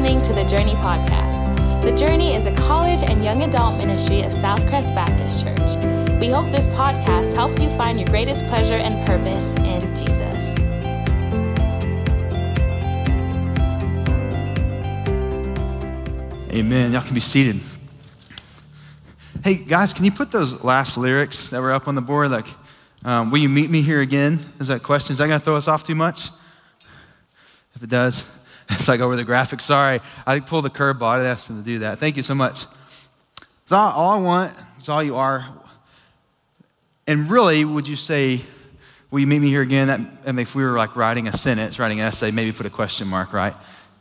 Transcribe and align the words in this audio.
listening 0.00 0.22
to 0.22 0.32
the 0.32 0.44
Journey 0.48 0.72
Podcast. 0.76 1.82
The 1.82 1.92
Journey 1.92 2.34
is 2.34 2.46
a 2.46 2.52
college 2.52 3.02
and 3.02 3.22
young 3.22 3.42
adult 3.42 3.76
ministry 3.76 4.20
of 4.20 4.32
Southcrest 4.32 4.94
Baptist 4.94 5.44
Church. 5.44 6.18
We 6.18 6.28
hope 6.28 6.50
this 6.50 6.66
podcast 6.68 7.34
helps 7.34 7.60
you 7.60 7.68
find 7.76 8.00
your 8.00 8.08
greatest 8.08 8.46
pleasure 8.46 8.76
and 8.76 9.06
purpose 9.06 9.54
in 9.56 9.94
Jesus. 9.94 10.56
Amen. 16.50 16.92
Y'all 16.92 17.02
can 17.02 17.12
be 17.12 17.20
seated. 17.20 17.60
Hey, 19.44 19.56
guys, 19.56 19.92
can 19.92 20.06
you 20.06 20.12
put 20.12 20.32
those 20.32 20.64
last 20.64 20.96
lyrics 20.96 21.50
that 21.50 21.60
were 21.60 21.72
up 21.72 21.88
on 21.88 21.94
the 21.94 22.00
board? 22.00 22.30
Like, 22.30 22.46
um, 23.04 23.30
will 23.30 23.40
you 23.40 23.50
meet 23.50 23.68
me 23.68 23.82
here 23.82 24.00
again? 24.00 24.40
Is 24.60 24.68
that 24.68 24.82
question? 24.82 25.12
Is 25.12 25.18
that 25.18 25.26
going 25.26 25.40
to 25.40 25.44
throw 25.44 25.56
us 25.56 25.68
off 25.68 25.84
too 25.84 25.94
much? 25.94 26.30
If 27.74 27.82
it 27.82 27.90
does, 27.90 28.39
it's 28.74 28.88
like 28.88 29.00
over 29.00 29.16
the 29.16 29.24
graphics. 29.24 29.62
Sorry, 29.62 30.00
I 30.26 30.40
pulled 30.40 30.64
the 30.64 30.70
curb 30.70 30.98
curveball. 30.98 31.20
I 31.20 31.24
asked 31.26 31.48
them 31.48 31.58
to 31.58 31.64
do 31.64 31.80
that. 31.80 31.98
Thank 31.98 32.16
you 32.16 32.22
so 32.22 32.34
much. 32.34 32.66
It's 33.62 33.72
all, 33.72 33.92
all 33.92 34.10
I 34.18 34.20
want. 34.20 34.52
It's 34.76 34.88
all 34.88 35.02
you 35.02 35.16
are. 35.16 35.44
And 37.06 37.30
really, 37.30 37.64
would 37.64 37.88
you 37.88 37.96
say, 37.96 38.40
will 39.10 39.20
you 39.20 39.26
meet 39.26 39.40
me 39.40 39.48
here 39.48 39.62
again? 39.62 39.88
That, 39.88 40.38
if 40.38 40.54
we 40.54 40.64
were 40.64 40.76
like 40.76 40.96
writing 40.96 41.28
a 41.28 41.32
sentence, 41.32 41.78
writing 41.78 42.00
an 42.00 42.06
essay, 42.06 42.30
maybe 42.30 42.52
put 42.52 42.66
a 42.66 42.70
question 42.70 43.08
mark, 43.08 43.32
right? 43.32 43.54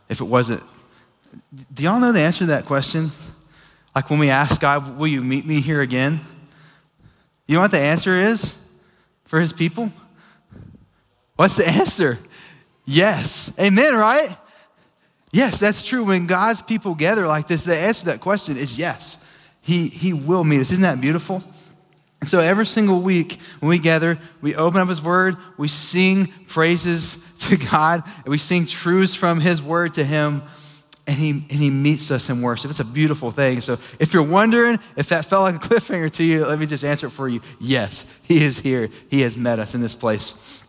If 0.10 0.22
it 0.22 0.26
wasn't 0.26 0.64
do 1.74 1.84
y'all 1.84 2.00
know 2.00 2.12
the 2.12 2.22
answer 2.22 2.40
to 2.40 2.46
that 2.48 2.66
question? 2.66 3.12
Like 3.96 4.10
when 4.10 4.20
we 4.20 4.30
ask 4.30 4.62
God, 4.62 4.98
Will 4.98 5.08
you 5.08 5.22
meet 5.22 5.46
me 5.46 5.62
here 5.62 5.82
again? 5.82 6.20
You 7.48 7.56
know 7.56 7.62
what 7.62 7.72
the 7.72 7.80
answer 7.80 8.16
is 8.16 8.58
for 9.26 9.40
his 9.40 9.54
people? 9.54 9.92
What's 11.36 11.58
the 11.58 11.68
answer? 11.68 12.20
Yes. 12.86 13.58
Amen, 13.60 13.96
right? 13.96 14.30
Yes, 15.32 15.60
that's 15.60 15.84
true. 15.84 16.06
When 16.06 16.28
God's 16.28 16.62
people 16.62 16.96
gather 16.96 17.28
like 17.28 17.48
this, 17.48 17.64
the 17.64 17.78
answer 17.78 18.02
to 18.02 18.06
that 18.08 18.22
question 18.22 18.58
is 18.58 18.80
yes. 18.80 19.26
He, 19.62 19.88
he 19.88 20.14
will 20.14 20.44
meet 20.44 20.62
us. 20.62 20.72
Isn't 20.72 20.84
that 20.84 21.02
beautiful? 21.02 21.44
And 22.20 22.28
so 22.28 22.40
every 22.40 22.66
single 22.66 23.02
week 23.02 23.40
when 23.60 23.70
we 23.70 23.80
gather, 23.80 24.18
we 24.42 24.56
open 24.56 24.80
up 24.80 24.90
His 24.90 25.02
Word, 25.02 25.36
we 25.58 25.68
sing 25.68 26.28
praises 26.48 27.38
to 27.48 27.58
God, 27.58 28.04
and 28.06 28.28
we 28.28 28.38
sing 28.38 28.66
truths 28.66 29.16
from 29.16 29.40
His 29.40 29.62
Word 29.62 29.94
to 29.96 30.04
Him 30.04 30.42
and 31.10 31.18
he, 31.18 31.32
and 31.32 31.52
he 31.52 31.72
meets 31.72 32.12
us 32.12 32.30
in 32.30 32.40
worship. 32.44 32.70
It's 32.70 32.80
a 32.82 32.86
beautiful 32.86 33.32
thing. 33.32 33.62
So 33.62 33.74
if 34.00 34.14
you're 34.14 34.22
wondering 34.22 34.78
if 34.96 35.10
that 35.10 35.26
felt 35.26 35.42
like 35.42 35.56
a 35.56 35.58
cliffhanger 35.58 36.12
to 36.12 36.24
you, 36.24 36.46
let 36.46 36.60
me 36.60 36.68
just 36.68 36.86
answer 36.86 37.08
it 37.08 37.10
for 37.10 37.28
you. 37.28 37.42
Yes, 37.60 38.20
he 38.26 38.44
is 38.44 38.60
here. 38.60 38.90
He 39.10 39.22
has 39.22 39.36
met 39.36 39.58
us 39.58 39.74
in 39.74 39.82
this 39.82 39.96
place. 39.96 40.68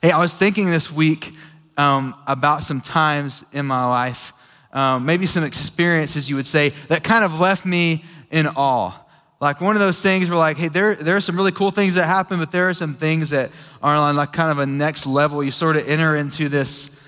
Hey, 0.00 0.12
I 0.12 0.20
was 0.20 0.34
thinking 0.34 0.70
this 0.70 0.90
week 0.90 1.32
um, 1.76 2.14
about 2.26 2.62
some 2.62 2.80
times 2.80 3.44
in 3.52 3.66
my 3.66 3.86
life, 3.88 4.32
um, 4.72 5.04
maybe 5.04 5.26
some 5.26 5.44
experiences 5.44 6.28
you 6.28 6.36
would 6.36 6.46
say 6.46 6.70
that 6.88 7.02
kind 7.02 7.24
of 7.24 7.40
left 7.40 7.66
me 7.66 8.04
in 8.30 8.46
awe. 8.46 8.98
Like 9.40 9.60
one 9.60 9.74
of 9.74 9.80
those 9.80 10.00
things 10.00 10.28
where 10.28 10.38
like, 10.38 10.56
hey, 10.56 10.68
there, 10.68 10.94
there 10.94 11.16
are 11.16 11.20
some 11.20 11.36
really 11.36 11.52
cool 11.52 11.70
things 11.70 11.96
that 11.96 12.06
happen, 12.06 12.38
but 12.38 12.52
there 12.52 12.68
are 12.68 12.74
some 12.74 12.94
things 12.94 13.30
that 13.30 13.50
are 13.82 13.96
on 13.96 14.16
like 14.16 14.32
kind 14.32 14.50
of 14.50 14.58
a 14.58 14.66
next 14.66 15.06
level. 15.06 15.42
You 15.42 15.50
sort 15.50 15.76
of 15.76 15.88
enter 15.88 16.14
into 16.16 16.48
this 16.48 17.02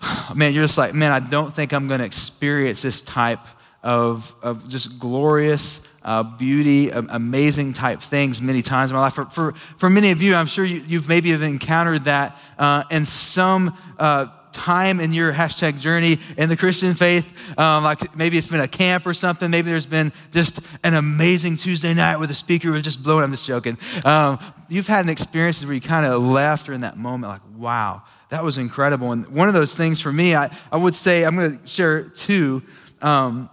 man, 0.34 0.52
you're 0.52 0.64
just 0.64 0.78
like, 0.78 0.94
man, 0.94 1.12
I 1.12 1.20
don't 1.20 1.52
think 1.54 1.72
I'm 1.72 1.88
going 1.88 2.00
to 2.00 2.06
experience 2.06 2.82
this 2.82 3.02
type 3.02 3.40
of, 3.82 4.34
of 4.42 4.68
just 4.68 4.98
glorious 4.98 5.86
uh, 6.02 6.22
beauty, 6.22 6.90
amazing 6.90 7.72
type 7.72 8.00
things 8.00 8.40
many 8.40 8.62
times 8.62 8.90
in 8.90 8.96
my 8.96 9.02
life. 9.02 9.14
For, 9.14 9.26
for, 9.26 9.52
for 9.52 9.90
many 9.90 10.10
of 10.10 10.22
you, 10.22 10.34
I'm 10.34 10.46
sure 10.46 10.64
you, 10.64 10.98
have 10.98 11.08
maybe 11.08 11.30
have 11.32 11.42
encountered 11.42 12.04
that 12.04 12.38
uh, 12.58 12.84
in 12.90 13.06
some 13.06 13.76
uh, 13.98 14.26
time 14.52 15.00
in 15.00 15.12
your 15.12 15.32
hashtag 15.32 15.80
journey 15.80 16.18
in 16.36 16.48
the 16.48 16.56
Christian 16.56 16.94
faith. 16.94 17.58
Um, 17.58 17.84
like 17.84 18.16
maybe 18.16 18.36
it's 18.38 18.48
been 18.48 18.60
a 18.60 18.68
camp 18.68 19.06
or 19.06 19.14
something. 19.14 19.50
Maybe 19.50 19.70
there's 19.70 19.86
been 19.86 20.12
just 20.30 20.66
an 20.84 20.94
amazing 20.94 21.56
Tuesday 21.56 21.94
night 21.94 22.16
where 22.16 22.26
the 22.26 22.34
speaker 22.34 22.72
was 22.72 22.82
just 22.82 23.02
blowing. 23.02 23.24
I'm 23.24 23.30
just 23.30 23.46
joking. 23.46 23.76
Um, 24.04 24.38
you've 24.68 24.86
had 24.88 25.04
an 25.04 25.10
experience 25.10 25.64
where 25.64 25.74
you 25.74 25.80
kind 25.80 26.06
of 26.06 26.22
left 26.22 26.68
or 26.68 26.72
in 26.72 26.80
that 26.80 26.96
moment, 26.96 27.32
like, 27.32 27.42
wow 27.56 28.02
that 28.30 28.44
was 28.44 28.58
incredible. 28.58 29.12
And 29.12 29.28
one 29.28 29.48
of 29.48 29.54
those 29.54 29.76
things 29.76 30.00
for 30.00 30.12
me, 30.12 30.34
I, 30.34 30.56
I 30.72 30.76
would 30.76 30.94
say, 30.94 31.24
I'm 31.24 31.36
going 31.36 31.58
to 31.58 31.66
share 31.66 32.04
two. 32.04 32.62
Um, 33.02 33.50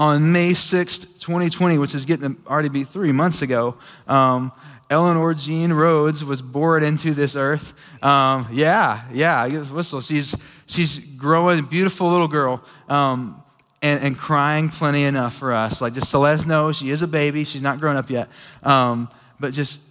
on 0.00 0.32
May 0.32 0.52
6th, 0.52 1.20
2020, 1.20 1.76
which 1.76 1.94
is 1.94 2.06
getting 2.06 2.34
to 2.34 2.40
already 2.48 2.70
be 2.70 2.84
three 2.84 3.12
months 3.12 3.42
ago, 3.42 3.76
um, 4.08 4.50
Eleanor 4.88 5.34
Jean 5.34 5.74
Rhodes 5.74 6.24
was 6.24 6.40
born 6.40 6.82
into 6.82 7.12
this 7.12 7.36
earth. 7.36 8.02
Um, 8.02 8.48
yeah, 8.50 9.04
yeah, 9.12 9.46
whistle. 9.46 10.00
She's, 10.00 10.34
she's 10.66 10.98
growing, 11.16 11.64
beautiful 11.64 12.10
little 12.10 12.28
girl, 12.28 12.64
um, 12.88 13.42
and, 13.82 14.02
and, 14.02 14.18
crying 14.18 14.70
plenty 14.70 15.04
enough 15.04 15.34
for 15.34 15.52
us. 15.52 15.82
Like, 15.82 15.92
just 15.92 16.10
to 16.12 16.18
let 16.18 16.32
us 16.32 16.46
know 16.46 16.72
she 16.72 16.88
is 16.88 17.02
a 17.02 17.08
baby. 17.08 17.44
She's 17.44 17.62
not 17.62 17.78
grown 17.78 17.96
up 17.96 18.08
yet. 18.08 18.30
Um, 18.62 19.10
but 19.38 19.52
just 19.52 19.86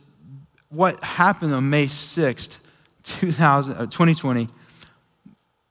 what 0.69 1.03
happened 1.03 1.53
on 1.53 1.69
May 1.69 1.85
6th 1.85 2.57
2000, 3.03 3.75
2020 3.75 4.43
uh, 4.43 4.47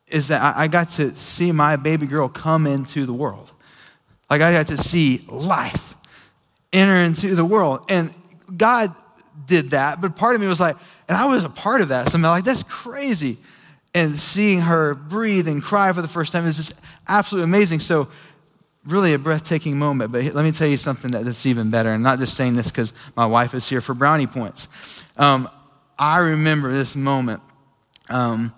is 0.06 0.28
that 0.28 0.56
I 0.56 0.69
got 0.69 0.91
to 0.91 1.12
see 1.16 1.50
my 1.50 1.75
baby 1.75 2.06
girl 2.06 2.28
come 2.28 2.69
into 2.69 3.04
the 3.04 3.12
world. 3.12 3.50
Like 4.31 4.41
I 4.43 4.53
got 4.53 4.69
to 4.69 4.77
see 4.77 5.25
life 5.28 5.94
enter 6.72 6.97
into 6.97 7.34
the 7.34 7.44
world. 7.44 7.87
And 7.89 8.11
God 8.56 8.91
did 9.47 9.71
that, 9.71 10.00
but 10.00 10.16
part 10.16 10.34
of 10.34 10.41
me 10.41 10.47
was 10.47 10.61
like, 10.61 10.77
and 11.09 11.16
I 11.16 11.27
was 11.27 11.44
a 11.44 11.50
part 11.50 11.81
of 11.81 11.89
that. 11.89 12.11
So 12.11 12.16
I'm 12.16 12.22
like, 12.22 12.44
that's 12.44 12.62
crazy. 12.62 13.39
And 13.94 14.19
seeing 14.19 14.61
her 14.61 14.94
breathe 14.94 15.49
and 15.49 15.62
cry 15.62 15.93
for 15.93 16.03
the 16.03 16.09
first 16.09 16.33
time 16.33 16.47
is 16.47 16.56
just 16.56 16.84
absolutely 17.09 17.49
amazing. 17.50 17.78
So, 17.81 18.09
really 18.87 19.12
a 19.12 19.19
breathtaking 19.19 19.78
moment. 19.78 20.12
But 20.12 20.25
let 20.34 20.45
me 20.45 20.53
tell 20.53 20.69
you 20.69 20.77
something 20.77 21.10
that's 21.10 21.47
even 21.47 21.71
better. 21.71 21.91
I'm 21.91 22.03
not 22.03 22.19
just 22.19 22.34
saying 22.34 22.56
this 22.56 22.71
because 22.71 22.93
my 23.16 23.27
wife 23.27 23.55
is 23.55 23.69
here 23.69 23.81
for 23.81 23.95
brownie 23.95 24.27
points. 24.27 25.05
Um, 25.19 25.49
I 25.99 26.19
remember 26.19 26.72
this 26.72 26.95
moment 26.95 27.43
um, 28.09 28.55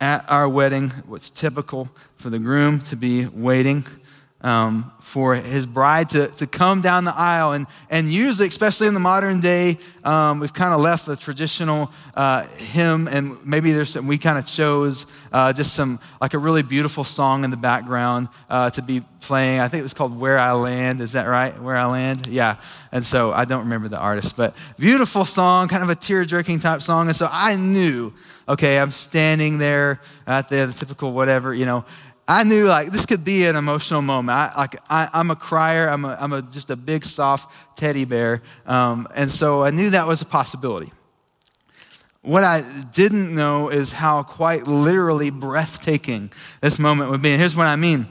at 0.00 0.28
our 0.30 0.48
wedding, 0.48 0.88
what's 1.06 1.30
typical 1.30 1.88
for 2.16 2.30
the 2.30 2.38
groom 2.38 2.80
to 2.80 2.96
be 2.96 3.26
waiting 3.28 3.84
um, 4.42 4.92
for 5.00 5.34
his 5.34 5.66
bride 5.66 6.10
to, 6.10 6.28
to 6.28 6.46
come 6.46 6.80
down 6.80 7.04
the 7.04 7.14
aisle. 7.16 7.52
And, 7.52 7.66
and 7.90 8.12
usually, 8.12 8.48
especially 8.48 8.86
in 8.86 8.94
the 8.94 9.00
modern 9.00 9.40
day, 9.40 9.78
um, 10.04 10.40
we've 10.40 10.52
kind 10.52 10.74
of 10.74 10.80
left 10.80 11.06
the 11.06 11.16
traditional 11.16 11.90
uh, 12.14 12.46
hymn, 12.46 13.08
and 13.08 13.44
maybe 13.44 13.72
there's 13.72 13.90
some, 13.90 14.06
we 14.06 14.18
kind 14.18 14.38
of 14.38 14.46
chose 14.46 15.06
uh, 15.32 15.52
just 15.52 15.74
some, 15.74 15.98
like 16.20 16.34
a 16.34 16.38
really 16.38 16.62
beautiful 16.62 17.02
song 17.02 17.44
in 17.44 17.50
the 17.50 17.56
background 17.56 18.28
uh, 18.50 18.70
to 18.70 18.82
be 18.82 19.02
playing. 19.20 19.60
I 19.60 19.68
think 19.68 19.80
it 19.80 19.82
was 19.82 19.94
called 19.94 20.18
Where 20.18 20.38
I 20.38 20.52
Land. 20.52 21.00
Is 21.00 21.12
that 21.12 21.26
right? 21.26 21.58
Where 21.60 21.76
I 21.76 21.86
Land? 21.86 22.26
Yeah. 22.28 22.56
And 22.92 23.04
so 23.04 23.32
I 23.32 23.44
don't 23.44 23.64
remember 23.64 23.88
the 23.88 23.98
artist, 23.98 24.36
but 24.36 24.54
beautiful 24.78 25.24
song, 25.24 25.68
kind 25.68 25.82
of 25.82 25.90
a 25.90 25.96
tear 25.96 26.24
jerking 26.24 26.58
type 26.58 26.82
song. 26.82 27.08
And 27.08 27.16
so 27.16 27.28
I 27.30 27.56
knew, 27.56 28.12
okay, 28.48 28.78
I'm 28.78 28.92
standing 28.92 29.58
there 29.58 30.00
at 30.26 30.48
the, 30.48 30.66
the 30.66 30.72
typical 30.72 31.12
whatever, 31.12 31.52
you 31.52 31.66
know, 31.66 31.84
I 32.28 32.42
knew 32.42 32.66
like 32.66 32.90
this 32.90 33.06
could 33.06 33.24
be 33.24 33.44
an 33.44 33.54
emotional 33.54 34.02
moment. 34.02 34.36
I, 34.36 34.52
like 34.56 34.76
I, 34.90 35.08
am 35.14 35.30
a 35.30 35.36
crier. 35.36 35.88
I'm, 35.88 36.04
a, 36.04 36.16
I'm 36.20 36.32
a, 36.32 36.42
just 36.42 36.70
a 36.70 36.76
big 36.76 37.04
soft 37.04 37.76
teddy 37.76 38.04
bear, 38.04 38.42
um, 38.66 39.06
and 39.14 39.30
so 39.30 39.62
I 39.62 39.70
knew 39.70 39.90
that 39.90 40.06
was 40.06 40.22
a 40.22 40.26
possibility. 40.26 40.92
What 42.22 42.42
I 42.42 42.64
didn't 42.92 43.32
know 43.32 43.68
is 43.68 43.92
how 43.92 44.24
quite 44.24 44.66
literally 44.66 45.30
breathtaking 45.30 46.32
this 46.60 46.80
moment 46.80 47.12
would 47.12 47.22
be. 47.22 47.30
And 47.30 47.38
here's 47.38 47.54
what 47.54 47.68
I 47.68 47.76
mean. 47.76 48.06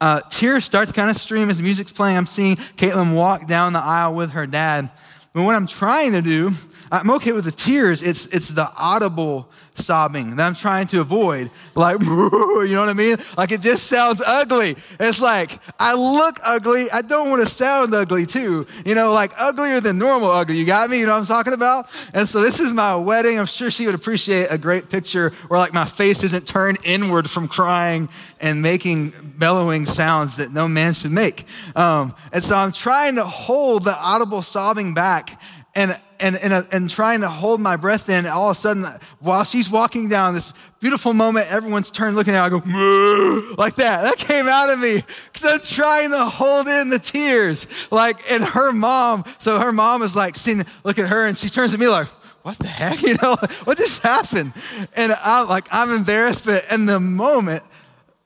Uh, 0.00 0.20
tears 0.30 0.64
start 0.64 0.88
to 0.88 0.94
kind 0.94 1.10
of 1.10 1.16
stream 1.16 1.50
as 1.50 1.60
music's 1.60 1.92
playing. 1.92 2.16
I'm 2.16 2.26
seeing 2.26 2.56
Caitlin 2.56 3.14
walk 3.14 3.46
down 3.46 3.74
the 3.74 3.80
aisle 3.80 4.14
with 4.14 4.30
her 4.30 4.46
dad. 4.46 4.90
But 5.34 5.42
what 5.42 5.54
I'm 5.54 5.66
trying 5.66 6.12
to 6.12 6.22
do 6.22 6.50
I'm 6.92 7.10
okay 7.12 7.32
with 7.32 7.46
the 7.46 7.52
tears. 7.52 8.02
It's, 8.02 8.26
it's 8.26 8.50
the 8.50 8.68
audible 8.76 9.48
sobbing 9.74 10.36
that 10.36 10.46
I'm 10.46 10.54
trying 10.54 10.86
to 10.88 11.00
avoid. 11.00 11.50
Like, 11.74 12.02
you 12.02 12.68
know 12.68 12.80
what 12.80 12.90
I 12.90 12.92
mean? 12.92 13.16
Like 13.34 13.50
it 13.50 13.62
just 13.62 13.86
sounds 13.86 14.20
ugly. 14.20 14.76
It's 15.00 15.18
like, 15.18 15.58
I 15.80 15.94
look 15.94 16.36
ugly. 16.44 16.90
I 16.92 17.00
don't 17.00 17.30
want 17.30 17.40
to 17.40 17.48
sound 17.48 17.94
ugly 17.94 18.26
too. 18.26 18.66
You 18.84 18.94
know, 18.94 19.10
like 19.10 19.32
uglier 19.40 19.80
than 19.80 19.96
normal 19.96 20.30
ugly. 20.30 20.58
You 20.58 20.66
got 20.66 20.90
me? 20.90 20.98
You 20.98 21.06
know 21.06 21.12
what 21.12 21.20
I'm 21.20 21.24
talking 21.24 21.54
about? 21.54 21.86
And 22.12 22.28
so 22.28 22.42
this 22.42 22.60
is 22.60 22.74
my 22.74 22.94
wedding. 22.94 23.38
I'm 23.38 23.46
sure 23.46 23.70
she 23.70 23.86
would 23.86 23.94
appreciate 23.94 24.48
a 24.50 24.58
great 24.58 24.90
picture 24.90 25.30
where 25.48 25.58
like 25.58 25.72
my 25.72 25.86
face 25.86 26.22
isn't 26.24 26.46
turned 26.46 26.76
inward 26.84 27.30
from 27.30 27.48
crying 27.48 28.10
and 28.38 28.60
making 28.60 29.14
bellowing 29.38 29.86
sounds 29.86 30.36
that 30.36 30.52
no 30.52 30.68
man 30.68 30.92
should 30.92 31.12
make. 31.12 31.46
Um, 31.74 32.14
and 32.34 32.44
so 32.44 32.54
I'm 32.54 32.72
trying 32.72 33.14
to 33.14 33.24
hold 33.24 33.84
the 33.84 33.96
audible 33.98 34.42
sobbing 34.42 34.92
back 34.92 35.40
and 35.74 35.96
and, 36.22 36.36
and, 36.36 36.52
uh, 36.52 36.62
and 36.72 36.88
trying 36.88 37.20
to 37.20 37.28
hold 37.28 37.60
my 37.60 37.76
breath 37.76 38.08
in, 38.08 38.26
all 38.26 38.50
of 38.50 38.52
a 38.52 38.54
sudden, 38.54 38.84
while 39.20 39.44
she's 39.44 39.68
walking 39.68 40.08
down 40.08 40.34
this 40.34 40.52
beautiful 40.80 41.12
moment, 41.12 41.50
everyone's 41.50 41.90
turned 41.90 42.16
looking 42.16 42.34
at 42.34 42.38
her, 42.38 42.56
I 42.56 42.60
go, 42.60 43.54
like 43.58 43.74
that. 43.76 44.02
That 44.02 44.16
came 44.16 44.46
out 44.46 44.70
of 44.72 44.78
me 44.78 45.02
because 45.32 45.44
I'm 45.44 45.60
trying 45.60 46.10
to 46.10 46.24
hold 46.24 46.68
in 46.68 46.90
the 46.90 46.98
tears. 46.98 47.90
Like, 47.90 48.18
and 48.30 48.42
her 48.44 48.72
mom, 48.72 49.24
so 49.38 49.58
her 49.58 49.72
mom 49.72 50.02
is 50.02 50.14
like, 50.14 50.36
seeing, 50.36 50.64
look 50.84 50.98
at 50.98 51.08
her, 51.08 51.26
and 51.26 51.36
she 51.36 51.48
turns 51.48 51.72
to 51.72 51.78
me 51.78 51.88
like, 51.88 52.08
what 52.42 52.58
the 52.58 52.68
heck? 52.68 53.02
You 53.02 53.14
know, 53.20 53.36
what 53.64 53.78
just 53.78 54.02
happened? 54.02 54.52
And 54.96 55.12
I'm 55.22 55.48
like, 55.48 55.66
I'm 55.72 55.92
embarrassed, 55.92 56.44
but 56.44 56.64
in 56.72 56.86
the 56.86 57.00
moment, 57.00 57.62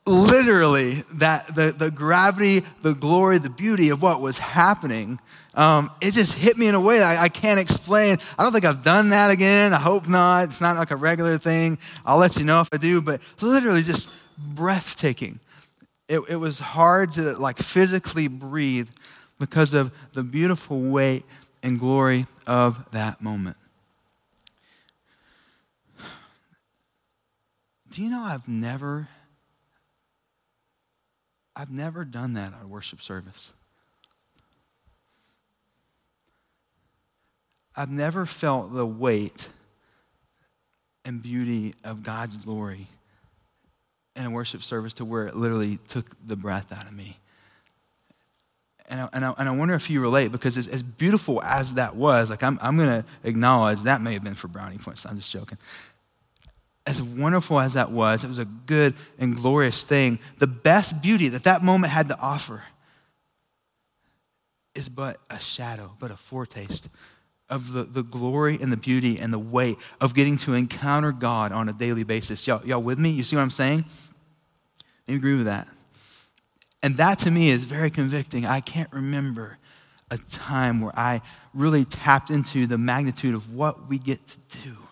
literally 0.06 1.02
that 1.14 1.48
the, 1.48 1.74
the 1.76 1.90
gravity, 1.90 2.60
the 2.82 2.94
glory, 2.94 3.38
the 3.38 3.50
beauty 3.50 3.90
of 3.90 4.00
what 4.02 4.20
was 4.20 4.38
happening, 4.38 5.18
um, 5.54 5.90
it 6.00 6.12
just 6.12 6.38
hit 6.38 6.56
me 6.56 6.68
in 6.68 6.74
a 6.74 6.80
way 6.80 7.02
I, 7.02 7.24
I 7.24 7.28
can't 7.28 7.58
explain. 7.58 8.18
I 8.38 8.42
don't 8.42 8.52
think 8.52 8.64
I've 8.64 8.84
done 8.84 9.10
that 9.10 9.30
again. 9.30 9.72
I 9.72 9.78
hope 9.78 10.08
not. 10.08 10.44
It's 10.44 10.60
not 10.60 10.76
like 10.76 10.90
a 10.90 10.96
regular 10.96 11.38
thing. 11.38 11.78
I'll 12.04 12.18
let 12.18 12.36
you 12.36 12.44
know 12.44 12.60
if 12.60 12.68
I 12.72 12.76
do, 12.76 13.00
but 13.00 13.20
literally 13.42 13.82
just 13.82 14.14
breathtaking. 14.38 15.40
It, 16.08 16.20
it 16.28 16.36
was 16.36 16.60
hard 16.60 17.12
to 17.12 17.32
like 17.32 17.56
physically 17.56 18.28
breathe 18.28 18.90
because 19.38 19.74
of 19.74 19.92
the 20.12 20.22
beautiful 20.22 20.80
weight 20.80 21.24
and 21.62 21.78
glory 21.78 22.26
of 22.46 22.90
that 22.92 23.20
moment. 23.20 23.56
Do 27.90 28.02
you 28.02 28.10
know 28.10 28.20
I've 28.20 28.46
never 28.46 29.08
I've 31.56 31.72
never 31.72 32.04
done 32.04 32.34
that 32.34 32.52
at 32.52 32.62
a 32.62 32.66
worship 32.66 33.00
service. 33.00 33.50
I've 37.74 37.90
never 37.90 38.26
felt 38.26 38.74
the 38.74 38.86
weight 38.86 39.48
and 41.04 41.22
beauty 41.22 41.74
of 41.82 42.02
God's 42.02 42.36
glory 42.36 42.86
in 44.14 44.24
a 44.24 44.30
worship 44.30 44.62
service 44.62 44.92
to 44.94 45.04
where 45.04 45.26
it 45.26 45.34
literally 45.34 45.78
took 45.88 46.06
the 46.26 46.36
breath 46.36 46.72
out 46.72 46.86
of 46.86 46.94
me. 46.94 47.16
And 48.88 49.00
I, 49.00 49.08
and 49.14 49.24
I, 49.24 49.34
and 49.38 49.48
I 49.48 49.52
wonder 49.52 49.74
if 49.74 49.90
you 49.90 50.00
relate 50.00 50.32
because 50.32 50.56
as, 50.56 50.68
as 50.68 50.82
beautiful 50.82 51.42
as 51.42 51.74
that 51.74 51.96
was, 51.96 52.30
like 52.30 52.42
I'm, 52.42 52.58
I'm 52.62 52.76
going 52.76 53.02
to 53.02 53.04
acknowledge 53.24 53.82
that 53.82 54.00
may 54.00 54.12
have 54.12 54.22
been 54.22 54.34
for 54.34 54.48
brownie 54.48 54.78
points. 54.78 55.04
I'm 55.06 55.16
just 55.16 55.32
joking 55.32 55.58
as 56.86 57.02
wonderful 57.02 57.58
as 57.58 57.74
that 57.74 57.90
was, 57.90 58.22
it 58.22 58.28
was 58.28 58.38
a 58.38 58.44
good 58.44 58.94
and 59.18 59.36
glorious 59.36 59.84
thing. 59.84 60.18
The 60.38 60.46
best 60.46 61.02
beauty 61.02 61.28
that 61.28 61.44
that 61.44 61.62
moment 61.62 61.92
had 61.92 62.08
to 62.08 62.18
offer 62.20 62.62
is 64.74 64.88
but 64.88 65.18
a 65.30 65.40
shadow, 65.40 65.92
but 65.98 66.10
a 66.10 66.16
foretaste 66.16 66.88
of 67.48 67.72
the, 67.72 67.84
the 67.84 68.02
glory 68.02 68.58
and 68.60 68.70
the 68.72 68.76
beauty 68.76 69.18
and 69.18 69.32
the 69.32 69.38
weight 69.38 69.76
of 70.00 70.14
getting 70.14 70.36
to 70.36 70.54
encounter 70.54 71.12
God 71.12 71.52
on 71.52 71.68
a 71.68 71.72
daily 71.72 72.04
basis. 72.04 72.46
Y'all, 72.46 72.64
y'all 72.64 72.82
with 72.82 72.98
me? 72.98 73.10
You 73.10 73.22
see 73.22 73.36
what 73.36 73.42
I'm 73.42 73.50
saying? 73.50 73.84
You 75.06 75.16
agree 75.16 75.36
with 75.36 75.46
that? 75.46 75.66
And 76.82 76.96
that 76.96 77.20
to 77.20 77.30
me 77.30 77.50
is 77.50 77.64
very 77.64 77.90
convicting. 77.90 78.46
I 78.46 78.60
can't 78.60 78.92
remember 78.92 79.58
a 80.10 80.18
time 80.18 80.80
where 80.80 80.92
I 80.96 81.20
really 81.54 81.84
tapped 81.84 82.30
into 82.30 82.66
the 82.66 82.78
magnitude 82.78 83.34
of 83.34 83.54
what 83.54 83.88
we 83.88 83.98
get 83.98 84.24
to 84.26 84.58
do 84.58 84.85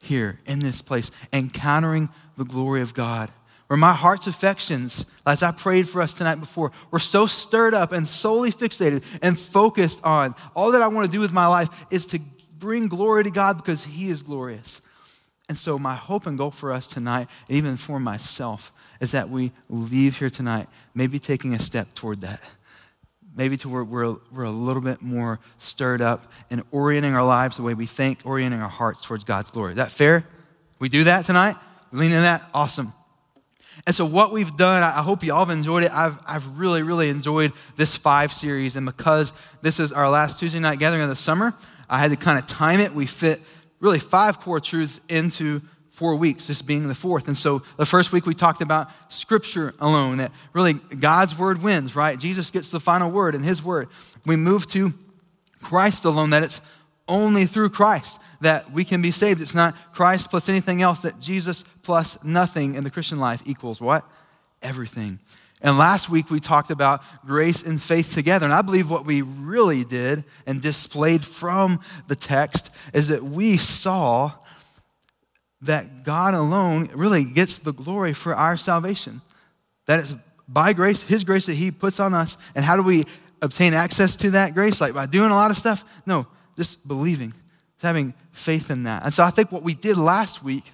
here 0.00 0.40
in 0.46 0.60
this 0.60 0.82
place, 0.82 1.10
encountering 1.32 2.08
the 2.36 2.44
glory 2.44 2.82
of 2.82 2.94
God. 2.94 3.30
Where 3.66 3.76
my 3.76 3.92
heart's 3.92 4.26
affections, 4.26 5.06
as 5.24 5.44
I 5.44 5.52
prayed 5.52 5.88
for 5.88 6.02
us 6.02 6.12
tonight 6.12 6.40
before, 6.40 6.72
were 6.90 6.98
so 6.98 7.26
stirred 7.26 7.72
up 7.72 7.92
and 7.92 8.06
solely 8.06 8.50
fixated 8.50 9.18
and 9.22 9.38
focused 9.38 10.04
on 10.04 10.34
all 10.56 10.72
that 10.72 10.82
I 10.82 10.88
want 10.88 11.06
to 11.06 11.12
do 11.12 11.20
with 11.20 11.32
my 11.32 11.46
life 11.46 11.68
is 11.90 12.06
to 12.08 12.20
bring 12.58 12.88
glory 12.88 13.24
to 13.24 13.30
God 13.30 13.56
because 13.56 13.84
He 13.84 14.08
is 14.08 14.22
glorious. 14.22 14.82
And 15.48 15.56
so, 15.56 15.78
my 15.78 15.94
hope 15.94 16.26
and 16.26 16.36
goal 16.36 16.50
for 16.50 16.72
us 16.72 16.88
tonight, 16.88 17.28
and 17.48 17.56
even 17.56 17.76
for 17.76 18.00
myself, 18.00 18.72
is 19.00 19.12
that 19.12 19.28
we 19.28 19.52
leave 19.68 20.18
here 20.18 20.30
tonight 20.30 20.66
maybe 20.94 21.18
taking 21.18 21.54
a 21.54 21.58
step 21.58 21.94
toward 21.94 22.22
that 22.22 22.40
maybe 23.34 23.56
to 23.58 23.68
where 23.68 23.84
we're, 23.84 24.16
we're 24.32 24.44
a 24.44 24.50
little 24.50 24.82
bit 24.82 25.02
more 25.02 25.40
stirred 25.56 26.00
up 26.00 26.30
and 26.50 26.62
orienting 26.70 27.14
our 27.14 27.24
lives 27.24 27.56
the 27.56 27.62
way 27.62 27.74
we 27.74 27.86
think, 27.86 28.20
orienting 28.24 28.60
our 28.60 28.68
hearts 28.68 29.04
towards 29.04 29.24
God's 29.24 29.50
glory. 29.50 29.72
Is 29.72 29.76
that 29.76 29.90
fair? 29.90 30.26
We 30.78 30.88
do 30.88 31.04
that 31.04 31.24
tonight? 31.24 31.56
Lean 31.92 32.10
in 32.10 32.22
that? 32.22 32.42
Awesome. 32.54 32.92
And 33.86 33.94
so, 33.94 34.04
what 34.04 34.32
we've 34.32 34.54
done, 34.56 34.82
I 34.82 35.02
hope 35.02 35.22
you 35.24 35.32
all 35.32 35.44
have 35.44 35.56
enjoyed 35.56 35.84
it. 35.84 35.90
I've, 35.92 36.18
I've 36.26 36.58
really, 36.58 36.82
really 36.82 37.08
enjoyed 37.08 37.52
this 37.76 37.96
five 37.96 38.32
series. 38.32 38.76
And 38.76 38.84
because 38.84 39.32
this 39.62 39.80
is 39.80 39.92
our 39.92 40.10
last 40.10 40.38
Tuesday 40.38 40.60
night 40.60 40.78
gathering 40.78 41.02
of 41.02 41.08
the 41.08 41.16
summer, 41.16 41.54
I 41.88 41.98
had 41.98 42.10
to 42.10 42.16
kind 42.16 42.38
of 42.38 42.46
time 42.46 42.80
it. 42.80 42.94
We 42.94 43.06
fit 43.06 43.40
really 43.80 43.98
five 43.98 44.38
core 44.38 44.60
truths 44.60 45.00
into 45.08 45.62
four 45.90 46.16
weeks, 46.16 46.46
this 46.46 46.62
being 46.62 46.88
the 46.88 46.94
fourth. 46.94 47.26
And 47.26 47.36
so 47.36 47.60
the 47.76 47.86
first 47.86 48.12
week 48.12 48.26
we 48.26 48.34
talked 48.34 48.62
about 48.62 48.90
Scripture 49.12 49.74
alone, 49.80 50.18
that 50.18 50.32
really 50.52 50.74
God's 50.74 51.36
word 51.36 51.62
wins, 51.62 51.96
right? 51.96 52.18
Jesus 52.18 52.50
gets 52.50 52.70
the 52.70 52.80
final 52.80 53.10
word 53.10 53.34
in 53.34 53.42
His 53.42 53.62
word. 53.62 53.88
We 54.24 54.36
move 54.36 54.66
to 54.68 54.92
Christ 55.60 56.04
alone, 56.04 56.30
that 56.30 56.42
it's 56.42 56.60
only 57.08 57.44
through 57.44 57.70
Christ 57.70 58.20
that 58.40 58.70
we 58.70 58.84
can 58.84 59.02
be 59.02 59.10
saved. 59.10 59.40
It's 59.40 59.54
not 59.54 59.74
Christ 59.92 60.30
plus 60.30 60.48
anything 60.48 60.80
else, 60.80 61.02
that 61.02 61.18
Jesus 61.20 61.62
plus 61.62 62.24
nothing 62.24 62.76
in 62.76 62.84
the 62.84 62.90
Christian 62.90 63.18
life 63.18 63.42
equals 63.44 63.80
what? 63.80 64.04
Everything. 64.62 65.18
And 65.62 65.76
last 65.76 66.08
week 66.08 66.30
we 66.30 66.40
talked 66.40 66.70
about 66.70 67.02
grace 67.26 67.62
and 67.62 67.80
faith 67.82 68.14
together. 68.14 68.46
And 68.46 68.54
I 68.54 68.62
believe 68.62 68.88
what 68.88 69.04
we 69.04 69.22
really 69.22 69.84
did 69.84 70.24
and 70.46 70.62
displayed 70.62 71.22
from 71.22 71.80
the 72.06 72.16
text 72.16 72.74
is 72.94 73.08
that 73.08 73.22
we 73.22 73.58
saw 73.58 74.32
that 75.62 76.04
God 76.04 76.34
alone 76.34 76.88
really 76.94 77.24
gets 77.24 77.58
the 77.58 77.72
glory 77.72 78.12
for 78.12 78.34
our 78.34 78.56
salvation. 78.56 79.20
That 79.86 80.00
it's 80.00 80.14
by 80.48 80.72
grace, 80.72 81.02
His 81.02 81.24
grace 81.24 81.46
that 81.46 81.54
He 81.54 81.70
puts 81.70 82.00
on 82.00 82.14
us. 82.14 82.36
And 82.54 82.64
how 82.64 82.76
do 82.76 82.82
we 82.82 83.04
obtain 83.42 83.74
access 83.74 84.16
to 84.18 84.30
that 84.32 84.54
grace? 84.54 84.80
Like 84.80 84.94
by 84.94 85.06
doing 85.06 85.30
a 85.30 85.34
lot 85.34 85.50
of 85.50 85.56
stuff? 85.56 86.02
No, 86.06 86.26
just 86.56 86.86
believing, 86.88 87.32
having 87.82 88.14
faith 88.32 88.70
in 88.70 88.84
that. 88.84 89.04
And 89.04 89.12
so 89.12 89.22
I 89.22 89.30
think 89.30 89.52
what 89.52 89.62
we 89.62 89.74
did 89.74 89.96
last 89.96 90.42
week 90.42 90.64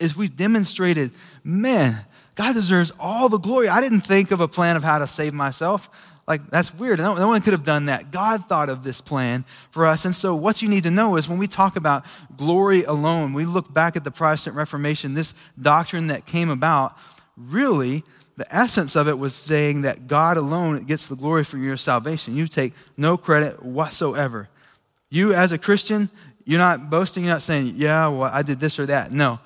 is 0.00 0.16
we 0.16 0.28
demonstrated, 0.28 1.12
man, 1.42 1.96
God 2.34 2.54
deserves 2.54 2.92
all 2.98 3.28
the 3.28 3.38
glory. 3.38 3.68
I 3.68 3.80
didn't 3.80 4.00
think 4.00 4.32
of 4.32 4.40
a 4.40 4.48
plan 4.48 4.76
of 4.76 4.82
how 4.82 4.98
to 4.98 5.06
save 5.06 5.32
myself. 5.34 6.13
Like, 6.26 6.46
that's 6.50 6.74
weird. 6.74 6.98
No, 6.98 7.14
no 7.14 7.28
one 7.28 7.42
could 7.42 7.52
have 7.52 7.64
done 7.64 7.86
that. 7.86 8.10
God 8.10 8.46
thought 8.46 8.70
of 8.70 8.82
this 8.82 9.00
plan 9.00 9.42
for 9.70 9.84
us. 9.84 10.06
And 10.06 10.14
so, 10.14 10.34
what 10.34 10.62
you 10.62 10.68
need 10.68 10.84
to 10.84 10.90
know 10.90 11.16
is 11.16 11.28
when 11.28 11.38
we 11.38 11.46
talk 11.46 11.76
about 11.76 12.06
glory 12.36 12.84
alone, 12.84 13.34
we 13.34 13.44
look 13.44 13.72
back 13.72 13.94
at 13.96 14.04
the 14.04 14.10
Protestant 14.10 14.56
Reformation, 14.56 15.12
this 15.12 15.32
doctrine 15.60 16.06
that 16.06 16.24
came 16.24 16.48
about, 16.48 16.96
really, 17.36 18.04
the 18.36 18.46
essence 18.54 18.96
of 18.96 19.06
it 19.06 19.18
was 19.18 19.34
saying 19.34 19.82
that 19.82 20.06
God 20.06 20.36
alone 20.36 20.82
gets 20.84 21.08
the 21.08 21.14
glory 21.14 21.44
for 21.44 21.58
your 21.58 21.76
salvation. 21.76 22.34
You 22.34 22.46
take 22.46 22.72
no 22.96 23.16
credit 23.16 23.62
whatsoever. 23.62 24.48
You, 25.10 25.34
as 25.34 25.52
a 25.52 25.58
Christian, 25.58 26.08
you're 26.44 26.58
not 26.58 26.90
boasting, 26.90 27.24
you're 27.24 27.32
not 27.32 27.42
saying, 27.42 27.74
yeah, 27.76 28.08
well, 28.08 28.30
I 28.32 28.42
did 28.42 28.58
this 28.58 28.78
or 28.78 28.86
that. 28.86 29.12
No. 29.12 29.38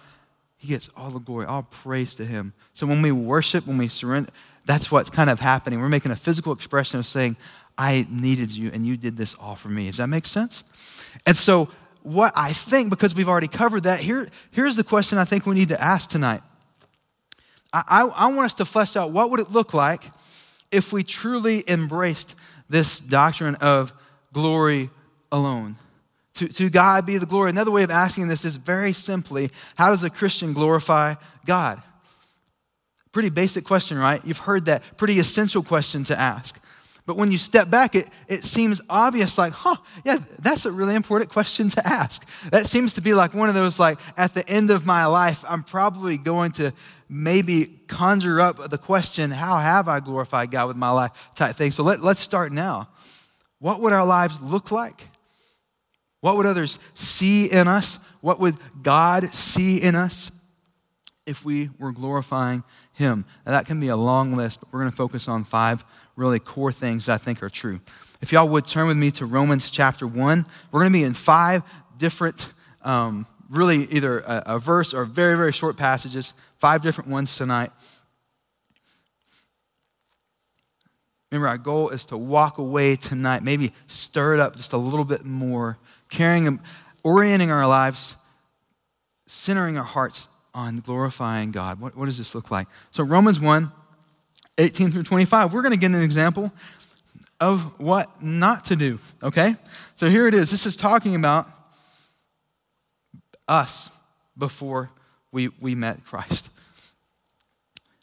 He 0.59 0.69
gets 0.69 0.91
all 0.97 1.11
the 1.11 1.21
glory, 1.21 1.47
all 1.47 1.63
praise 1.63 2.15
to 2.17 2.25
him. 2.25 2.53
So 2.73 2.87
when 2.87 3.01
we 3.01 3.13
worship, 3.13 3.67
when 3.67 3.79
we 3.79 3.89
surrender, 3.89 4.31
that's 4.67 4.91
what's 4.91 5.09
kind 5.09 5.31
of 5.31 5.41
happening. 5.41 5.81
We're 5.81 5.89
making 5.89 6.13
a 6.13 6.17
physical 6.17 6.53
expression 6.53 6.99
of 6.99 7.07
saying, 7.07 7.37
I 7.79 8.07
needed 8.11 8.55
you 8.55 8.71
and 8.73 8.85
you 8.85 8.97
did 8.97 9.17
this 9.17 9.35
all 9.35 9.55
for 9.55 9.69
me. 9.69 9.87
Does 9.87 9.99
that 9.99 10.09
make 10.09 10.27
sense? 10.27 10.65
And 11.27 11.37
so, 11.37 11.71
what 12.03 12.33
I 12.37 12.53
think, 12.53 12.91
because 12.91 13.15
we've 13.15 13.29
already 13.29 13.49
covered 13.49 13.85
that, 13.85 14.01
here, 14.01 14.29
here's 14.51 14.77
the 14.77 14.85
question 14.85 15.19
I 15.19 15.25
think 15.25 15.47
we 15.47 15.55
need 15.55 15.69
to 15.69 15.81
ask 15.81 16.11
tonight. 16.11 16.43
I, 17.73 17.83
I, 17.89 18.27
I 18.27 18.27
want 18.35 18.47
us 18.47 18.55
to 18.55 18.65
flesh 18.65 18.97
out 18.97 19.11
what 19.11 19.31
would 19.31 19.41
it 19.41 19.51
look 19.51 19.75
like 19.75 20.05
if 20.73 20.93
we 20.93 21.03
truly 21.03 21.65
embraced 21.69 22.37
this 22.69 23.01
doctrine 23.01 23.57
of 23.57 23.93
glory 24.33 24.91
alone. 25.31 25.75
To, 26.39 26.47
to 26.47 26.71
God 26.71 27.05
be 27.05 27.19
the 27.19 27.27
glory. 27.27 27.51
Another 27.51 27.73
way 27.73 27.83
of 27.83 27.91
asking 27.91 28.29
this 28.29 28.45
is 28.45 28.55
very 28.55 28.93
simply 28.93 29.51
how 29.77 29.91
does 29.91 30.05
a 30.05 30.11
Christian 30.11 30.53
glorify 30.53 31.15
God? 31.45 31.83
Pretty 33.11 33.31
basic 33.31 33.65
question, 33.65 33.99
right? 33.99 34.25
You've 34.25 34.39
heard 34.39 34.67
that. 34.67 34.97
Pretty 34.97 35.19
essential 35.19 35.65
question 35.65 36.05
to 36.05 36.19
ask. 36.19 36.65
But 37.07 37.17
when 37.17 37.33
you 37.33 37.39
step 37.39 37.71
back, 37.71 37.95
it, 37.97 38.09
it 38.29 38.45
seems 38.45 38.83
obvious, 38.89 39.39
like, 39.39 39.53
huh, 39.53 39.77
yeah, 40.05 40.19
that's 40.41 40.67
a 40.67 40.71
really 40.71 40.95
important 40.95 41.31
question 41.31 41.71
to 41.71 41.83
ask. 41.85 42.51
That 42.51 42.67
seems 42.67 42.95
to 42.95 43.01
be 43.01 43.15
like 43.15 43.35
one 43.35 43.49
of 43.49 43.55
those, 43.55 43.81
like, 43.81 43.99
at 44.17 44.35
the 44.35 44.47
end 44.49 44.71
of 44.71 44.87
my 44.87 45.07
life, 45.07 45.45
I'm 45.49 45.63
probably 45.63 46.19
going 46.19 46.53
to 46.53 46.73
maybe 47.09 47.81
conjure 47.89 48.41
up 48.41 48.71
the 48.71 48.79
question, 48.79 49.31
how 49.31 49.57
have 49.57 49.89
I 49.89 50.01
glorified 50.01 50.51
God 50.51 50.69
with 50.69 50.77
my 50.77 50.91
life 50.91 51.31
type 51.35 51.57
thing. 51.57 51.71
So 51.73 51.83
let, 51.83 52.01
let's 52.01 52.21
start 52.21 52.53
now. 52.53 52.91
What 53.59 53.81
would 53.81 53.93
our 53.93 54.05
lives 54.07 54.41
look 54.41 54.71
like? 54.71 55.09
What 56.21 56.37
would 56.37 56.47
others 56.47 56.79
see 56.95 57.47
in 57.47 57.69
us? 57.69 57.99
What 58.21 58.41
would 58.41 58.57
God 58.83 59.25
see 59.27 59.81
in 59.81 59.95
us 59.95 60.33
if 61.29 61.45
we 61.45 61.69
were 61.79 61.93
glorifying 61.93 62.65
him. 62.95 63.25
Now, 63.47 63.53
that 63.53 63.67
can 63.67 63.79
be 63.79 63.89
a 63.89 63.97
long 63.97 64.35
list, 64.35 64.61
but 64.61 64.73
we're 64.73 64.81
going 64.81 64.91
to 64.91 64.97
focus 64.97 65.29
on 65.29 65.45
five 65.45 65.85
really 66.17 66.41
core 66.41 66.73
things 66.73 67.07
that 67.07 67.13
I 67.13 67.19
think 67.19 67.43
are 67.43 67.51
true. 67.51 67.81
If 68.21 68.33
y'all 68.33 68.49
would 68.49 68.65
turn 68.65 68.89
with 68.89 68.97
me 68.97 69.11
to 69.13 69.27
Romans 69.27 69.71
chapter 69.71 70.07
1, 70.07 70.45
we're 70.73 70.81
going 70.81 70.93
to 70.93 70.99
be 70.99 71.05
in 71.05 71.13
five 71.13 71.63
different, 71.97 72.53
um, 72.83 73.27
really 73.49 73.85
either 73.93 74.21
a, 74.21 74.43
a 74.47 74.59
verse 74.59 74.95
or 74.95 75.05
very, 75.05 75.37
very 75.37 75.53
short 75.53 75.77
passages, 75.77 76.35
five 76.59 76.83
different 76.83 77.11
ones 77.11 77.37
tonight. 77.37 77.71
Remember, 81.31 81.49
our 81.49 81.59
goal 81.59 81.91
is 81.91 82.07
to 82.07 82.17
walk 82.17 82.57
away 82.57 82.97
tonight, 82.97 83.43
maybe 83.43 83.71
stir 83.87 84.35
it 84.35 84.41
up 84.41 84.57
just 84.57 84.73
a 84.73 84.79
little 84.79 85.05
bit 85.05 85.27
more, 85.27 85.79
carrying, 86.09 86.61
orienting 87.03 87.51
our 87.51 87.67
lives, 87.67 88.17
centering 89.27 89.77
our 89.77 89.85
hearts 89.85 90.29
on 90.55 90.81
glorifying 90.81 91.51
God. 91.51 91.81
What, 91.81 91.97
what 91.97 92.07
does 92.07 92.19
this 92.19 92.35
look 92.35 92.51
like? 92.51 92.67
So, 92.91 93.05
Romans 93.05 93.41
1 93.41 93.71
18 94.61 94.91
through 94.91 95.05
25, 95.05 95.53
we're 95.53 95.63
going 95.63 95.73
to 95.73 95.79
get 95.79 95.93
an 95.93 96.03
example 96.03 96.53
of 97.41 97.79
what 97.79 98.23
not 98.23 98.65
to 98.65 98.77
do, 98.77 98.99
okay? 99.23 99.53
So, 99.95 100.09
here 100.09 100.27
it 100.27 100.35
is. 100.35 100.51
This 100.51 100.67
is 100.67 100.77
talking 100.77 101.15
about 101.15 101.47
us 103.47 103.97
before 104.37 104.91
we, 105.33 105.49
we 105.61 105.75
met 105.75 106.05
Christ. 106.05 106.51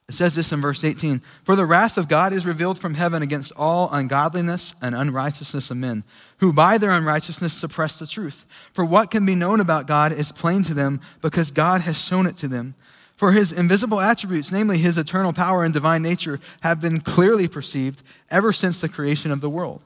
It 0.08 0.14
says 0.14 0.36
this 0.36 0.52
in 0.52 0.62
verse 0.62 0.84
18 0.84 1.20
For 1.20 1.56
the 1.56 1.66
wrath 1.66 1.98
of 1.98 2.08
God 2.08 2.32
is 2.32 2.46
revealed 2.46 2.78
from 2.78 2.94
heaven 2.94 3.22
against 3.22 3.52
all 3.58 3.90
ungodliness 3.92 4.76
and 4.82 4.94
unrighteousness 4.94 5.72
of 5.72 5.78
men, 5.78 6.04
who 6.38 6.54
by 6.54 6.78
their 6.78 6.92
unrighteousness 6.92 7.54
suppress 7.54 8.00
the 8.00 8.08
truth. 8.08 8.46
For 8.74 8.86
what 8.86 9.10
can 9.10 9.26
be 9.26 9.36
known 9.36 9.60
about 9.60 9.88
God 9.88 10.12
is 10.12 10.32
plain 10.32 10.62
to 10.64 10.74
them, 10.74 11.02
because 11.22 11.52
God 11.52 11.82
has 11.82 12.04
shown 12.04 12.28
it 12.28 12.38
to 12.38 12.48
them. 12.48 12.76
For 13.16 13.32
his 13.32 13.52
invisible 13.52 14.02
attributes, 14.02 14.52
namely 14.52 14.78
his 14.78 14.98
eternal 14.98 15.32
power 15.32 15.64
and 15.64 15.74
divine 15.74 16.04
nature, 16.04 16.40
have 16.62 16.82
been 16.82 17.00
clearly 17.00 17.48
perceived 17.48 18.04
ever 18.30 18.52
since 18.52 18.80
the 18.80 18.90
creation 18.90 19.32
of 19.32 19.42
the 19.42 19.50
world 19.50 19.82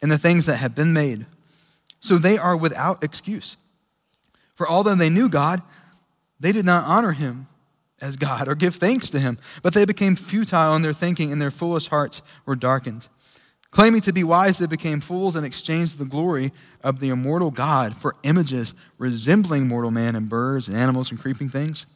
and 0.00 0.10
the 0.10 0.18
things 0.18 0.46
that 0.46 0.56
have 0.56 0.76
been 0.76 0.92
made. 0.92 1.26
So 2.00 2.16
they 2.16 2.38
are 2.38 2.56
without 2.56 3.02
excuse. 3.02 3.56
For 4.54 4.68
although 4.68 4.94
they 4.94 5.10
knew 5.10 5.28
God, 5.28 5.60
they 6.38 6.52
did 6.52 6.64
not 6.64 6.84
honor 6.84 7.12
him 7.12 7.48
as 8.00 8.16
God 8.16 8.48
or 8.48 8.54
give 8.54 8.76
thanks 8.76 9.10
to 9.10 9.20
him, 9.20 9.38
but 9.62 9.74
they 9.74 9.84
became 9.84 10.14
futile 10.14 10.74
in 10.76 10.82
their 10.82 10.92
thinking 10.92 11.32
and 11.32 11.40
their 11.40 11.50
foolish 11.50 11.88
hearts 11.88 12.22
were 12.46 12.54
darkened. 12.54 13.08
Claiming 13.70 14.00
to 14.02 14.12
be 14.12 14.24
wise, 14.24 14.58
they 14.58 14.66
became 14.66 15.00
fools 15.00 15.36
and 15.36 15.44
exchanged 15.44 15.98
the 15.98 16.06
glory 16.06 16.52
of 16.82 17.00
the 17.00 17.10
immortal 17.10 17.50
God 17.50 17.94
for 17.94 18.14
images 18.22 18.74
resembling 18.96 19.68
mortal 19.68 19.90
man 19.90 20.16
and 20.16 20.28
birds 20.28 20.68
and 20.68 20.76
animals 20.76 21.10
and 21.10 21.20
creeping 21.20 21.48
things. 21.48 21.86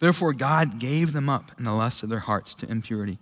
Therefore, 0.00 0.32
God 0.32 0.78
gave 0.78 1.12
them 1.12 1.28
up 1.28 1.44
in 1.56 1.64
the 1.64 1.72
lust 1.72 2.02
of 2.02 2.08
their 2.08 2.18
hearts 2.18 2.54
to 2.56 2.70
impurity, 2.70 3.18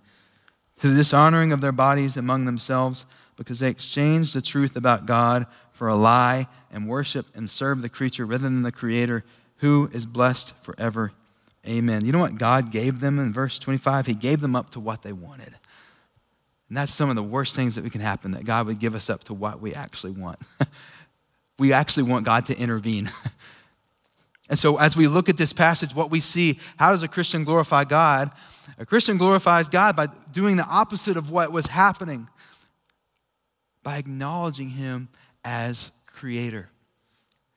to 0.80 0.88
the 0.88 0.96
dishonoring 0.96 1.52
of 1.52 1.60
their 1.60 1.72
bodies 1.72 2.16
among 2.16 2.44
themselves, 2.44 3.06
because 3.36 3.60
they 3.60 3.70
exchanged 3.70 4.34
the 4.34 4.42
truth 4.42 4.76
about 4.76 5.06
God 5.06 5.46
for 5.70 5.88
a 5.88 5.94
lie 5.94 6.46
and 6.72 6.88
worship 6.88 7.26
and 7.34 7.48
serve 7.48 7.82
the 7.82 7.88
creature 7.88 8.26
rather 8.26 8.44
than 8.44 8.62
the 8.62 8.72
Creator, 8.72 9.24
who 9.58 9.88
is 9.92 10.06
blessed 10.06 10.54
forever 10.64 11.12
Amen. 11.68 12.04
You 12.04 12.12
know 12.12 12.20
what 12.20 12.36
God 12.36 12.70
gave 12.70 13.00
them 13.00 13.18
in 13.18 13.32
verse 13.32 13.58
25? 13.58 14.06
He 14.06 14.14
gave 14.14 14.40
them 14.40 14.54
up 14.54 14.70
to 14.70 14.80
what 14.80 15.02
they 15.02 15.12
wanted. 15.12 15.54
And 16.68 16.76
that's 16.76 16.92
some 16.92 17.10
of 17.10 17.16
the 17.16 17.22
worst 17.22 17.54
things 17.56 17.74
that 17.76 17.84
we 17.84 17.90
can 17.90 18.00
happen 18.00 18.32
that 18.32 18.44
God 18.44 18.66
would 18.66 18.78
give 18.78 18.94
us 18.94 19.08
up 19.10 19.24
to 19.24 19.34
what 19.34 19.60
we 19.60 19.74
actually 19.74 20.12
want. 20.12 20.38
we 21.58 21.72
actually 21.72 22.04
want 22.04 22.24
God 22.24 22.46
to 22.46 22.58
intervene. 22.58 23.08
and 24.50 24.58
so, 24.58 24.78
as 24.78 24.96
we 24.96 25.06
look 25.06 25.28
at 25.28 25.36
this 25.36 25.52
passage, 25.52 25.94
what 25.94 26.10
we 26.10 26.20
see 26.20 26.58
how 26.76 26.90
does 26.90 27.02
a 27.02 27.08
Christian 27.08 27.44
glorify 27.44 27.84
God? 27.84 28.30
A 28.78 28.86
Christian 28.86 29.16
glorifies 29.16 29.68
God 29.68 29.94
by 29.94 30.08
doing 30.32 30.56
the 30.56 30.66
opposite 30.66 31.16
of 31.16 31.30
what 31.30 31.52
was 31.52 31.68
happening, 31.68 32.28
by 33.84 33.98
acknowledging 33.98 34.68
Him 34.68 35.08
as 35.44 35.92
creator. 36.06 36.68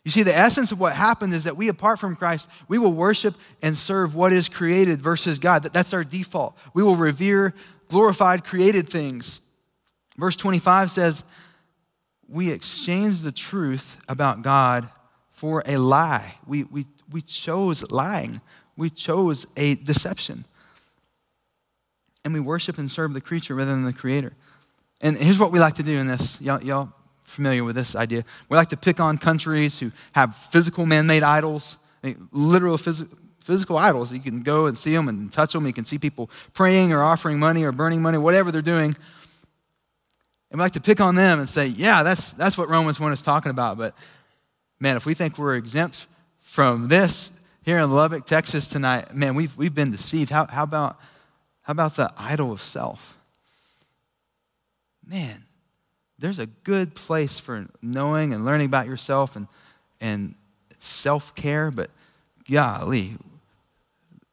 You 0.10 0.12
see, 0.12 0.24
the 0.24 0.36
essence 0.36 0.72
of 0.72 0.80
what 0.80 0.96
happened 0.96 1.34
is 1.34 1.44
that 1.44 1.56
we, 1.56 1.68
apart 1.68 2.00
from 2.00 2.16
Christ, 2.16 2.50
we 2.68 2.80
will 2.80 2.92
worship 2.92 3.36
and 3.62 3.78
serve 3.78 4.16
what 4.16 4.34
is 4.34 4.50
created 4.50 5.04
versus 5.04 5.38
God. 5.38 5.62
That's 5.62 5.94
our 5.94 6.04
default. 6.04 6.58
We 6.74 6.82
will 6.82 6.96
revere 6.96 7.54
glorified, 7.90 8.44
created 8.44 8.90
things. 8.90 9.44
Verse 10.18 10.36
25 10.36 10.90
says, 10.90 11.24
We 12.28 12.52
exchange 12.52 13.22
the 13.22 13.32
truth 13.32 14.04
about 14.10 14.42
God 14.42 14.90
for 15.30 15.62
a 15.68 15.78
lie. 15.78 16.40
We, 16.48 16.64
we, 16.64 16.88
we 17.12 17.22
chose 17.22 17.92
lying, 17.92 18.42
we 18.76 18.90
chose 18.90 19.46
a 19.58 19.76
deception. 19.76 20.44
And 22.26 22.34
we 22.34 22.40
worship 22.40 22.80
and 22.80 22.90
serve 22.90 23.14
the 23.14 23.22
creature 23.22 23.54
rather 23.54 23.76
than 23.76 23.86
the 23.86 23.94
creator. 23.94 24.34
And 25.02 25.16
here's 25.16 25.38
what 25.38 25.52
we 25.52 25.60
like 25.60 25.76
to 25.76 25.84
do 25.84 26.00
in 26.00 26.08
this. 26.08 26.42
Y'all, 26.42 26.64
y'all 26.64 26.94
familiar 27.30 27.64
with 27.64 27.76
this 27.76 27.96
idea. 27.96 28.24
We 28.50 28.58
like 28.58 28.70
to 28.70 28.78
pick 28.78 29.00
on 29.00 29.18
countries 29.18 29.80
who 29.80 29.92
have 30.14 30.36
physical 30.36 30.86
man 30.86 31.08
made 31.08 31.24
idols, 31.24 31.78
literal 32.32 32.78
phys- 32.78 33.08
physical 33.40 33.78
idols. 33.78 34.12
You 34.12 34.20
can 34.20 34.42
go 34.42 34.66
and 34.66 34.78
see 34.78 34.94
them 34.94 35.08
and 35.08 35.32
touch 35.32 35.54
them. 35.54 35.66
You 35.66 35.74
can 35.74 35.86
see 35.86 35.98
people 35.98 36.30
praying 36.54 36.92
or 36.92 37.02
offering 37.02 37.40
money 37.40 37.64
or 37.64 37.72
burning 37.72 38.02
money, 38.02 38.18
whatever 38.18 38.52
they're 38.52 38.62
doing. 38.62 38.96
And 40.52 40.58
we 40.58 40.60
like 40.60 40.74
to 40.74 40.82
pick 40.82 41.00
on 41.00 41.16
them 41.16 41.40
and 41.40 41.50
say, 41.50 41.68
yeah, 41.68 42.04
that's, 42.04 42.34
that's 42.34 42.58
what 42.58 42.70
Romans 42.70 43.00
1 43.00 43.12
is 43.12 43.22
talking 43.22 43.52
about. 43.52 43.78
But 43.78 43.94
man, 44.80 44.98
if 44.98 45.06
we 45.06 45.14
think 45.14 45.38
we're 45.38 45.56
exempt 45.56 46.08
from 46.42 46.88
this 46.88 47.40
here 47.64 47.78
in 47.78 47.92
Lubbock, 47.92 48.26
Texas 48.26 48.68
tonight, 48.68 49.14
man, 49.14 49.36
we've, 49.36 49.56
we've 49.56 49.76
been 49.76 49.92
deceived. 49.92 50.32
How, 50.32 50.48
how, 50.48 50.64
about, 50.64 51.00
how 51.62 51.72
about 51.72 51.96
the 51.96 52.12
idol 52.18 52.52
of 52.52 52.64
self? 52.64 53.18
Man, 55.08 55.44
there's 56.20 56.40
a 56.40 56.46
good 56.46 56.94
place 56.94 57.40
for 57.40 57.68
knowing 57.82 58.34
and 58.34 58.46
learning 58.46 58.68
about 58.68 58.88
yourself 58.88 59.36
and, 59.36 59.48
and 60.02 60.36
self 60.78 61.34
care, 61.34 61.72
but 61.72 61.90
golly, 62.50 63.14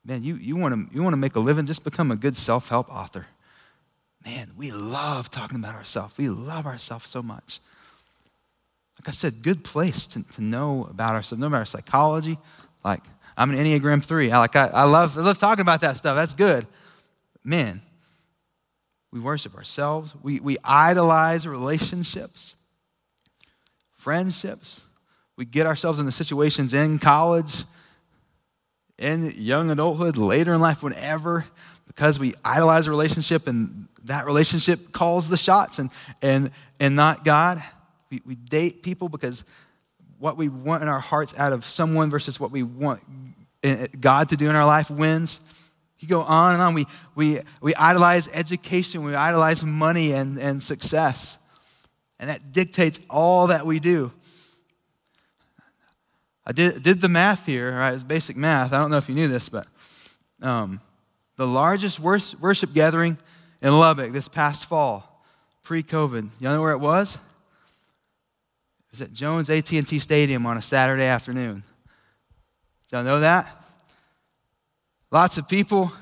man, 0.05 0.23
you, 0.23 0.35
you 0.37 0.57
want 0.57 0.75
to 0.75 0.95
you 0.95 1.03
wanna 1.03 1.17
make 1.17 1.37
a 1.37 1.41
living, 1.41 1.67
just 1.67 1.85
become 1.85 2.11
a 2.11 2.17
good 2.17 2.37
self 2.37 2.69
help 2.69 2.93
author. 2.93 3.27
Man, 4.25 4.49
we 4.57 4.73
love 4.73 5.31
talking 5.31 5.59
about 5.59 5.77
ourselves. 5.77 6.19
We 6.19 6.29
love 6.29 6.67
ourselves 6.67 7.09
so 7.09 7.23
much. 7.23 7.61
Like 9.01 9.09
I 9.09 9.13
said, 9.13 9.43
good 9.43 9.63
place 9.63 10.07
to, 10.09 10.27
to 10.33 10.43
know 10.43 10.89
about 10.91 11.15
ourselves, 11.15 11.41
know 11.41 11.47
about 11.47 11.59
our 11.59 11.67
psychology. 11.67 12.39
Like, 12.85 13.05
I'm 13.37 13.51
an 13.51 13.57
Enneagram 13.57 14.03
3. 14.03 14.33
I, 14.33 14.39
like, 14.39 14.57
I, 14.57 14.67
I, 14.69 14.85
love, 14.85 15.17
I 15.17 15.21
love 15.21 15.39
talking 15.39 15.61
about 15.61 15.83
that 15.83 15.97
stuff. 15.97 16.17
That's 16.17 16.35
good. 16.35 16.67
Man, 17.45 17.83
we 19.13 19.21
worship 19.21 19.55
ourselves. 19.55 20.15
We, 20.23 20.41
we 20.41 20.57
idolize 20.65 21.47
relationships, 21.47 22.57
friendships. 23.97 24.83
We 25.37 25.45
get 25.45 25.67
ourselves 25.67 26.01
into 26.01 26.13
situations 26.13 26.75
in 26.75 26.99
college, 26.99 27.65
in 28.99 29.33
young 29.37 29.71
adulthood, 29.71 30.17
later 30.17 30.55
in 30.55 30.61
life, 30.61 30.83
whenever, 30.83 31.45
because 31.87 32.19
we 32.19 32.35
idolize 32.45 32.87
a 32.87 32.91
relationship 32.91 33.47
and 33.47 33.89
that 34.05 34.27
relationship 34.27 34.93
calls 34.93 35.29
the 35.29 35.37
shots 35.37 35.79
and, 35.79 35.91
and, 36.23 36.51
and 36.81 36.97
not 36.97 37.25
God. 37.25 37.63
We, 38.11 38.23
we 38.25 38.35
date 38.35 38.83
people 38.83 39.09
because 39.09 39.45
what 40.19 40.37
we 40.37 40.49
want 40.49 40.83
in 40.83 40.89
our 40.89 41.01
hearts 41.01 41.39
out 41.39 41.53
of 41.53 41.65
someone 41.65 42.11
versus 42.11 42.41
what 42.41 42.51
we 42.51 42.63
want 42.63 43.03
God 44.01 44.29
to 44.31 44.37
do 44.37 44.49
in 44.49 44.57
our 44.57 44.67
life 44.67 44.91
wins. 44.91 45.41
You 46.07 46.11
go 46.11 46.23
on 46.23 46.53
and 46.53 46.63
on. 46.63 46.75
We, 46.75 46.87
we, 47.17 47.41
we 47.61 47.75
idolize 47.75 48.29
education, 48.33 49.03
we 49.03 49.17
idolize 49.17 49.65
money 49.65 50.13
and, 50.13 50.39
and 50.39 50.63
success. 50.63 51.41
And 52.21 52.31
that 52.31 52.53
dictates 52.53 53.05
all 53.11 53.49
that 53.49 53.67
we 53.67 53.81
do. 53.81 54.13
I 56.47 56.53
did, 56.53 56.81
did 56.85 57.01
the 57.01 57.09
math 57.09 57.45
here, 57.45 57.73
right? 57.73 57.93
It's 57.93 58.05
basic 58.05 58.37
math. 58.37 58.73
I 58.73 58.79
don't 58.79 58.93
know 58.93 58.99
if 58.99 59.09
you 59.09 59.17
knew 59.17 59.27
this, 59.27 59.49
but 59.49 59.67
um, 60.41 60.81
the 61.35 61.47
largest 61.47 61.99
worship 61.99 62.73
gathering 62.73 63.19
in 63.61 63.77
Lubbock 63.77 64.13
this 64.13 64.29
past 64.29 64.67
fall, 64.67 65.25
pre-COVID, 65.65 66.29
you 66.39 66.49
know 66.49 66.61
where 66.61 66.71
it 66.71 66.79
was? 66.79 67.17
It 67.17 68.91
was 68.93 69.01
at 69.01 69.13
Jones 69.13 69.51
AT&T 69.51 69.99
Stadium 69.99 70.47
on 70.47 70.57
a 70.57 70.63
Saturday 70.63 71.07
afternoon. 71.07 71.65
Y'all 72.93 73.03
know 73.03 73.19
that? 73.19 73.66
Lots 75.11 75.39
of 75.39 75.49
people 75.49 75.93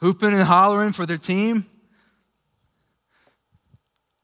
hooping 0.00 0.32
and 0.32 0.42
hollering 0.42 0.92
for 0.92 1.06
their 1.06 1.18
team. 1.18 1.66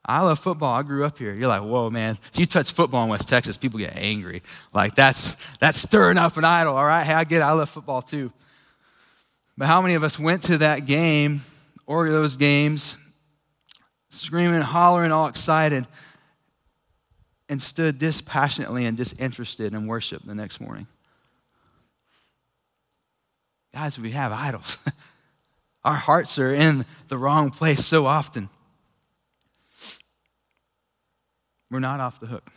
I 0.08 0.22
love 0.22 0.38
football. 0.38 0.72
I 0.72 0.82
grew 0.82 1.04
up 1.04 1.18
here. 1.18 1.34
You're 1.34 1.48
like, 1.48 1.62
whoa, 1.62 1.90
man. 1.90 2.16
So 2.30 2.40
you 2.40 2.46
touch 2.46 2.70
football 2.72 3.02
in 3.02 3.10
West 3.10 3.28
Texas, 3.28 3.56
people 3.56 3.80
get 3.80 3.96
angry. 3.96 4.42
Like 4.72 4.94
that's 4.94 5.34
that's 5.58 5.80
stirring 5.80 6.16
up 6.16 6.36
an 6.36 6.44
idol. 6.44 6.76
All 6.76 6.84
right, 6.84 7.02
hey, 7.02 7.12
I 7.12 7.24
get 7.24 7.38
it. 7.38 7.44
I 7.44 7.52
love 7.52 7.68
football 7.68 8.02
too. 8.02 8.32
But 9.58 9.66
how 9.66 9.82
many 9.82 9.94
of 9.94 10.04
us 10.04 10.18
went 10.18 10.44
to 10.44 10.58
that 10.58 10.86
game 10.86 11.40
or 11.86 12.08
those 12.08 12.36
games, 12.36 12.96
screaming, 14.10 14.60
hollering, 14.60 15.10
all 15.10 15.26
excited, 15.26 15.86
and 17.48 17.60
stood 17.60 17.98
dispassionately 17.98 18.84
and 18.84 18.96
disinterested 18.96 19.74
in 19.74 19.86
worship 19.86 20.22
the 20.24 20.34
next 20.34 20.60
morning? 20.60 20.86
Guys, 23.76 23.98
we 23.98 24.12
have 24.12 24.32
idols. 24.32 24.78
Our 25.84 25.92
hearts 25.92 26.38
are 26.38 26.54
in 26.54 26.86
the 27.08 27.18
wrong 27.18 27.50
place 27.50 27.84
so 27.84 28.06
often. 28.06 28.48
We're 31.70 31.80
not 31.80 32.00
off 32.00 32.18
the 32.18 32.26
hook. 32.26 32.50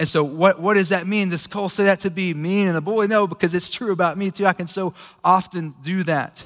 And 0.00 0.08
so, 0.08 0.24
what, 0.24 0.60
what 0.60 0.74
does 0.74 0.88
that 0.88 1.06
mean? 1.06 1.28
Does 1.28 1.46
Cole 1.46 1.68
say 1.68 1.84
that 1.84 2.00
to 2.00 2.10
be 2.10 2.34
mean 2.34 2.66
and 2.66 2.76
a 2.76 2.80
boy? 2.80 3.06
No, 3.06 3.28
because 3.28 3.54
it's 3.54 3.70
true 3.70 3.92
about 3.92 4.18
me 4.18 4.32
too. 4.32 4.46
I 4.46 4.52
can 4.52 4.66
so 4.66 4.94
often 5.22 5.76
do 5.84 6.02
that. 6.02 6.44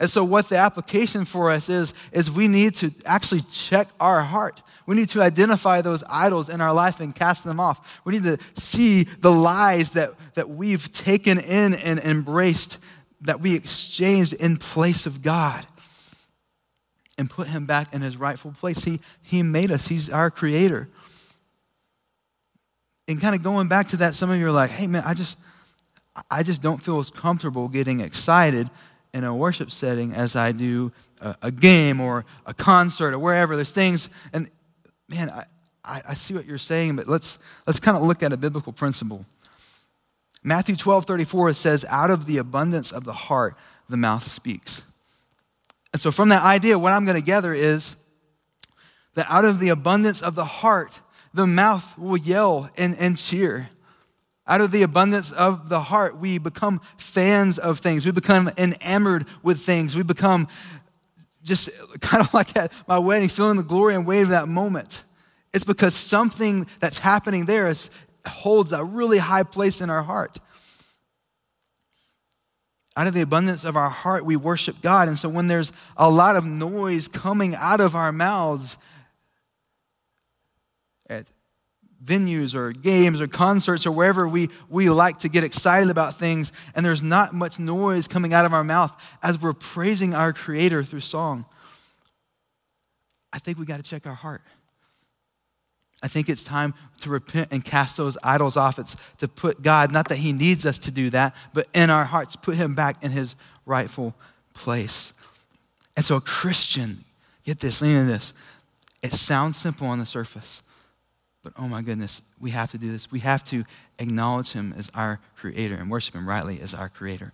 And 0.00 0.08
so, 0.08 0.22
what 0.22 0.48
the 0.48 0.56
application 0.56 1.24
for 1.24 1.50
us 1.50 1.68
is, 1.68 1.92
is 2.12 2.30
we 2.30 2.46
need 2.46 2.74
to 2.76 2.92
actually 3.04 3.40
check 3.50 3.88
our 3.98 4.20
heart. 4.20 4.62
We 4.86 4.94
need 4.94 5.08
to 5.10 5.22
identify 5.22 5.80
those 5.80 6.04
idols 6.04 6.48
in 6.48 6.60
our 6.60 6.72
life 6.72 7.00
and 7.00 7.14
cast 7.14 7.44
them 7.44 7.58
off. 7.58 8.00
We 8.04 8.12
need 8.12 8.22
to 8.22 8.38
see 8.54 9.02
the 9.02 9.32
lies 9.32 9.92
that, 9.92 10.12
that 10.34 10.48
we've 10.48 10.90
taken 10.92 11.38
in 11.38 11.74
and 11.74 11.98
embraced, 11.98 12.82
that 13.22 13.40
we 13.40 13.56
exchanged 13.56 14.34
in 14.34 14.56
place 14.56 15.06
of 15.06 15.20
God, 15.20 15.66
and 17.18 17.28
put 17.28 17.48
Him 17.48 17.66
back 17.66 17.92
in 17.92 18.00
His 18.00 18.16
rightful 18.16 18.52
place. 18.52 18.84
He, 18.84 19.00
he 19.24 19.42
made 19.42 19.72
us, 19.72 19.88
He's 19.88 20.08
our 20.10 20.30
creator. 20.30 20.88
And 23.08 23.20
kind 23.20 23.34
of 23.34 23.42
going 23.42 23.66
back 23.66 23.88
to 23.88 23.96
that, 23.98 24.14
some 24.14 24.30
of 24.30 24.38
you 24.38 24.46
are 24.46 24.52
like, 24.52 24.70
hey, 24.70 24.86
man, 24.86 25.02
I 25.04 25.14
just. 25.14 25.38
I 26.32 26.42
just 26.42 26.62
don't 26.62 26.78
feel 26.78 26.98
as 26.98 27.10
comfortable 27.10 27.68
getting 27.68 28.00
excited 28.00 28.68
in 29.14 29.24
a 29.24 29.34
worship 29.34 29.70
setting 29.70 30.12
as 30.12 30.36
I 30.36 30.52
do 30.52 30.92
a, 31.20 31.36
a 31.42 31.50
game 31.50 32.00
or 32.00 32.24
a 32.46 32.54
concert 32.54 33.14
or 33.14 33.18
wherever. 33.18 33.56
There's 33.56 33.72
things, 33.72 34.08
and 34.32 34.50
man, 35.08 35.30
I, 35.30 35.44
I, 35.84 36.00
I 36.10 36.14
see 36.14 36.34
what 36.34 36.44
you're 36.44 36.58
saying, 36.58 36.96
but 36.96 37.08
let's, 37.08 37.38
let's 37.66 37.80
kind 37.80 37.96
of 37.96 38.02
look 38.02 38.22
at 38.22 38.32
a 38.32 38.36
biblical 38.36 38.72
principle. 38.72 39.24
Matthew 40.44 40.76
12 40.76 41.04
34 41.06 41.52
says, 41.54 41.84
Out 41.90 42.10
of 42.10 42.26
the 42.26 42.38
abundance 42.38 42.92
of 42.92 43.04
the 43.04 43.12
heart, 43.12 43.56
the 43.88 43.96
mouth 43.96 44.24
speaks. 44.24 44.84
And 45.92 46.00
so, 46.00 46.10
from 46.10 46.28
that 46.28 46.44
idea, 46.44 46.78
what 46.78 46.92
I'm 46.92 47.04
going 47.04 47.18
to 47.18 47.24
gather 47.24 47.52
is 47.52 47.96
that 49.14 49.26
out 49.28 49.44
of 49.44 49.58
the 49.58 49.70
abundance 49.70 50.22
of 50.22 50.34
the 50.34 50.44
heart, 50.44 51.00
the 51.34 51.46
mouth 51.46 51.98
will 51.98 52.16
yell 52.16 52.70
and, 52.78 52.96
and 52.98 53.16
cheer. 53.16 53.68
Out 54.48 54.62
of 54.62 54.70
the 54.70 54.82
abundance 54.82 55.30
of 55.30 55.68
the 55.68 55.78
heart, 55.78 56.16
we 56.16 56.38
become 56.38 56.80
fans 56.96 57.58
of 57.58 57.80
things. 57.80 58.06
We 58.06 58.12
become 58.12 58.48
enamored 58.56 59.26
with 59.42 59.60
things. 59.60 59.94
We 59.94 60.02
become 60.02 60.48
just 61.42 61.70
kind 62.00 62.24
of 62.24 62.32
like 62.32 62.56
at 62.56 62.72
my 62.88 62.98
wedding, 62.98 63.28
feeling 63.28 63.58
the 63.58 63.62
glory 63.62 63.94
and 63.94 64.06
weight 64.06 64.22
of 64.22 64.30
that 64.30 64.48
moment. 64.48 65.04
It's 65.52 65.64
because 65.64 65.94
something 65.94 66.66
that's 66.80 66.98
happening 66.98 67.44
there 67.44 67.68
is, 67.68 67.90
holds 68.26 68.72
a 68.72 68.84
really 68.84 69.18
high 69.18 69.42
place 69.42 69.80
in 69.80 69.90
our 69.90 70.02
heart. 70.02 70.38
Out 72.96 73.06
of 73.06 73.14
the 73.14 73.20
abundance 73.20 73.64
of 73.64 73.76
our 73.76 73.90
heart, 73.90 74.24
we 74.24 74.36
worship 74.36 74.80
God. 74.80 75.08
And 75.08 75.16
so 75.16 75.28
when 75.28 75.46
there's 75.46 75.72
a 75.96 76.10
lot 76.10 76.36
of 76.36 76.44
noise 76.44 77.06
coming 77.06 77.54
out 77.54 77.80
of 77.80 77.94
our 77.94 78.12
mouths, 78.12 78.76
venues 82.04 82.54
or 82.54 82.72
games 82.72 83.20
or 83.20 83.26
concerts 83.26 83.86
or 83.86 83.92
wherever 83.92 84.28
we, 84.28 84.48
we 84.68 84.88
like 84.88 85.18
to 85.18 85.28
get 85.28 85.44
excited 85.44 85.90
about 85.90 86.14
things, 86.14 86.52
and 86.74 86.84
there's 86.84 87.02
not 87.02 87.34
much 87.34 87.58
noise 87.58 88.08
coming 88.08 88.32
out 88.32 88.44
of 88.44 88.52
our 88.52 88.64
mouth 88.64 89.18
as 89.22 89.40
we're 89.40 89.52
praising 89.52 90.14
our 90.14 90.32
Creator 90.32 90.84
through 90.84 91.00
song, 91.00 91.44
I 93.32 93.38
think 93.38 93.58
we 93.58 93.66
got 93.66 93.76
to 93.76 93.88
check 93.88 94.06
our 94.06 94.14
heart. 94.14 94.42
I 96.02 96.08
think 96.08 96.28
it's 96.28 96.44
time 96.44 96.74
to 97.00 97.10
repent 97.10 97.48
and 97.52 97.64
cast 97.64 97.96
those 97.96 98.16
idols 98.22 98.56
off. 98.56 98.78
It's 98.78 98.96
to 99.16 99.26
put 99.26 99.62
God, 99.62 99.92
not 99.92 100.08
that 100.08 100.18
He 100.18 100.32
needs 100.32 100.64
us 100.64 100.78
to 100.80 100.92
do 100.92 101.10
that, 101.10 101.34
but 101.52 101.66
in 101.74 101.90
our 101.90 102.04
hearts, 102.04 102.36
put 102.36 102.54
Him 102.54 102.74
back 102.74 103.02
in 103.02 103.10
His 103.10 103.34
rightful 103.66 104.14
place. 104.54 105.12
And 105.96 106.04
so, 106.04 106.16
a 106.16 106.20
Christian, 106.20 106.98
get 107.44 107.58
this, 107.58 107.82
lean 107.82 107.96
in 107.96 108.06
this. 108.06 108.32
It 109.02 109.12
sounds 109.12 109.56
simple 109.56 109.88
on 109.88 109.98
the 109.98 110.06
surface, 110.06 110.62
but 111.48 111.62
oh 111.62 111.66
my 111.66 111.80
goodness, 111.80 112.20
we 112.38 112.50
have 112.50 112.72
to 112.72 112.78
do 112.78 112.92
this. 112.92 113.10
We 113.10 113.20
have 113.20 113.42
to 113.44 113.64
acknowledge 113.98 114.52
him 114.52 114.74
as 114.76 114.90
our 114.94 115.18
creator 115.36 115.76
and 115.76 115.90
worship 115.90 116.14
him 116.14 116.28
rightly 116.28 116.60
as 116.60 116.74
our 116.74 116.90
creator. 116.90 117.32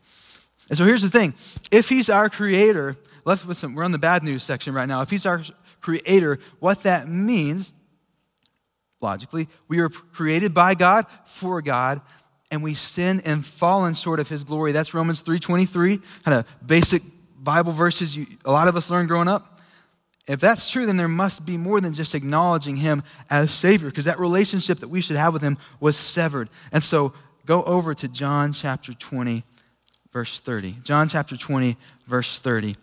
And 0.71 0.79
so 0.79 0.85
here's 0.85 1.03
the 1.03 1.11
thing 1.11 1.35
if 1.73 1.89
he's 1.89 2.09
our 2.09 2.31
creator, 2.31 2.97
let's 3.25 3.45
listen, 3.45 3.75
we're 3.75 3.83
on 3.83 3.91
the 3.91 3.99
bad 3.99 4.23
news 4.23 4.45
section 4.45 4.73
right 4.73 4.87
now. 4.87 5.03
If 5.03 5.11
he's 5.11 5.27
our 5.27 5.43
creator, 5.81 6.39
what 6.61 6.85
that 6.85 7.09
means, 7.09 7.75
logically, 9.01 9.49
we 9.67 9.81
are 9.81 9.89
created 9.89 10.55
by 10.55 10.77
God 10.77 11.07
for 11.25 11.61
God, 11.61 12.01
and 12.53 12.63
we 12.63 12.75
sin 12.75 13.21
and 13.27 13.45
fallen 13.45 13.95
short 13.95 14.21
of 14.21 14.29
his 14.29 14.45
glory. 14.45 14.71
That's 14.71 14.95
Romans 14.95 15.25
3.23, 15.25 16.23
kind 16.25 16.39
of 16.39 16.67
basic 16.67 17.03
Bible 17.37 17.73
verses 17.73 18.17
you, 18.17 18.27
a 18.45 18.53
lot 18.53 18.69
of 18.69 18.77
us 18.77 18.93
learned 18.93 19.09
growing 19.09 19.29
up. 19.29 19.54
If 20.27 20.41
that's 20.41 20.71
true, 20.71 20.87
then 20.87 20.97
there 20.97 21.09
must 21.09 21.47
be 21.47 21.57
more 21.57 21.81
than 21.81 21.93
just 21.93 22.15
acknowledging 22.15 22.77
him 22.77 23.03
as 23.29 23.51
Savior, 23.51 23.91
because 23.91 24.07
that 24.07 24.19
relationship 24.19 24.79
that 24.79 24.89
we 24.89 25.01
should 25.03 25.17
have 25.17 25.35
with 25.35 25.43
him 25.43 25.59
was 25.81 25.97
severed. 25.97 26.49
And 26.73 26.83
so 26.83 27.13
go 27.45 27.63
over 27.65 27.93
to 27.95 28.09
John 28.09 28.53
chapter 28.53 28.95
20, 28.95 29.45
verse 30.13 30.41
30. 30.41 30.77
John 30.83 31.09
chapter 31.09 31.37
20, 31.37 31.77
verse 32.07 32.39
30. 32.39 32.75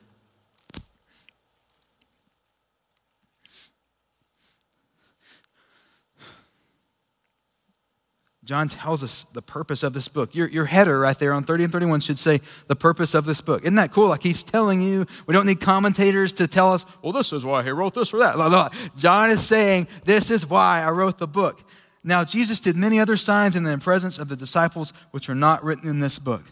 John 8.51 8.67
tells 8.67 9.01
us 9.01 9.23
the 9.23 9.41
purpose 9.41 9.81
of 9.81 9.93
this 9.93 10.09
book. 10.09 10.35
Your, 10.35 10.45
your 10.49 10.65
header 10.65 10.99
right 10.99 11.17
there 11.17 11.31
on 11.31 11.43
30 11.43 11.63
and 11.63 11.71
31 11.71 12.01
should 12.01 12.19
say 12.19 12.41
the 12.67 12.75
purpose 12.75 13.13
of 13.13 13.23
this 13.23 13.39
book. 13.39 13.61
Isn't 13.61 13.75
that 13.75 13.93
cool? 13.93 14.09
Like 14.09 14.21
he's 14.21 14.43
telling 14.43 14.81
you, 14.81 15.05
we 15.25 15.31
don't 15.31 15.45
need 15.45 15.61
commentators 15.61 16.33
to 16.33 16.49
tell 16.49 16.73
us, 16.73 16.85
well, 17.01 17.13
this 17.13 17.31
is 17.31 17.45
why 17.45 17.63
he 17.63 17.69
wrote 17.69 17.93
this 17.93 18.13
or 18.13 18.17
that. 18.17 18.91
John 18.97 19.29
is 19.29 19.41
saying, 19.41 19.87
this 20.03 20.31
is 20.31 20.45
why 20.45 20.83
I 20.85 20.91
wrote 20.91 21.17
the 21.17 21.29
book. 21.29 21.63
Now, 22.03 22.25
Jesus 22.25 22.59
did 22.59 22.75
many 22.75 22.99
other 22.99 23.15
signs 23.15 23.55
in 23.55 23.63
the 23.63 23.77
presence 23.77 24.19
of 24.19 24.27
the 24.27 24.35
disciples, 24.35 24.91
which 25.11 25.29
are 25.29 25.33
not 25.33 25.63
written 25.63 25.89
in 25.89 26.01
this 26.01 26.19
book. 26.19 26.43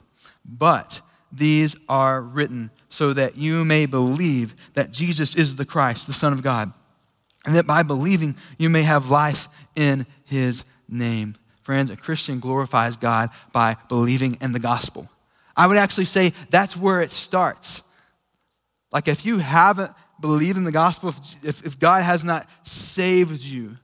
But 0.45 1.01
these 1.33 1.75
are 1.89 2.21
written 2.21 2.71
so 2.87 3.11
that 3.11 3.35
you 3.35 3.65
may 3.65 3.87
believe 3.87 4.55
that 4.73 4.93
Jesus 4.93 5.35
is 5.35 5.57
the 5.57 5.65
Christ, 5.65 6.07
the 6.07 6.13
Son 6.13 6.31
of 6.31 6.43
God, 6.43 6.71
and 7.45 7.57
that 7.57 7.67
by 7.67 7.83
believing 7.83 8.37
you 8.57 8.69
may 8.69 8.83
have 8.83 9.09
life 9.09 9.49
in 9.75 10.05
his 10.23 10.63
name. 10.87 11.35
Friends, 11.69 11.91
a 11.91 11.95
Christian 11.95 12.39
glorifies 12.39 12.97
God 12.97 13.29
by 13.53 13.75
believing 13.89 14.39
in 14.41 14.53
the 14.53 14.59
gospel. 14.59 15.07
I 15.55 15.67
would 15.67 15.77
actually 15.77 16.05
say 16.05 16.33
that's 16.49 16.75
where 16.75 16.99
it 16.99 17.11
starts. 17.11 17.83
Like 18.91 19.07
if 19.07 19.23
you 19.23 19.37
haven't 19.37 19.91
believed 20.19 20.57
in 20.57 20.63
the 20.63 20.71
gospel, 20.71 21.09
if, 21.09 21.63
if 21.63 21.79
God 21.79 22.01
has 22.01 22.25
not 22.25 22.49
saved 22.65 23.45
you, 23.45 23.77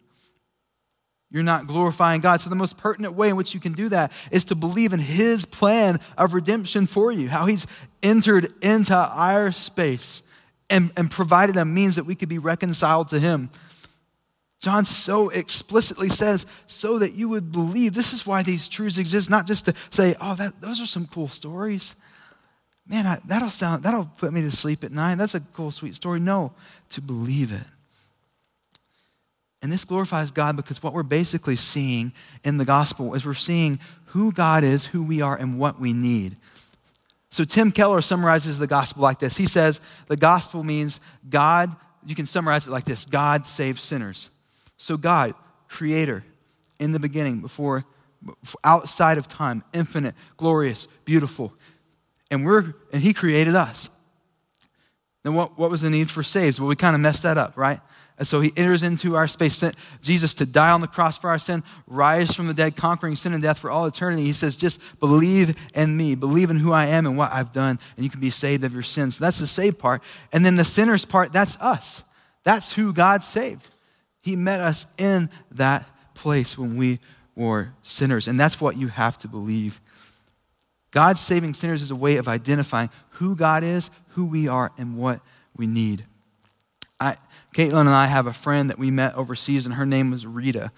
you're 1.29 1.43
not 1.43 1.67
glorifying 1.67 2.21
God. 2.21 2.41
So, 2.41 2.49
the 2.49 2.55
most 2.55 2.79
pertinent 2.79 3.13
way 3.13 3.29
in 3.29 3.35
which 3.35 3.53
you 3.53 3.59
can 3.59 3.73
do 3.73 3.89
that 3.89 4.11
is 4.31 4.45
to 4.45 4.55
believe 4.55 4.91
in 4.91 4.99
His 4.99 5.45
plan 5.45 5.99
of 6.17 6.33
redemption 6.33 6.87
for 6.87 7.11
you, 7.11 7.29
how 7.29 7.45
He's 7.45 7.67
entered 8.01 8.51
into 8.63 8.95
our 8.95 9.51
space 9.51 10.23
and, 10.71 10.91
and 10.97 11.11
provided 11.11 11.55
a 11.55 11.65
means 11.65 11.97
that 11.97 12.07
we 12.07 12.15
could 12.15 12.29
be 12.29 12.39
reconciled 12.39 13.09
to 13.09 13.19
Him. 13.19 13.51
John 14.65 14.83
so 14.83 15.29
explicitly 15.29 16.09
says, 16.09 16.47
so 16.65 16.97
that 16.97 17.13
you 17.13 17.29
would 17.29 17.51
believe. 17.51 17.93
This 17.93 18.13
is 18.13 18.25
why 18.25 18.41
these 18.41 18.67
truths 18.67 18.97
exist, 18.97 19.29
not 19.29 19.45
just 19.45 19.65
to 19.65 19.75
say, 19.91 20.15
oh, 20.19 20.33
that, 20.33 20.59
those 20.59 20.81
are 20.81 20.87
some 20.87 21.05
cool 21.05 21.27
stories. 21.27 21.95
Man, 22.89 23.05
I, 23.05 23.17
that'll 23.27 23.51
sound, 23.51 23.83
that'll 23.83 24.09
put 24.17 24.33
me 24.33 24.41
to 24.41 24.49
sleep 24.49 24.83
at 24.83 24.91
night. 24.91 25.19
That's 25.19 25.35
a 25.35 25.39
cool, 25.39 25.69
sweet 25.69 25.93
story. 25.93 26.19
No, 26.19 26.51
to 26.89 27.01
believe 27.01 27.51
it. 27.51 27.61
And 29.61 29.71
this 29.71 29.85
glorifies 29.85 30.31
God 30.31 30.55
because 30.55 30.81
what 30.81 30.93
we're 30.93 31.03
basically 31.03 31.57
seeing 31.57 32.11
in 32.43 32.57
the 32.57 32.65
gospel 32.65 33.13
is 33.13 33.23
we're 33.23 33.35
seeing 33.35 33.77
who 34.05 34.31
God 34.31 34.63
is, 34.63 34.83
who 34.83 35.03
we 35.03 35.21
are, 35.21 35.37
and 35.37 35.59
what 35.59 35.79
we 35.79 35.93
need. 35.93 36.37
So 37.29 37.43
Tim 37.43 37.71
Keller 37.71 38.01
summarizes 38.01 38.57
the 38.57 38.65
gospel 38.65 39.03
like 39.03 39.19
this. 39.19 39.37
He 39.37 39.45
says 39.45 39.79
the 40.07 40.17
gospel 40.17 40.63
means 40.63 41.01
God, 41.29 41.69
you 42.03 42.15
can 42.15 42.25
summarize 42.25 42.65
it 42.65 42.71
like 42.71 42.85
this 42.85 43.05
God 43.05 43.45
saves 43.45 43.83
sinners. 43.83 44.31
So, 44.77 44.97
God, 44.97 45.33
creator, 45.67 46.23
in 46.79 46.91
the 46.91 46.99
beginning, 46.99 47.41
before, 47.41 47.85
outside 48.63 49.17
of 49.17 49.27
time, 49.27 49.63
infinite, 49.73 50.15
glorious, 50.37 50.87
beautiful. 51.05 51.53
And 52.31 52.45
we're 52.45 52.73
and 52.91 53.01
He 53.01 53.13
created 53.13 53.55
us. 53.55 53.89
Then 55.23 55.33
what, 55.33 55.57
what 55.57 55.71
was 55.71 55.81
the 55.81 55.89
need 55.89 56.09
for 56.09 56.21
saves? 56.21 56.59
Well, 56.59 56.69
we 56.69 56.75
kind 56.75 56.95
of 56.95 57.01
messed 57.01 57.23
that 57.23 57.37
up, 57.37 57.57
right? 57.57 57.79
And 58.17 58.25
so 58.25 58.39
he 58.39 58.53
enters 58.55 58.83
into 58.83 59.15
our 59.15 59.27
space, 59.27 59.55
sent 59.55 59.75
Jesus 60.01 60.35
to 60.35 60.45
die 60.45 60.71
on 60.71 60.81
the 60.81 60.87
cross 60.87 61.17
for 61.17 61.29
our 61.29 61.39
sin, 61.39 61.63
rise 61.85 62.33
from 62.33 62.47
the 62.47 62.53
dead, 62.53 62.75
conquering 62.77 63.15
sin 63.15 63.33
and 63.33 63.43
death 63.43 63.59
for 63.59 63.69
all 63.69 63.85
eternity. 63.85 64.23
He 64.23 64.31
says, 64.31 64.55
just 64.55 64.99
believe 64.99 65.55
in 65.75 65.97
me, 65.97 66.15
believe 66.15 66.49
in 66.49 66.57
who 66.57 66.71
I 66.71 66.85
am 66.85 67.05
and 67.05 67.17
what 67.17 67.33
I've 67.33 67.51
done, 67.51 67.77
and 67.95 68.05
you 68.05 68.09
can 68.09 68.21
be 68.21 68.29
saved 68.29 68.63
of 68.63 68.73
your 68.73 68.83
sins. 68.83 69.17
That's 69.17 69.39
the 69.39 69.47
saved 69.47 69.79
part. 69.79 70.01
And 70.31 70.45
then 70.45 70.55
the 70.55 70.63
sinner's 70.63 71.03
part, 71.03 71.33
that's 71.33 71.59
us. 71.59 72.05
That's 72.45 72.71
who 72.71 72.93
God 72.93 73.23
saved. 73.23 73.69
He 74.25 74.35
met 74.35 74.59
us 74.59 74.91
in 74.97 75.29
that 75.51 75.85
place 76.15 76.57
when 76.57 76.77
we 76.77 76.99
were 77.35 77.73
sinners. 77.83 78.27
And 78.27 78.39
that's 78.39 78.59
what 78.59 78.75
you 78.75 78.87
have 78.87 79.19
to 79.19 79.27
believe. 79.27 79.79
God 80.89 81.19
saving 81.19 81.53
sinners 81.53 81.83
is 81.83 81.91
a 81.91 81.95
way 81.95 82.17
of 82.17 82.27
identifying 82.27 82.89
who 83.11 83.35
God 83.35 83.63
is, 83.63 83.91
who 84.09 84.25
we 84.25 84.47
are, 84.47 84.71
and 84.79 84.97
what 84.97 85.19
we 85.55 85.67
need. 85.67 86.05
I, 86.99 87.17
Caitlin 87.53 87.81
and 87.81 87.89
I 87.89 88.07
have 88.07 88.25
a 88.25 88.33
friend 88.33 88.71
that 88.71 88.79
we 88.79 88.89
met 88.89 89.13
overseas, 89.13 89.67
and 89.67 89.75
her 89.75 89.85
name 89.85 90.09
was 90.09 90.25
Rita. 90.25 90.71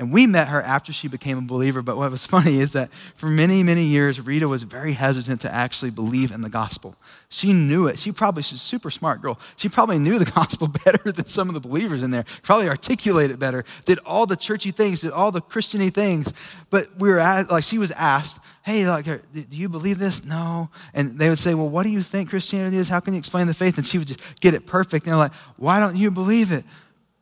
And 0.00 0.10
we 0.10 0.26
met 0.26 0.48
her 0.48 0.62
after 0.62 0.94
she 0.94 1.08
became 1.08 1.36
a 1.36 1.42
believer. 1.42 1.82
But 1.82 1.98
what 1.98 2.10
was 2.10 2.24
funny 2.36 2.58
is 2.58 2.70
that 2.72 2.90
for 2.90 3.26
many, 3.26 3.62
many 3.62 3.84
years, 3.84 4.18
Rita 4.18 4.48
was 4.48 4.62
very 4.62 4.94
hesitant 4.94 5.42
to 5.42 5.54
actually 5.54 5.90
believe 5.90 6.32
in 6.32 6.40
the 6.40 6.48
gospel. 6.48 6.96
She 7.28 7.52
knew 7.52 7.86
it. 7.86 7.98
She 7.98 8.10
probably, 8.10 8.42
she's 8.42 8.54
a 8.54 8.58
super 8.58 8.90
smart 8.90 9.20
girl. 9.20 9.38
She 9.56 9.68
probably 9.68 9.98
knew 9.98 10.18
the 10.18 10.30
gospel 10.34 10.68
better 10.68 11.12
than 11.12 11.26
some 11.26 11.48
of 11.48 11.54
the 11.54 11.60
believers 11.60 12.02
in 12.02 12.10
there, 12.10 12.24
probably 12.42 12.70
articulated 12.70 13.38
better, 13.38 13.62
did 13.84 13.98
all 14.06 14.24
the 14.24 14.36
churchy 14.36 14.70
things, 14.70 15.02
did 15.02 15.12
all 15.12 15.30
the 15.30 15.42
Christiany 15.42 15.92
things. 15.92 16.32
But 16.70 16.88
we 16.98 17.10
were 17.10 17.18
at, 17.18 17.50
like, 17.50 17.64
she 17.64 17.76
was 17.76 17.90
asked, 17.90 18.42
hey, 18.62 18.88
like, 18.88 19.04
do 19.04 19.44
you 19.50 19.68
believe 19.68 19.98
this? 19.98 20.24
No. 20.24 20.70
And 20.94 21.18
they 21.18 21.28
would 21.28 21.38
say, 21.38 21.52
well, 21.52 21.68
what 21.68 21.82
do 21.82 21.90
you 21.90 22.02
think 22.02 22.30
Christianity 22.30 22.78
is? 22.78 22.88
How 22.88 23.00
can 23.00 23.12
you 23.12 23.18
explain 23.18 23.48
the 23.48 23.54
faith? 23.54 23.76
And 23.76 23.84
she 23.84 23.98
would 23.98 24.08
just 24.08 24.40
get 24.40 24.54
it 24.54 24.66
perfect. 24.66 25.04
And 25.04 25.12
they're 25.12 25.18
like, 25.18 25.34
why 25.58 25.78
don't 25.78 25.96
you 25.96 26.10
believe 26.10 26.52
it? 26.52 26.64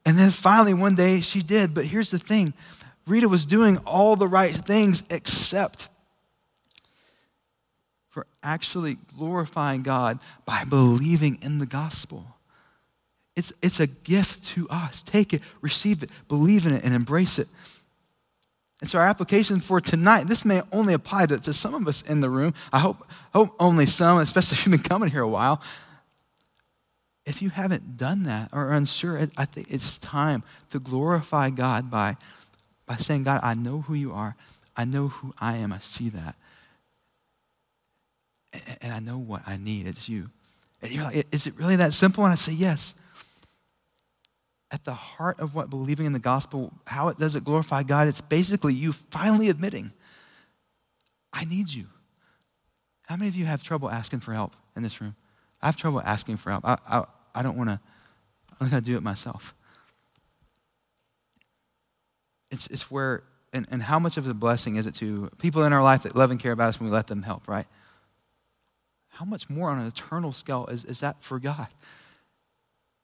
And 0.08 0.16
then 0.16 0.30
finally, 0.30 0.72
one 0.72 0.94
day, 0.94 1.20
she 1.20 1.42
did. 1.42 1.74
But 1.74 1.84
here's 1.84 2.10
the 2.10 2.18
thing 2.18 2.54
Rita 3.06 3.28
was 3.28 3.44
doing 3.44 3.76
all 3.84 4.16
the 4.16 4.26
right 4.26 4.50
things 4.50 5.04
except 5.10 5.90
for 8.08 8.26
actually 8.42 8.96
glorifying 9.18 9.82
God 9.82 10.18
by 10.46 10.64
believing 10.64 11.36
in 11.42 11.58
the 11.58 11.66
gospel. 11.66 12.24
It's, 13.36 13.52
it's 13.62 13.80
a 13.80 13.86
gift 13.86 14.44
to 14.54 14.66
us. 14.70 15.02
Take 15.02 15.34
it, 15.34 15.42
receive 15.60 16.02
it, 16.02 16.10
believe 16.26 16.64
in 16.64 16.72
it, 16.72 16.84
and 16.84 16.94
embrace 16.94 17.38
it. 17.38 17.48
And 18.80 18.88
so, 18.88 18.98
our 19.00 19.04
application 19.04 19.60
for 19.60 19.78
tonight, 19.78 20.24
this 20.24 20.46
may 20.46 20.62
only 20.72 20.94
apply 20.94 21.26
to, 21.26 21.38
to 21.38 21.52
some 21.52 21.74
of 21.74 21.86
us 21.86 22.00
in 22.00 22.22
the 22.22 22.30
room. 22.30 22.54
I 22.72 22.78
hope, 22.78 23.06
hope 23.34 23.54
only 23.60 23.84
some, 23.84 24.20
especially 24.20 24.54
if 24.54 24.64
you've 24.64 24.82
been 24.82 24.88
coming 24.88 25.10
here 25.10 25.20
a 25.20 25.28
while 25.28 25.62
if 27.28 27.42
you 27.42 27.50
haven't 27.50 27.98
done 27.98 28.24
that 28.24 28.48
or 28.52 28.68
are 28.68 28.72
unsure, 28.72 29.18
I 29.36 29.44
think 29.44 29.70
it's 29.70 29.98
time 29.98 30.42
to 30.70 30.78
glorify 30.78 31.50
God 31.50 31.90
by, 31.90 32.16
by 32.86 32.94
saying, 32.96 33.24
God, 33.24 33.40
I 33.42 33.54
know 33.54 33.82
who 33.82 33.92
you 33.92 34.12
are. 34.12 34.34
I 34.74 34.86
know 34.86 35.08
who 35.08 35.34
I 35.38 35.56
am. 35.56 35.72
I 35.72 35.78
see 35.78 36.08
that. 36.08 36.36
And, 38.54 38.78
and 38.80 38.92
I 38.94 39.00
know 39.00 39.18
what 39.18 39.42
I 39.46 39.58
need. 39.58 39.86
It's 39.86 40.08
you. 40.08 40.30
And 40.80 40.90
you're 40.90 41.04
like, 41.04 41.26
is 41.30 41.46
it 41.46 41.54
really 41.58 41.76
that 41.76 41.92
simple? 41.92 42.24
And 42.24 42.32
I 42.32 42.36
say, 42.36 42.54
yes. 42.54 42.94
At 44.70 44.84
the 44.84 44.94
heart 44.94 45.38
of 45.38 45.54
what 45.54 45.68
believing 45.68 46.06
in 46.06 46.14
the 46.14 46.18
gospel, 46.18 46.72
how 46.86 47.08
it 47.08 47.18
does 47.18 47.36
it 47.36 47.44
glorify 47.44 47.82
God, 47.82 48.08
it's 48.08 48.22
basically 48.22 48.72
you 48.72 48.92
finally 48.92 49.50
admitting, 49.50 49.92
I 51.32 51.44
need 51.44 51.68
you. 51.68 51.84
How 53.06 53.16
many 53.16 53.28
of 53.28 53.36
you 53.36 53.44
have 53.44 53.62
trouble 53.62 53.90
asking 53.90 54.20
for 54.20 54.32
help 54.32 54.54
in 54.76 54.82
this 54.82 55.00
room? 55.00 55.14
I 55.60 55.66
have 55.66 55.76
trouble 55.76 56.00
asking 56.00 56.36
for 56.38 56.50
help. 56.50 56.64
I, 56.64 56.78
I, 56.88 57.04
I 57.34 57.42
don't 57.42 57.56
want 57.56 57.70
to, 57.70 57.80
I'm 58.60 58.68
going 58.68 58.82
to 58.82 58.90
do 58.90 58.96
it 58.96 59.02
myself. 59.02 59.54
It's, 62.50 62.66
it's 62.68 62.90
where, 62.90 63.22
and, 63.52 63.66
and 63.70 63.82
how 63.82 63.98
much 63.98 64.16
of 64.16 64.26
a 64.26 64.34
blessing 64.34 64.76
is 64.76 64.86
it 64.86 64.94
to 64.96 65.30
people 65.38 65.64
in 65.64 65.72
our 65.72 65.82
life 65.82 66.02
that 66.02 66.16
love 66.16 66.30
and 66.30 66.40
care 66.40 66.52
about 66.52 66.68
us 66.68 66.80
when 66.80 66.88
we 66.88 66.94
let 66.94 67.06
them 67.06 67.22
help, 67.22 67.46
right? 67.46 67.66
How 69.08 69.24
much 69.24 69.50
more 69.50 69.70
on 69.70 69.78
an 69.78 69.86
eternal 69.86 70.32
scale 70.32 70.66
is, 70.66 70.84
is 70.84 71.00
that 71.00 71.22
for 71.22 71.38
God? 71.38 71.68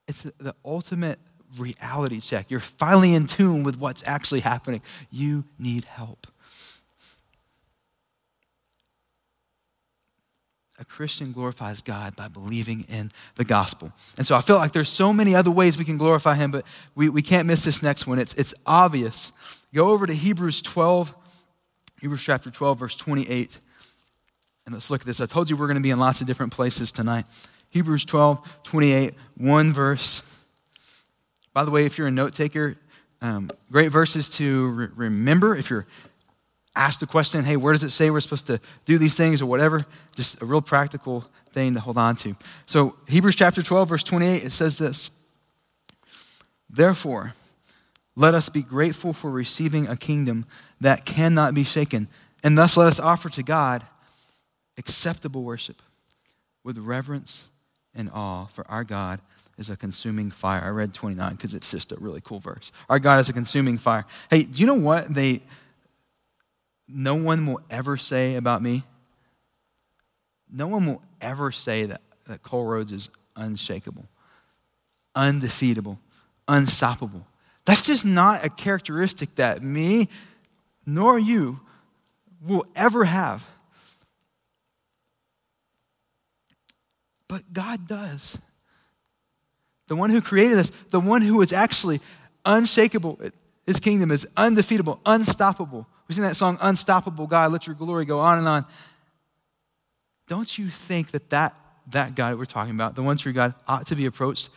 It's 0.06 0.22
the 0.22 0.54
ultimate 0.64 1.18
reality 1.58 2.20
check. 2.20 2.50
You're 2.50 2.60
finally 2.60 3.14
in 3.14 3.26
tune 3.26 3.64
with 3.64 3.78
what's 3.78 4.06
actually 4.06 4.40
happening. 4.40 4.80
You 5.10 5.44
need 5.58 5.84
help. 5.84 6.26
A 10.78 10.84
Christian 10.84 11.32
glorifies 11.32 11.82
God 11.82 12.16
by 12.16 12.28
believing 12.28 12.84
in 12.88 13.10
the 13.36 13.44
gospel. 13.44 13.92
And 14.18 14.26
so 14.26 14.34
I 14.34 14.40
feel 14.40 14.56
like 14.56 14.72
there's 14.72 14.88
so 14.88 15.12
many 15.12 15.34
other 15.34 15.50
ways 15.50 15.78
we 15.78 15.84
can 15.84 15.98
glorify 15.98 16.34
him, 16.34 16.50
but 16.50 16.66
we, 16.94 17.08
we 17.08 17.22
can't 17.22 17.46
miss 17.46 17.64
this 17.64 17.82
next 17.82 18.06
one. 18.06 18.18
It's, 18.18 18.34
it's 18.34 18.54
obvious. 18.66 19.32
Go 19.72 19.90
over 19.90 20.06
to 20.06 20.12
Hebrews 20.12 20.62
12, 20.62 21.14
Hebrews 22.00 22.22
chapter 22.22 22.50
12, 22.50 22.78
verse 22.78 22.96
28. 22.96 23.58
And 24.66 24.74
let's 24.74 24.90
look 24.90 25.02
at 25.02 25.06
this. 25.06 25.20
I 25.20 25.26
told 25.26 25.48
you 25.48 25.56
we're 25.56 25.66
going 25.66 25.76
to 25.76 25.82
be 25.82 25.90
in 25.90 25.98
lots 25.98 26.20
of 26.20 26.26
different 26.26 26.52
places 26.52 26.90
tonight. 26.90 27.24
Hebrews 27.70 28.04
12, 28.04 28.62
28, 28.64 29.14
one 29.36 29.72
verse. 29.72 30.22
By 31.52 31.64
the 31.64 31.70
way, 31.70 31.86
if 31.86 31.98
you're 31.98 32.08
a 32.08 32.12
note 32.12 32.34
taker, 32.34 32.76
um, 33.20 33.50
great 33.70 33.88
verses 33.88 34.28
to 34.30 34.68
re- 34.68 34.88
remember. 34.96 35.54
If 35.56 35.70
you're 35.70 35.86
asked 36.76 37.00
the 37.00 37.06
question, 37.06 37.44
hey, 37.44 37.56
where 37.56 37.72
does 37.72 37.84
it 37.84 37.90
say 37.90 38.10
we're 38.10 38.20
supposed 38.20 38.46
to 38.48 38.60
do 38.84 38.98
these 38.98 39.16
things 39.16 39.40
or 39.40 39.46
whatever? 39.46 39.84
Just 40.16 40.42
a 40.42 40.44
real 40.44 40.62
practical 40.62 41.24
thing 41.50 41.74
to 41.74 41.80
hold 41.80 41.96
on 41.96 42.16
to. 42.16 42.36
So, 42.66 42.96
Hebrews 43.08 43.36
chapter 43.36 43.62
12, 43.62 43.88
verse 43.88 44.02
28, 44.02 44.44
it 44.44 44.50
says 44.50 44.78
this 44.78 45.22
Therefore, 46.68 47.32
let 48.16 48.34
us 48.34 48.48
be 48.48 48.62
grateful 48.62 49.12
for 49.12 49.30
receiving 49.30 49.88
a 49.88 49.96
kingdom 49.96 50.46
that 50.80 51.04
cannot 51.04 51.54
be 51.54 51.64
shaken, 51.64 52.08
and 52.42 52.58
thus 52.58 52.76
let 52.76 52.86
us 52.86 53.00
offer 53.00 53.28
to 53.30 53.42
God 53.42 53.82
acceptable 54.76 55.42
worship 55.42 55.80
with 56.64 56.78
reverence 56.78 57.48
and 57.94 58.10
awe, 58.12 58.46
for 58.46 58.68
our 58.68 58.84
God 58.84 59.20
is 59.56 59.70
a 59.70 59.76
consuming 59.76 60.30
fire. 60.30 60.62
I 60.62 60.70
read 60.70 60.92
29 60.94 61.32
because 61.32 61.54
it's 61.54 61.70
just 61.70 61.92
a 61.92 61.96
really 61.96 62.20
cool 62.20 62.40
verse. 62.40 62.72
Our 62.88 62.98
God 62.98 63.20
is 63.20 63.28
a 63.28 63.32
consuming 63.32 63.78
fire. 63.78 64.04
Hey, 64.30 64.42
do 64.42 64.60
you 64.60 64.66
know 64.66 64.74
what 64.74 65.12
they 65.14 65.42
no 66.88 67.14
one 67.14 67.46
will 67.46 67.60
ever 67.70 67.96
say 67.96 68.36
about 68.36 68.62
me, 68.62 68.82
no 70.52 70.68
one 70.68 70.86
will 70.86 71.02
ever 71.20 71.50
say 71.50 71.86
that, 71.86 72.00
that 72.28 72.42
Cole 72.42 72.64
Rhodes 72.64 72.92
is 72.92 73.10
unshakable, 73.36 74.06
undefeatable, 75.14 75.98
unstoppable. 76.46 77.26
That's 77.64 77.86
just 77.86 78.04
not 78.04 78.44
a 78.44 78.50
characteristic 78.50 79.34
that 79.36 79.62
me 79.62 80.08
nor 80.86 81.18
you 81.18 81.60
will 82.42 82.66
ever 82.76 83.04
have. 83.04 83.46
But 87.28 87.52
God 87.52 87.88
does. 87.88 88.38
The 89.88 89.96
one 89.96 90.10
who 90.10 90.20
created 90.20 90.58
us, 90.58 90.70
the 90.70 91.00
one 91.00 91.22
who 91.22 91.40
is 91.40 91.52
actually 91.52 92.00
unshakable, 92.44 93.18
his 93.66 93.80
kingdom 93.80 94.10
is 94.10 94.26
undefeatable, 94.36 95.00
unstoppable. 95.06 95.86
We 96.08 96.14
sing 96.14 96.24
that 96.24 96.36
song, 96.36 96.58
Unstoppable 96.60 97.26
God, 97.26 97.52
let 97.52 97.66
your 97.66 97.76
glory 97.76 98.04
go 98.04 98.20
on 98.20 98.38
and 98.38 98.46
on. 98.46 98.66
Don't 100.26 100.58
you 100.58 100.66
think 100.66 101.10
that 101.12 101.30
that, 101.30 101.54
that 101.90 102.14
God 102.14 102.38
we're 102.38 102.44
talking 102.44 102.74
about, 102.74 102.94
the 102.94 103.02
one 103.02 103.16
true 103.16 103.32
God, 103.32 103.54
ought 103.68 103.86
to 103.86 103.94
be 103.94 104.06
approached 104.06 104.50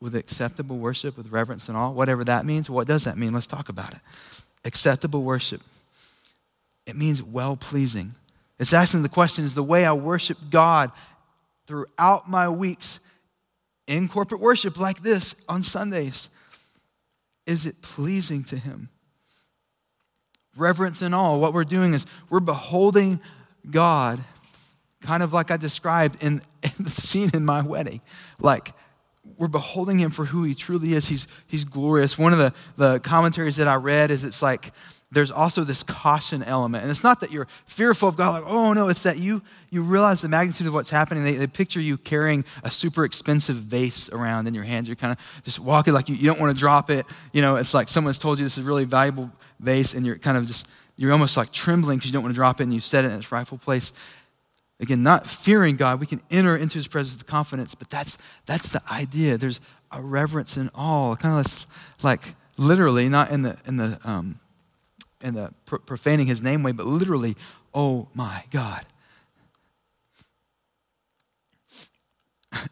with 0.00 0.14
acceptable 0.14 0.78
worship, 0.78 1.16
with 1.16 1.30
reverence 1.30 1.68
and 1.68 1.76
all, 1.76 1.94
whatever 1.94 2.24
that 2.24 2.44
means? 2.44 2.68
What 2.68 2.86
does 2.86 3.04
that 3.04 3.16
mean? 3.16 3.32
Let's 3.32 3.46
talk 3.46 3.68
about 3.68 3.92
it. 3.92 4.00
Acceptable 4.64 5.22
worship. 5.22 5.60
It 6.86 6.96
means 6.96 7.22
well 7.22 7.56
pleasing. 7.56 8.12
It's 8.58 8.72
asking 8.72 9.02
the 9.02 9.08
question 9.08 9.44
is 9.44 9.54
the 9.54 9.62
way 9.62 9.84
I 9.84 9.92
worship 9.92 10.38
God 10.50 10.90
throughout 11.66 12.28
my 12.28 12.48
weeks 12.48 13.00
in 13.86 14.08
corporate 14.08 14.40
worship 14.40 14.78
like 14.78 15.02
this 15.02 15.44
on 15.48 15.62
Sundays, 15.62 16.30
is 17.46 17.66
it 17.66 17.82
pleasing 17.82 18.44
to 18.44 18.56
Him? 18.56 18.88
Reverence 20.56 21.02
and 21.02 21.14
awe. 21.14 21.36
What 21.36 21.54
we're 21.54 21.64
doing 21.64 21.94
is 21.94 22.06
we're 22.28 22.40
beholding 22.40 23.20
God, 23.70 24.18
kind 25.00 25.22
of 25.22 25.32
like 25.32 25.50
I 25.50 25.56
described 25.56 26.22
in, 26.22 26.40
in 26.62 26.84
the 26.84 26.90
scene 26.90 27.30
in 27.34 27.44
my 27.44 27.62
wedding. 27.62 28.00
Like, 28.40 28.72
we're 29.38 29.48
beholding 29.48 29.98
him 29.98 30.10
for 30.10 30.24
who 30.24 30.44
he 30.44 30.54
truly 30.54 30.94
is. 30.94 31.08
He's, 31.08 31.28
he's 31.46 31.64
glorious. 31.64 32.18
One 32.18 32.32
of 32.32 32.38
the, 32.38 32.52
the 32.76 33.00
commentaries 33.00 33.56
that 33.56 33.68
I 33.68 33.76
read 33.76 34.10
is 34.10 34.24
it's 34.24 34.42
like 34.42 34.72
there's 35.12 35.30
also 35.30 35.62
this 35.62 35.82
caution 35.82 36.42
element. 36.42 36.82
And 36.82 36.90
it's 36.90 37.04
not 37.04 37.20
that 37.20 37.30
you're 37.30 37.46
fearful 37.66 38.08
of 38.08 38.16
God, 38.16 38.42
like, 38.42 38.50
oh 38.50 38.72
no, 38.72 38.88
it's 38.88 39.02
that 39.02 39.18
you, 39.18 39.42
you 39.70 39.82
realize 39.82 40.22
the 40.22 40.28
magnitude 40.28 40.66
of 40.66 40.72
what's 40.72 40.88
happening. 40.88 41.22
They, 41.22 41.34
they 41.34 41.46
picture 41.46 41.80
you 41.80 41.98
carrying 41.98 42.44
a 42.64 42.70
super 42.70 43.04
expensive 43.04 43.56
vase 43.56 44.08
around 44.10 44.48
in 44.48 44.54
your 44.54 44.64
hands. 44.64 44.88
You're 44.88 44.96
kind 44.96 45.12
of 45.12 45.42
just 45.44 45.60
walking 45.60 45.92
like 45.92 46.08
you, 46.08 46.16
you 46.16 46.26
don't 46.26 46.40
want 46.40 46.56
to 46.56 46.58
drop 46.58 46.88
it. 46.88 47.04
You 47.32 47.42
know, 47.42 47.56
it's 47.56 47.74
like 47.74 47.90
someone's 47.90 48.18
told 48.18 48.38
you 48.38 48.44
this 48.44 48.56
is 48.56 48.64
really 48.64 48.84
valuable 48.84 49.30
vase 49.62 49.94
and 49.94 50.04
you're 50.04 50.18
kind 50.18 50.36
of 50.36 50.46
just, 50.46 50.68
you're 50.96 51.12
almost 51.12 51.36
like 51.36 51.52
trembling 51.52 51.98
because 51.98 52.10
you 52.10 52.12
don't 52.12 52.22
want 52.22 52.34
to 52.34 52.38
drop 52.38 52.60
it 52.60 52.64
and 52.64 52.74
you 52.74 52.80
set 52.80 53.04
it 53.04 53.12
in 53.12 53.18
its 53.18 53.32
rightful 53.32 53.58
place. 53.58 53.92
Again, 54.80 55.02
not 55.02 55.26
fearing 55.26 55.76
God, 55.76 56.00
we 56.00 56.06
can 56.06 56.20
enter 56.30 56.56
into 56.56 56.74
his 56.74 56.88
presence 56.88 57.16
with 57.16 57.26
confidence, 57.26 57.74
but 57.74 57.88
that's, 57.88 58.18
that's 58.46 58.70
the 58.70 58.82
idea. 58.92 59.36
There's 59.36 59.60
a 59.92 60.02
reverence 60.02 60.56
and 60.56 60.70
awe, 60.74 61.14
kind 61.14 61.44
of 61.44 61.66
like 62.02 62.34
literally, 62.56 63.08
not 63.08 63.30
in 63.30 63.42
the, 63.42 63.60
in 63.66 63.76
the, 63.76 63.98
um, 64.04 64.36
in 65.22 65.34
the 65.34 65.52
profaning 65.64 66.26
his 66.26 66.42
name 66.42 66.62
way, 66.62 66.72
but 66.72 66.86
literally, 66.86 67.36
oh 67.72 68.08
my 68.14 68.42
God. 68.50 68.84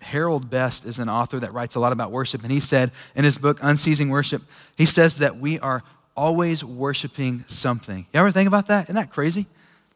Harold 0.01 0.51
Best 0.51 0.85
is 0.85 0.99
an 0.99 1.09
author 1.09 1.39
that 1.41 1.53
writes 1.53 1.75
a 1.75 1.81
lot 1.81 1.93
about 1.93 2.11
worship, 2.11 2.43
and 2.43 2.53
he 2.53 2.61
said 2.61 2.91
in 3.15 3.25
his 3.25 3.39
book, 3.39 3.59
Unceasing 3.63 4.11
Worship, 4.11 4.43
he 4.77 4.85
says 4.85 5.19
that 5.19 5.37
we 5.37 5.59
are 5.61 5.83
always 6.17 6.65
worshiping 6.65 7.41
something. 7.41 8.07
You 8.13 8.21
ever 8.21 8.31
think 8.31 8.49
about 8.49 8.69
that? 8.69 8.85
Isn't 8.85 8.97
that 8.97 9.11
crazy? 9.11 9.47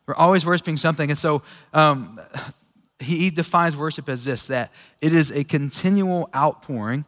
We're 0.06 0.14
always 0.14 0.44
worshiping 0.44 0.76
something. 0.76 1.10
And 1.10 1.18
so 1.18 1.42
um, 1.72 2.20
he, 2.98 3.30
defines 3.30 3.76
worship 3.76 4.08
as 4.08 4.24
this 4.24 4.46
that 4.46 4.70
it 5.00 5.14
is 5.14 5.30
a 5.30 5.44
continual 5.44 6.28
outpouring 6.34 7.04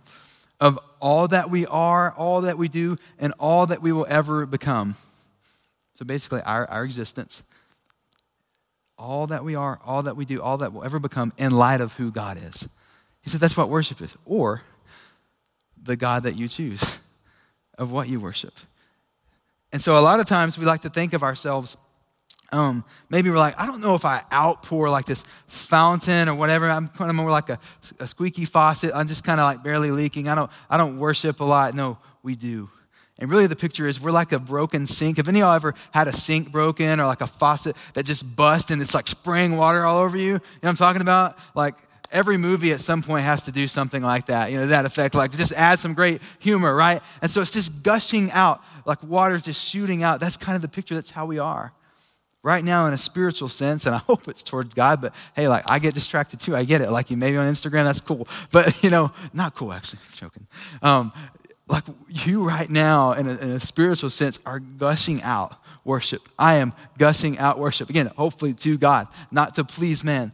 of 0.60 0.78
all 1.00 1.28
that 1.28 1.50
we 1.50 1.66
are, 1.66 2.12
all 2.12 2.42
that 2.42 2.56
we 2.56 2.68
do, 2.68 2.96
and 3.18 3.34
all 3.38 3.66
that 3.66 3.82
we 3.82 3.92
will 3.92 4.06
ever 4.08 4.46
become. 4.46 4.96
So 5.94 6.04
basically, 6.04 6.40
our, 6.42 6.68
our 6.70 6.84
existence, 6.84 7.42
all 8.98 9.26
that 9.26 9.44
we 9.44 9.54
are, 9.54 9.78
all 9.84 10.02
that 10.04 10.16
we 10.16 10.24
do, 10.24 10.40
all 10.40 10.58
that 10.58 10.72
we'll 10.72 10.84
ever 10.84 10.98
become 10.98 11.32
in 11.36 11.52
light 11.52 11.80
of 11.80 11.94
who 11.94 12.10
God 12.10 12.38
is. 12.38 12.68
He 13.22 13.30
said 13.30 13.40
that's 13.40 13.56
what 13.56 13.68
worship 13.68 14.00
is, 14.00 14.16
or 14.24 14.62
the 15.82 15.96
God 15.96 16.22
that 16.22 16.36
you 16.36 16.48
choose 16.48 16.98
of 17.78 17.92
what 17.92 18.08
you 18.08 18.20
worship. 18.20 18.54
And 19.72 19.82
so 19.82 19.98
a 19.98 20.00
lot 20.00 20.20
of 20.20 20.26
times 20.26 20.58
we 20.58 20.64
like 20.64 20.82
to 20.82 20.90
think 20.90 21.12
of 21.12 21.22
ourselves 21.22 21.76
um, 22.52 22.84
maybe 23.10 23.28
we're 23.28 23.38
like, 23.38 23.60
I 23.60 23.66
don't 23.66 23.80
know 23.80 23.94
if 23.94 24.04
I 24.04 24.22
outpour 24.32 24.88
like 24.88 25.04
this 25.04 25.24
fountain 25.48 26.28
or 26.28 26.34
whatever. 26.34 26.68
I'm 26.68 26.88
kind 26.88 27.10
of 27.10 27.16
more 27.16 27.30
like 27.30 27.50
a, 27.50 27.58
a 27.98 28.06
squeaky 28.06 28.44
faucet. 28.44 28.92
I'm 28.94 29.08
just 29.08 29.24
kind 29.24 29.40
of 29.40 29.44
like 29.44 29.64
barely 29.64 29.90
leaking. 29.90 30.28
I 30.28 30.34
don't, 30.34 30.50
I 30.70 30.76
don't 30.76 30.98
worship 30.98 31.40
a 31.40 31.44
lot. 31.44 31.74
No, 31.74 31.98
we 32.22 32.36
do. 32.36 32.70
And 33.18 33.30
really, 33.30 33.46
the 33.46 33.56
picture 33.56 33.88
is 33.88 34.00
we're 34.00 34.10
like 34.10 34.32
a 34.32 34.38
broken 34.38 34.86
sink. 34.86 35.16
Have 35.16 35.26
any 35.26 35.40
of 35.40 35.46
y'all 35.46 35.54
ever 35.54 35.74
had 35.90 36.06
a 36.06 36.12
sink 36.12 36.52
broken 36.52 37.00
or 37.00 37.06
like 37.06 37.22
a 37.22 37.26
faucet 37.26 37.74
that 37.94 38.04
just 38.04 38.36
bust 38.36 38.70
and 38.70 38.80
it's 38.80 38.94
like 38.94 39.08
spraying 39.08 39.56
water 39.56 39.84
all 39.84 39.98
over 39.98 40.16
you? 40.16 40.24
You 40.24 40.32
know 40.32 40.40
what 40.60 40.68
I'm 40.68 40.76
talking 40.76 41.02
about? 41.02 41.36
Like 41.54 41.76
every 42.12 42.36
movie 42.36 42.72
at 42.72 42.80
some 42.80 43.02
point 43.02 43.24
has 43.24 43.44
to 43.44 43.52
do 43.52 43.66
something 43.66 44.02
like 44.02 44.26
that, 44.26 44.50
you 44.50 44.58
know, 44.58 44.66
that 44.66 44.84
effect, 44.84 45.14
like 45.14 45.30
just 45.32 45.52
add 45.52 45.78
some 45.78 45.94
great 45.94 46.20
humor, 46.38 46.74
right? 46.74 47.00
And 47.22 47.30
so 47.30 47.40
it's 47.40 47.52
just 47.52 47.82
gushing 47.82 48.30
out, 48.32 48.62
like 48.84 49.02
water's 49.02 49.42
just 49.42 49.68
shooting 49.68 50.02
out. 50.02 50.20
That's 50.20 50.36
kind 50.36 50.56
of 50.56 50.62
the 50.62 50.68
picture. 50.68 50.94
That's 50.94 51.10
how 51.10 51.26
we 51.26 51.38
are 51.38 51.72
right 52.46 52.62
now 52.62 52.86
in 52.86 52.94
a 52.94 52.98
spiritual 52.98 53.48
sense, 53.48 53.86
and 53.86 53.94
I 53.94 53.98
hope 54.06 54.28
it's 54.28 54.44
towards 54.44 54.72
God, 54.72 55.00
but 55.00 55.14
hey, 55.34 55.48
like 55.48 55.68
I 55.68 55.80
get 55.80 55.94
distracted 55.94 56.38
too. 56.38 56.54
I 56.54 56.64
get 56.64 56.80
it. 56.80 56.90
Like 56.90 57.10
you 57.10 57.16
maybe 57.16 57.36
on 57.36 57.46
Instagram, 57.46 57.84
that's 57.84 58.00
cool. 58.00 58.28
But 58.52 58.82
you 58.82 58.90
know, 58.90 59.10
not 59.34 59.54
cool 59.54 59.72
actually, 59.72 59.98
joking. 60.14 60.46
Um, 60.80 61.12
like 61.68 61.82
you 62.08 62.46
right 62.46 62.70
now 62.70 63.12
in 63.12 63.26
a, 63.26 63.36
in 63.38 63.48
a 63.50 63.60
spiritual 63.60 64.10
sense 64.10 64.38
are 64.46 64.60
gushing 64.60 65.20
out 65.22 65.56
worship. 65.84 66.22
I 66.38 66.54
am 66.54 66.72
gushing 66.96 67.38
out 67.38 67.58
worship. 67.58 67.90
Again, 67.90 68.10
hopefully 68.16 68.54
to 68.54 68.78
God, 68.78 69.08
not 69.32 69.56
to 69.56 69.64
please 69.64 70.04
man. 70.04 70.30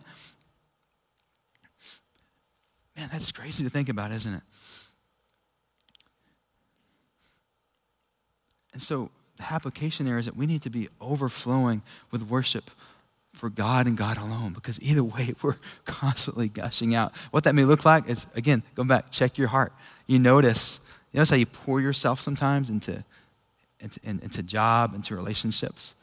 Man, 2.96 3.08
that's 3.10 3.32
crazy 3.32 3.64
to 3.64 3.70
think 3.70 3.88
about, 3.88 4.10
isn't 4.12 4.34
it? 4.34 4.42
And 8.72 8.82
so 8.82 9.10
the 9.36 9.52
application 9.52 10.06
there 10.06 10.18
is 10.18 10.26
that 10.26 10.36
we 10.36 10.46
need 10.46 10.62
to 10.62 10.70
be 10.70 10.88
overflowing 11.00 11.82
with 12.10 12.28
worship 12.28 12.70
for 13.32 13.48
God 13.48 13.86
and 13.86 13.96
God 13.96 14.18
alone 14.18 14.52
because 14.52 14.80
either 14.82 15.02
way, 15.02 15.32
we're 15.42 15.56
constantly 15.84 16.48
gushing 16.48 16.94
out. 16.94 17.16
What 17.30 17.44
that 17.44 17.54
may 17.54 17.64
look 17.64 17.84
like 17.84 18.08
is, 18.08 18.26
again, 18.34 18.62
going 18.74 18.88
back, 18.88 19.10
check 19.10 19.38
your 19.38 19.48
heart. 19.48 19.72
You 20.06 20.18
notice, 20.18 20.80
you 21.12 21.18
notice 21.18 21.30
how 21.30 21.36
you 21.36 21.46
pour 21.46 21.80
yourself 21.80 22.20
sometimes 22.20 22.70
into, 22.70 23.02
into, 23.80 24.00
into 24.04 24.42
job, 24.42 24.94
into 24.94 25.14
relationships. 25.16 25.94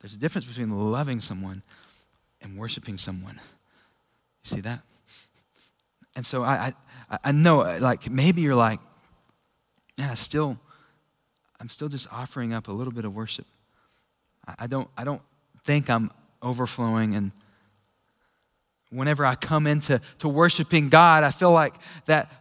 There's 0.00 0.14
a 0.14 0.18
difference 0.18 0.46
between 0.46 0.70
loving 0.70 1.20
someone 1.20 1.62
and 2.42 2.58
worshiping 2.58 2.98
someone. 2.98 3.34
You 3.34 4.56
see 4.56 4.60
that? 4.62 4.80
And 6.16 6.24
so 6.24 6.42
I, 6.42 6.72
I, 7.10 7.18
I 7.24 7.32
know, 7.32 7.60
uh, 7.60 7.78
like, 7.80 8.10
maybe 8.10 8.42
you're 8.42 8.54
like, 8.54 8.80
man, 9.96 10.10
I 10.10 10.14
still 10.14 10.58
I'm 11.62 11.68
still 11.68 11.88
just 11.88 12.12
offering 12.12 12.52
up 12.52 12.66
a 12.66 12.72
little 12.72 12.92
bit 12.92 13.04
of 13.04 13.14
worship. 13.14 13.46
I 14.58 14.66
don't, 14.66 14.88
I 14.98 15.04
don't 15.04 15.22
think 15.62 15.88
I'm 15.88 16.10
overflowing. 16.42 17.14
And 17.14 17.30
whenever 18.90 19.24
I 19.24 19.36
come 19.36 19.68
into 19.68 20.00
to 20.18 20.28
worshiping 20.28 20.88
God, 20.88 21.22
I 21.22 21.30
feel 21.30 21.52
like 21.52 21.74
that, 22.06 22.32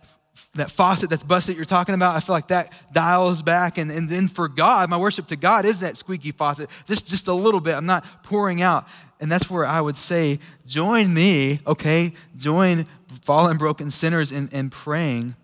that 0.56 0.72
faucet 0.72 1.12
that's 1.12 1.22
busted 1.22 1.56
you're 1.56 1.66
talking 1.66 1.94
about, 1.94 2.16
I 2.16 2.20
feel 2.20 2.34
like 2.34 2.48
that 2.48 2.74
dials 2.92 3.44
back. 3.44 3.78
And, 3.78 3.92
and 3.92 4.10
then 4.10 4.28
for 4.28 4.48
God, 4.48 4.90
my 4.90 4.98
worship 4.98 5.28
to 5.28 5.36
God 5.36 5.66
is 5.66 5.82
that 5.82 5.96
squeaky 5.96 6.32
faucet, 6.32 6.68
just, 6.88 7.08
just 7.08 7.28
a 7.28 7.34
little 7.34 7.60
bit. 7.60 7.76
I'm 7.76 7.86
not 7.86 8.24
pouring 8.24 8.64
out. 8.64 8.88
And 9.22 9.32
that's 9.32 9.50
where 9.50 9.66
I 9.66 9.80
would 9.80 9.96
say, 9.96 10.40
join 10.66 11.14
me, 11.14 11.60
okay? 11.68 12.12
Join 12.36 12.86
fallen, 13.22 13.58
broken 13.58 13.92
sinners 13.92 14.32
in, 14.32 14.50
in 14.50 14.72
praying. 14.72 15.36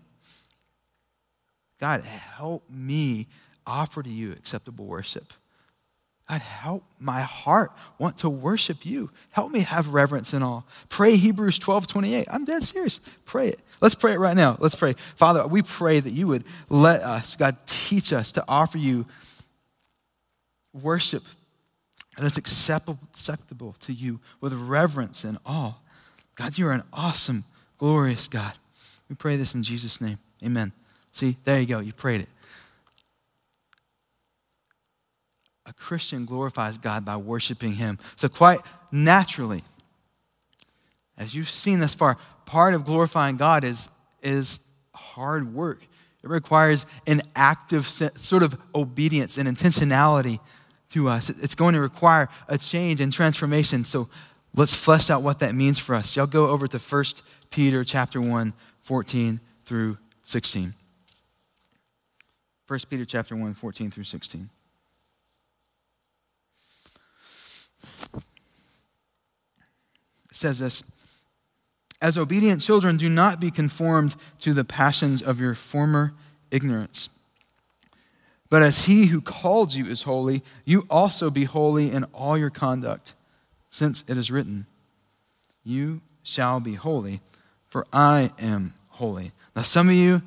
God, 1.80 2.02
help 2.02 2.68
me 2.68 3.28
offer 3.64 4.02
to 4.02 4.10
you 4.10 4.32
acceptable 4.32 4.84
worship. 4.84 5.32
God, 6.28 6.42
help 6.42 6.84
my 7.00 7.20
heart 7.20 7.72
want 7.98 8.18
to 8.18 8.28
worship 8.28 8.84
you. 8.84 9.10
Help 9.30 9.50
me 9.52 9.60
have 9.60 9.94
reverence 9.94 10.34
and 10.34 10.44
all. 10.44 10.66
Pray 10.88 11.16
Hebrews 11.16 11.58
12 11.58 11.86
28. 11.86 12.26
I'm 12.30 12.44
dead 12.44 12.64
serious. 12.64 12.98
Pray 13.24 13.48
it. 13.48 13.60
Let's 13.80 13.94
pray 13.94 14.12
it 14.12 14.18
right 14.18 14.36
now. 14.36 14.58
Let's 14.60 14.74
pray. 14.74 14.94
Father, 14.94 15.46
we 15.46 15.62
pray 15.62 16.00
that 16.00 16.12
you 16.12 16.26
would 16.26 16.44
let 16.68 17.00
us, 17.02 17.36
God, 17.36 17.56
teach 17.66 18.12
us 18.12 18.32
to 18.32 18.44
offer 18.46 18.76
you 18.76 19.06
worship 20.74 21.22
that 22.18 22.26
is 22.26 22.36
acceptable, 22.36 23.74
to 23.80 23.92
you 23.92 24.20
with 24.40 24.52
reverence 24.52 25.24
and 25.24 25.38
awe. 25.46 25.74
God, 26.34 26.58
you're 26.58 26.72
an 26.72 26.82
awesome, 26.92 27.44
glorious 27.78 28.28
God. 28.28 28.52
We 29.08 29.14
pray 29.16 29.36
this 29.36 29.54
in 29.54 29.62
Jesus' 29.62 30.00
name. 30.00 30.18
Amen. 30.44 30.72
See, 31.12 31.36
there 31.44 31.60
you 31.60 31.66
go. 31.66 31.78
You 31.78 31.92
prayed 31.92 32.22
it. 32.22 32.28
a 35.68 35.72
Christian 35.74 36.24
glorifies 36.24 36.78
God 36.78 37.04
by 37.04 37.16
worshiping 37.16 37.74
Him. 37.74 37.98
So, 38.16 38.28
quite 38.28 38.60
naturally, 38.90 39.62
as 41.16 41.34
you've 41.34 41.50
seen 41.50 41.80
thus 41.80 41.94
far, 41.94 42.16
part 42.46 42.74
of 42.74 42.84
glorifying 42.84 43.36
God 43.36 43.64
is, 43.64 43.88
is 44.22 44.60
hard 44.94 45.54
work. 45.54 45.82
It 46.24 46.30
requires 46.30 46.86
an 47.06 47.20
active 47.36 47.86
sort 47.86 48.42
of 48.42 48.58
obedience 48.74 49.36
and 49.36 49.48
intentionality 49.48 50.40
to 50.90 51.08
us. 51.08 51.28
It's 51.28 51.54
going 51.54 51.74
to 51.74 51.80
require 51.80 52.28
a 52.48 52.58
change 52.58 53.00
and 53.00 53.12
transformation. 53.12 53.84
So 53.84 54.08
let's 54.54 54.74
flesh 54.74 55.10
out 55.10 55.22
what 55.22 55.40
that 55.40 55.54
means 55.54 55.78
for 55.78 55.94
us. 55.94 56.16
Y'all 56.16 56.26
go 56.26 56.48
over 56.48 56.66
to 56.66 56.78
1 56.78 57.04
Peter 57.50 57.84
chapter 57.84 58.20
1, 58.20 58.52
14 58.82 59.40
through 59.64 59.98
16. 60.24 60.74
1 62.66 62.80
Peter 62.90 63.04
chapter 63.04 63.36
1, 63.36 63.54
14 63.54 63.90
through 63.90 64.04
16. 64.04 64.50
It 70.30 70.36
says 70.36 70.58
this 70.58 70.84
As 72.00 72.18
obedient 72.18 72.60
children, 72.60 72.96
do 72.96 73.08
not 73.08 73.40
be 73.40 73.50
conformed 73.50 74.16
to 74.40 74.52
the 74.52 74.64
passions 74.64 75.22
of 75.22 75.40
your 75.40 75.54
former 75.54 76.12
ignorance. 76.50 77.08
But 78.50 78.62
as 78.62 78.86
he 78.86 79.06
who 79.06 79.20
called 79.20 79.74
you 79.74 79.86
is 79.86 80.02
holy, 80.02 80.42
you 80.64 80.86
also 80.88 81.30
be 81.30 81.44
holy 81.44 81.90
in 81.90 82.04
all 82.14 82.38
your 82.38 82.50
conduct, 82.50 83.14
since 83.70 84.08
it 84.08 84.16
is 84.16 84.30
written, 84.30 84.66
You 85.64 86.00
shall 86.22 86.58
be 86.60 86.74
holy, 86.74 87.20
for 87.66 87.86
I 87.92 88.30
am 88.38 88.72
holy. 88.88 89.32
Now, 89.54 89.62
some 89.62 89.88
of 89.88 89.94
you, 89.94 90.22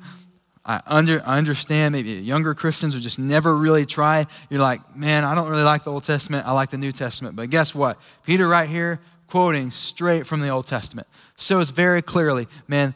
I, 0.64 0.80
under, 0.86 1.20
I 1.26 1.38
understand 1.38 1.92
maybe 1.92 2.12
younger 2.12 2.54
Christians 2.54 2.94
who 2.94 3.00
just 3.00 3.18
never 3.18 3.56
really 3.56 3.84
try. 3.84 4.26
You're 4.48 4.60
like, 4.60 4.96
man, 4.96 5.24
I 5.24 5.34
don't 5.34 5.48
really 5.48 5.64
like 5.64 5.82
the 5.82 5.90
Old 5.90 6.04
Testament. 6.04 6.46
I 6.46 6.52
like 6.52 6.70
the 6.70 6.78
New 6.78 6.92
Testament. 6.92 7.34
But 7.34 7.50
guess 7.50 7.74
what? 7.74 7.98
Peter, 8.24 8.46
right 8.46 8.68
here, 8.68 9.00
quoting 9.26 9.72
straight 9.72 10.26
from 10.26 10.40
the 10.40 10.50
Old 10.50 10.68
Testament, 10.68 11.08
shows 11.36 11.70
very 11.70 12.02
clearly, 12.02 12.46
man, 12.68 12.94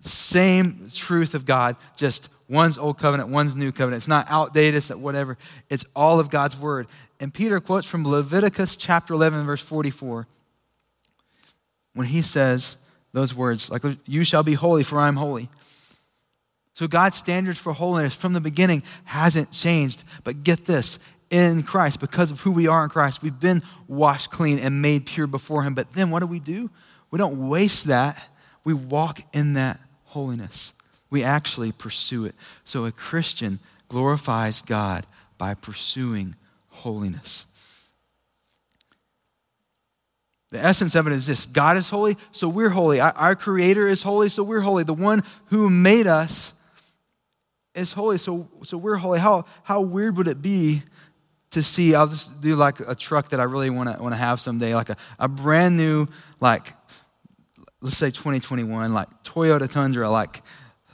same 0.00 0.88
truth 0.94 1.34
of 1.34 1.46
God, 1.46 1.76
just 1.96 2.28
one's 2.50 2.76
Old 2.76 2.98
Covenant, 2.98 3.28
one's 3.28 3.54
New 3.54 3.70
Covenant. 3.70 3.98
It's 3.98 4.08
not 4.08 4.26
outdated, 4.28 4.74
it's 4.74 4.94
whatever. 4.94 5.38
It's 5.70 5.84
all 5.94 6.18
of 6.18 6.30
God's 6.30 6.58
Word. 6.58 6.88
And 7.20 7.32
Peter 7.32 7.60
quotes 7.60 7.86
from 7.86 8.06
Leviticus 8.06 8.76
chapter 8.76 9.14
11, 9.14 9.44
verse 9.44 9.60
44, 9.60 10.26
when 11.94 12.08
he 12.08 12.22
says 12.22 12.76
those 13.12 13.34
words, 13.34 13.70
like, 13.70 13.82
You 14.06 14.24
shall 14.24 14.42
be 14.42 14.54
holy, 14.54 14.82
for 14.82 14.98
I 14.98 15.08
am 15.08 15.16
holy. 15.16 15.48
So 16.74 16.88
God's 16.88 17.16
standards 17.16 17.58
for 17.58 17.72
holiness 17.72 18.14
from 18.14 18.32
the 18.32 18.40
beginning 18.40 18.82
hasn't 19.04 19.52
changed. 19.52 20.02
But 20.24 20.42
get 20.42 20.64
this 20.64 20.98
in 21.30 21.62
Christ, 21.62 22.00
because 22.00 22.32
of 22.32 22.40
who 22.40 22.50
we 22.50 22.66
are 22.66 22.82
in 22.82 22.90
Christ, 22.90 23.22
we've 23.22 23.38
been 23.38 23.62
washed 23.86 24.30
clean 24.30 24.58
and 24.58 24.82
made 24.82 25.06
pure 25.06 25.28
before 25.28 25.62
Him. 25.62 25.74
But 25.74 25.92
then 25.92 26.10
what 26.10 26.20
do 26.20 26.26
we 26.26 26.40
do? 26.40 26.68
We 27.12 27.18
don't 27.18 27.48
waste 27.48 27.86
that, 27.86 28.28
we 28.64 28.74
walk 28.74 29.20
in 29.32 29.54
that 29.54 29.78
holiness. 30.04 30.72
We 31.10 31.24
actually 31.24 31.72
pursue 31.72 32.24
it. 32.24 32.34
So 32.64 32.86
a 32.86 32.92
Christian 32.92 33.58
glorifies 33.88 34.62
God 34.62 35.04
by 35.36 35.54
pursuing 35.54 36.36
holiness. 36.68 37.46
The 40.50 40.64
essence 40.64 40.96
of 40.96 41.06
it 41.06 41.12
is 41.12 41.26
this 41.26 41.46
God 41.46 41.76
is 41.76 41.88
holy, 41.90 42.16
so 42.32 42.48
we're 42.48 42.70
holy. 42.70 43.00
Our 43.00 43.36
Creator 43.36 43.88
is 43.88 44.02
holy, 44.02 44.28
so 44.28 44.42
we're 44.42 44.60
holy. 44.60 44.82
The 44.82 44.94
one 44.94 45.22
who 45.46 45.70
made 45.70 46.06
us 46.06 46.54
is 47.74 47.92
holy, 47.92 48.18
so, 48.18 48.48
so 48.64 48.76
we're 48.76 48.96
holy. 48.96 49.20
How, 49.20 49.44
how 49.62 49.80
weird 49.80 50.16
would 50.16 50.26
it 50.26 50.42
be 50.42 50.82
to 51.50 51.62
see? 51.62 51.94
I'll 51.94 52.08
just 52.08 52.40
do 52.42 52.56
like 52.56 52.80
a 52.80 52.96
truck 52.96 53.28
that 53.28 53.38
I 53.38 53.44
really 53.44 53.70
want 53.70 53.94
to 53.94 54.02
want 54.02 54.12
to 54.12 54.18
have 54.18 54.40
someday, 54.40 54.74
like 54.74 54.88
a, 54.88 54.96
a 55.20 55.28
brand 55.28 55.76
new, 55.76 56.08
like, 56.40 56.66
let's 57.80 57.96
say 57.96 58.08
2021, 58.08 58.92
like 58.92 59.08
Toyota 59.22 59.70
Tundra, 59.70 60.10
like 60.10 60.42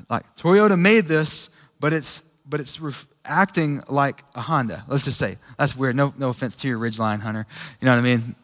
like 0.09 0.25
Toyota 0.37 0.79
made 0.79 1.05
this, 1.05 1.51
but 1.81 1.93
it's 1.93 2.23
but 2.49 2.61
it's 2.61 2.81
ref- 2.81 3.09
acting 3.25 3.83
like 3.89 4.23
a 4.35 4.41
Honda. 4.41 4.85
Let's 4.89 5.05
just 5.05 5.19
say 5.19 5.39
that's 5.59 5.77
weird. 5.77 5.97
No, 5.97 6.15
no 6.17 6.31
offense 6.31 6.57
to 6.57 6.69
your 6.69 6.79
Ridgeline 6.79 7.21
Hunter. 7.21 7.47
You 7.81 7.87
know 7.87 7.93
what 7.93 8.01
I 8.01 8.03
mean? 8.03 8.37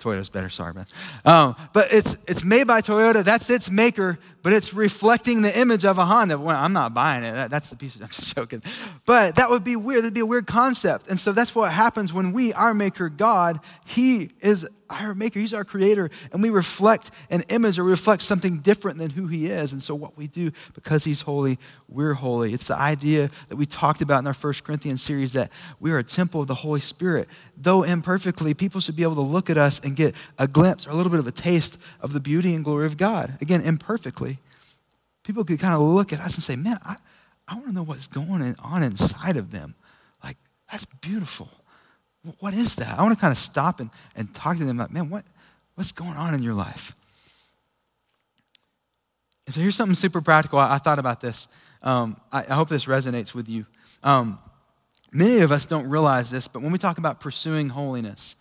Toyota's 0.00 0.28
better, 0.28 0.48
sorry, 0.48 0.74
man. 0.74 0.86
Um, 1.24 1.56
but 1.72 1.88
it's, 1.90 2.18
it's 2.28 2.44
made 2.44 2.68
by 2.68 2.80
Toyota, 2.80 3.24
that's 3.24 3.50
its 3.50 3.68
maker, 3.68 4.18
but 4.42 4.52
it's 4.52 4.72
reflecting 4.72 5.42
the 5.42 5.58
image 5.58 5.84
of 5.84 5.98
a 5.98 6.04
Honda. 6.04 6.38
Well, 6.38 6.56
I'm 6.56 6.72
not 6.72 6.94
buying 6.94 7.24
it, 7.24 7.32
that, 7.32 7.50
that's 7.50 7.70
the 7.70 7.76
piece 7.76 7.96
of, 7.96 8.02
I'm 8.02 8.08
just 8.08 8.36
joking. 8.36 8.62
But 9.06 9.36
that 9.36 9.50
would 9.50 9.64
be 9.64 9.74
weird, 9.74 10.02
that'd 10.02 10.14
be 10.14 10.20
a 10.20 10.26
weird 10.26 10.46
concept. 10.46 11.08
And 11.08 11.18
so 11.18 11.32
that's 11.32 11.54
what 11.54 11.72
happens 11.72 12.12
when 12.12 12.32
we, 12.32 12.52
our 12.52 12.74
maker, 12.74 13.08
God, 13.08 13.58
He 13.84 14.30
is 14.40 14.68
our 14.90 15.14
maker, 15.14 15.38
He's 15.40 15.54
our 15.54 15.64
creator, 15.64 16.10
and 16.32 16.42
we 16.42 16.50
reflect 16.50 17.10
an 17.30 17.42
image 17.48 17.78
or 17.78 17.84
reflect 17.84 18.22
something 18.22 18.58
different 18.58 18.98
than 18.98 19.10
who 19.10 19.26
He 19.26 19.46
is. 19.46 19.72
And 19.72 19.82
so 19.82 19.94
what 19.94 20.16
we 20.16 20.26
do, 20.26 20.50
because 20.74 21.04
He's 21.04 21.20
holy, 21.20 21.58
we're 21.88 22.14
holy. 22.14 22.52
It's 22.52 22.68
the 22.68 22.78
idea 22.78 23.30
that 23.48 23.56
we 23.56 23.66
talked 23.66 24.02
about 24.02 24.20
in 24.20 24.26
our 24.26 24.34
First 24.34 24.64
Corinthians 24.64 25.02
series 25.02 25.32
that 25.34 25.50
we 25.80 25.90
are 25.90 25.98
a 25.98 26.04
temple 26.04 26.40
of 26.40 26.46
the 26.46 26.54
Holy 26.54 26.80
Spirit. 26.80 27.28
Though 27.56 27.82
imperfectly, 27.82 28.54
people 28.54 28.80
should 28.80 28.96
be 28.96 29.02
able 29.02 29.16
to 29.16 29.20
look 29.20 29.50
at 29.50 29.58
us 29.58 29.80
and 29.84 29.96
get 29.96 30.14
a 30.38 30.46
glimpse 30.46 30.86
or 30.86 30.90
a 30.90 30.94
little 30.94 31.10
bit 31.10 31.20
of 31.20 31.26
a 31.26 31.32
taste 31.32 31.80
of 32.00 32.12
the 32.12 32.20
beauty 32.20 32.54
and 32.54 32.64
glory 32.64 32.86
of 32.86 32.96
God. 32.96 33.32
Again, 33.40 33.60
imperfectly. 33.62 34.38
People 35.24 35.44
could 35.44 35.60
kind 35.60 35.74
of 35.74 35.80
look 35.80 36.12
at 36.12 36.20
us 36.20 36.36
and 36.36 36.42
say, 36.42 36.56
man, 36.56 36.78
I, 36.84 36.96
I 37.46 37.54
want 37.54 37.66
to 37.66 37.72
know 37.74 37.82
what's 37.82 38.06
going 38.06 38.54
on 38.62 38.82
inside 38.82 39.36
of 39.36 39.50
them. 39.50 39.74
Like, 40.22 40.36
that's 40.70 40.84
beautiful. 40.86 41.50
What 42.40 42.54
is 42.54 42.76
that? 42.76 42.98
I 42.98 43.02
want 43.02 43.14
to 43.14 43.20
kind 43.20 43.32
of 43.32 43.38
stop 43.38 43.80
and, 43.80 43.90
and 44.16 44.32
talk 44.34 44.56
to 44.58 44.64
them 44.64 44.76
like, 44.76 44.90
man, 44.90 45.10
what, 45.10 45.24
what's 45.74 45.92
going 45.92 46.16
on 46.16 46.34
in 46.34 46.42
your 46.42 46.54
life? 46.54 46.94
And 49.46 49.54
so 49.54 49.60
here's 49.60 49.76
something 49.76 49.94
super 49.94 50.20
practical. 50.20 50.58
I, 50.58 50.74
I 50.74 50.78
thought 50.78 50.98
about 50.98 51.20
this. 51.20 51.48
Um, 51.82 52.20
I, 52.32 52.44
I, 52.50 52.54
hope 52.54 52.68
this 52.68 52.86
resonates 52.86 53.34
with 53.34 53.48
you. 53.48 53.64
Um, 54.02 54.38
many 55.12 55.38
of 55.40 55.52
us 55.52 55.64
don't 55.64 55.88
realize 55.88 56.28
this, 56.30 56.48
but 56.48 56.60
when 56.60 56.72
we 56.72 56.78
talk 56.78 56.98
about 56.98 57.20
pursuing 57.20 57.68
holiness, 57.68 58.34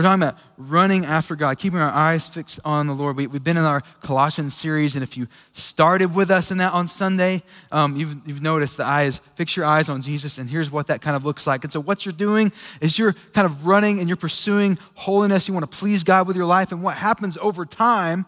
we're 0.00 0.04
talking 0.04 0.22
about 0.22 0.38
running 0.56 1.04
after 1.04 1.36
God, 1.36 1.58
keeping 1.58 1.78
our 1.78 1.90
eyes 1.90 2.26
fixed 2.26 2.58
on 2.64 2.86
the 2.86 2.94
Lord. 2.94 3.18
We, 3.18 3.24
have 3.24 3.44
been 3.44 3.58
in 3.58 3.64
our 3.64 3.82
Colossians 4.00 4.54
series, 4.54 4.96
and 4.96 5.02
if 5.02 5.14
you 5.14 5.28
started 5.52 6.14
with 6.14 6.30
us 6.30 6.50
in 6.50 6.56
that 6.56 6.72
on 6.72 6.88
Sunday, 6.88 7.42
um, 7.70 7.96
you've, 7.96 8.16
you've 8.26 8.40
noticed 8.40 8.78
the 8.78 8.86
eyes, 8.86 9.18
fix 9.18 9.58
your 9.58 9.66
eyes 9.66 9.90
on 9.90 10.00
Jesus, 10.00 10.38
and 10.38 10.48
here's 10.48 10.70
what 10.70 10.86
that 10.86 11.02
kind 11.02 11.16
of 11.16 11.26
looks 11.26 11.46
like. 11.46 11.64
And 11.64 11.70
so, 11.70 11.82
what 11.82 12.06
you're 12.06 12.14
doing 12.14 12.50
is 12.80 12.98
you're 12.98 13.12
kind 13.12 13.44
of 13.44 13.66
running 13.66 13.98
and 13.98 14.08
you're 14.08 14.16
pursuing 14.16 14.78
holiness. 14.94 15.48
You 15.48 15.52
want 15.52 15.70
to 15.70 15.78
please 15.78 16.02
God 16.02 16.26
with 16.26 16.34
your 16.34 16.46
life, 16.46 16.72
and 16.72 16.82
what 16.82 16.96
happens 16.96 17.36
over 17.36 17.66
time 17.66 18.24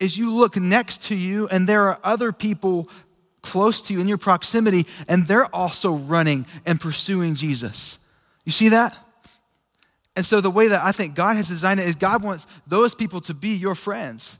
is 0.00 0.18
you 0.18 0.34
look 0.34 0.56
next 0.56 1.02
to 1.02 1.14
you, 1.14 1.46
and 1.46 1.68
there 1.68 1.82
are 1.82 2.00
other 2.02 2.32
people 2.32 2.88
close 3.40 3.80
to 3.82 3.94
you 3.94 4.00
in 4.00 4.08
your 4.08 4.18
proximity, 4.18 4.84
and 5.08 5.22
they're 5.28 5.54
also 5.54 5.92
running 5.92 6.44
and 6.66 6.80
pursuing 6.80 7.36
Jesus. 7.36 8.04
You 8.44 8.50
see 8.50 8.70
that? 8.70 8.98
And 10.14 10.24
so, 10.24 10.40
the 10.40 10.50
way 10.50 10.68
that 10.68 10.82
I 10.82 10.92
think 10.92 11.14
God 11.14 11.36
has 11.36 11.48
designed 11.48 11.80
it 11.80 11.86
is 11.86 11.96
God 11.96 12.22
wants 12.22 12.46
those 12.66 12.94
people 12.94 13.20
to 13.22 13.34
be 13.34 13.50
your 13.50 13.74
friends. 13.74 14.38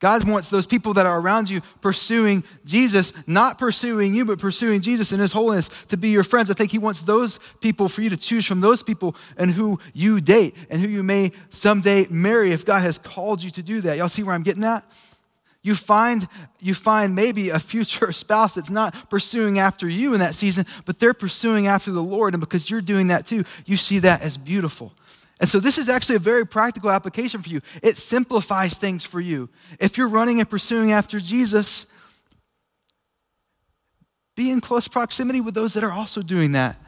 God 0.00 0.26
wants 0.26 0.48
those 0.48 0.66
people 0.66 0.94
that 0.94 1.04
are 1.04 1.20
around 1.20 1.50
you 1.50 1.60
pursuing 1.82 2.42
Jesus, 2.64 3.28
not 3.28 3.58
pursuing 3.58 4.14
you, 4.14 4.24
but 4.24 4.38
pursuing 4.38 4.80
Jesus 4.80 5.12
in 5.12 5.20
His 5.20 5.32
holiness 5.32 5.68
to 5.86 5.98
be 5.98 6.08
your 6.08 6.24
friends. 6.24 6.50
I 6.50 6.54
think 6.54 6.70
He 6.70 6.78
wants 6.78 7.02
those 7.02 7.38
people 7.60 7.86
for 7.86 8.00
you 8.00 8.08
to 8.08 8.16
choose 8.16 8.46
from 8.46 8.62
those 8.62 8.82
people 8.82 9.14
and 9.36 9.50
who 9.50 9.78
you 9.92 10.22
date 10.22 10.56
and 10.70 10.80
who 10.80 10.88
you 10.88 11.02
may 11.02 11.32
someday 11.50 12.06
marry 12.08 12.52
if 12.52 12.64
God 12.64 12.80
has 12.80 12.96
called 12.96 13.42
you 13.42 13.50
to 13.50 13.62
do 13.62 13.82
that. 13.82 13.98
Y'all 13.98 14.08
see 14.08 14.22
where 14.22 14.34
I'm 14.34 14.42
getting 14.42 14.64
at? 14.64 14.84
You 15.62 15.74
find, 15.74 16.26
you 16.60 16.74
find 16.74 17.14
maybe 17.14 17.50
a 17.50 17.58
future 17.58 18.12
spouse 18.12 18.54
that's 18.54 18.70
not 18.70 19.10
pursuing 19.10 19.58
after 19.58 19.88
you 19.88 20.14
in 20.14 20.20
that 20.20 20.34
season, 20.34 20.64
but 20.86 20.98
they're 20.98 21.14
pursuing 21.14 21.66
after 21.66 21.90
the 21.90 22.02
Lord. 22.02 22.34
And 22.34 22.40
because 22.40 22.70
you're 22.70 22.80
doing 22.80 23.08
that 23.08 23.26
too, 23.26 23.44
you 23.66 23.76
see 23.76 23.98
that 24.00 24.22
as 24.22 24.36
beautiful. 24.36 24.92
And 25.40 25.48
so 25.48 25.58
this 25.58 25.78
is 25.78 25.88
actually 25.88 26.16
a 26.16 26.20
very 26.20 26.46
practical 26.46 26.90
application 26.90 27.40
for 27.40 27.48
you. 27.48 27.60
It 27.82 27.96
simplifies 27.96 28.74
things 28.78 29.04
for 29.04 29.20
you. 29.20 29.48
If 29.78 29.96
you're 29.96 30.08
running 30.08 30.38
and 30.38 30.48
pursuing 30.48 30.92
after 30.92 31.18
Jesus, 31.18 31.92
be 34.36 34.50
in 34.50 34.60
close 34.60 34.86
proximity 34.86 35.40
with 35.40 35.54
those 35.54 35.74
that 35.74 35.84
are 35.84 35.92
also 35.92 36.20
doing 36.22 36.52
that. 36.52 36.78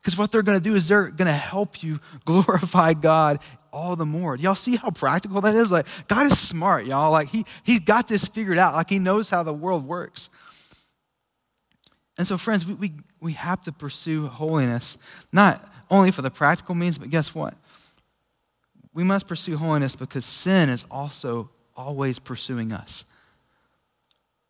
Because 0.00 0.16
what 0.16 0.32
they're 0.32 0.42
going 0.42 0.58
to 0.58 0.64
do 0.64 0.74
is 0.74 0.88
they're 0.88 1.10
going 1.10 1.26
to 1.26 1.32
help 1.32 1.82
you 1.82 1.98
glorify 2.24 2.94
God 2.94 3.40
all 3.72 3.96
the 3.96 4.06
more. 4.06 4.36
Y'all 4.36 4.54
see 4.54 4.76
how 4.76 4.90
practical 4.90 5.40
that 5.40 5.54
is? 5.54 5.70
Like, 5.70 5.86
God 6.08 6.24
is 6.24 6.38
smart, 6.38 6.86
y'all. 6.86 7.10
Like, 7.10 7.28
he, 7.28 7.44
he 7.64 7.78
got 7.78 8.08
this 8.08 8.26
figured 8.26 8.58
out. 8.58 8.74
Like, 8.74 8.88
He 8.88 8.98
knows 8.98 9.30
how 9.30 9.42
the 9.42 9.52
world 9.52 9.86
works. 9.86 10.30
And 12.16 12.26
so, 12.26 12.36
friends, 12.36 12.66
we, 12.66 12.74
we, 12.74 12.92
we 13.20 13.32
have 13.34 13.62
to 13.62 13.72
pursue 13.72 14.26
holiness, 14.26 14.98
not 15.32 15.64
only 15.90 16.10
for 16.10 16.22
the 16.22 16.30
practical 16.30 16.74
means, 16.74 16.98
but 16.98 17.10
guess 17.10 17.34
what? 17.34 17.54
We 18.92 19.04
must 19.04 19.28
pursue 19.28 19.56
holiness 19.56 19.94
because 19.94 20.24
sin 20.24 20.68
is 20.68 20.84
also 20.90 21.50
always 21.76 22.18
pursuing 22.18 22.72
us. 22.72 23.04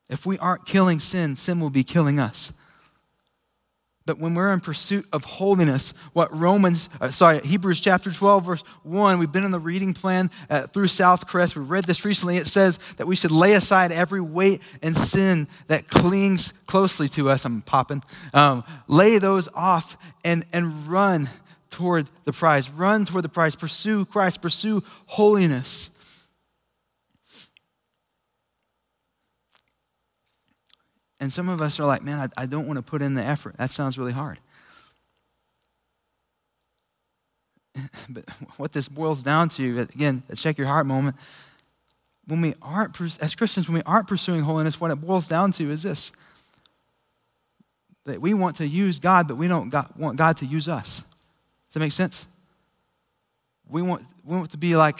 If 0.08 0.24
we 0.24 0.38
aren't 0.38 0.64
killing 0.64 0.98
sin, 0.98 1.36
sin 1.36 1.60
will 1.60 1.70
be 1.70 1.84
killing 1.84 2.18
us. 2.18 2.52
But 4.08 4.18
when 4.18 4.34
we're 4.34 4.54
in 4.54 4.60
pursuit 4.60 5.04
of 5.12 5.24
holiness, 5.24 5.92
what 6.14 6.34
Romans, 6.34 6.88
uh, 6.98 7.10
sorry, 7.10 7.40
Hebrews 7.40 7.78
chapter 7.78 8.10
12, 8.10 8.42
verse 8.42 8.62
1, 8.82 9.18
we've 9.18 9.30
been 9.30 9.44
in 9.44 9.50
the 9.50 9.58
reading 9.58 9.92
plan 9.92 10.30
uh, 10.48 10.66
through 10.66 10.86
Southcrest. 10.86 11.54
We 11.54 11.62
read 11.62 11.84
this 11.84 12.06
recently. 12.06 12.38
It 12.38 12.46
says 12.46 12.78
that 12.94 13.06
we 13.06 13.14
should 13.14 13.30
lay 13.30 13.52
aside 13.52 13.92
every 13.92 14.22
weight 14.22 14.62
and 14.82 14.96
sin 14.96 15.46
that 15.66 15.88
clings 15.88 16.52
closely 16.66 17.06
to 17.08 17.28
us. 17.28 17.44
I'm 17.44 17.60
popping. 17.60 18.02
Um, 18.32 18.64
lay 18.86 19.18
those 19.18 19.46
off 19.54 19.98
and, 20.24 20.46
and 20.54 20.88
run 20.88 21.28
toward 21.68 22.08
the 22.24 22.32
prize. 22.32 22.70
Run 22.70 23.04
toward 23.04 23.24
the 23.24 23.28
prize. 23.28 23.56
Pursue 23.56 24.06
Christ. 24.06 24.40
Pursue 24.40 24.82
holiness. 25.04 25.90
And 31.20 31.32
some 31.32 31.48
of 31.48 31.60
us 31.60 31.80
are 31.80 31.86
like, 31.86 32.02
man, 32.02 32.30
I, 32.36 32.42
I 32.42 32.46
don't 32.46 32.66
want 32.66 32.78
to 32.78 32.82
put 32.82 33.02
in 33.02 33.14
the 33.14 33.22
effort. 33.22 33.56
That 33.56 33.70
sounds 33.70 33.98
really 33.98 34.12
hard. 34.12 34.38
but 38.08 38.24
what 38.56 38.72
this 38.72 38.88
boils 38.88 39.22
down 39.22 39.48
to, 39.50 39.80
again, 39.80 40.22
check 40.34 40.58
your 40.58 40.66
heart 40.66 40.86
moment. 40.86 41.16
When 42.26 42.40
we 42.40 42.54
aren't, 42.62 43.00
as 43.00 43.34
Christians, 43.34 43.68
when 43.68 43.76
we 43.76 43.82
aren't 43.84 44.06
pursuing 44.06 44.42
holiness, 44.42 44.80
what 44.80 44.90
it 44.90 44.96
boils 44.96 45.28
down 45.28 45.52
to 45.52 45.70
is 45.70 45.82
this 45.82 46.12
that 48.04 48.20
we 48.22 48.32
want 48.32 48.56
to 48.56 48.66
use 48.66 48.98
God, 49.00 49.28
but 49.28 49.36
we 49.36 49.48
don't 49.48 49.70
want 49.96 50.16
God 50.16 50.38
to 50.38 50.46
use 50.46 50.66
us. 50.66 51.00
Does 51.68 51.74
that 51.74 51.80
make 51.80 51.92
sense? 51.92 52.26
We 53.68 53.82
want, 53.82 54.02
we 54.24 54.34
want 54.34 54.50
to 54.52 54.56
be 54.56 54.76
like 54.76 54.98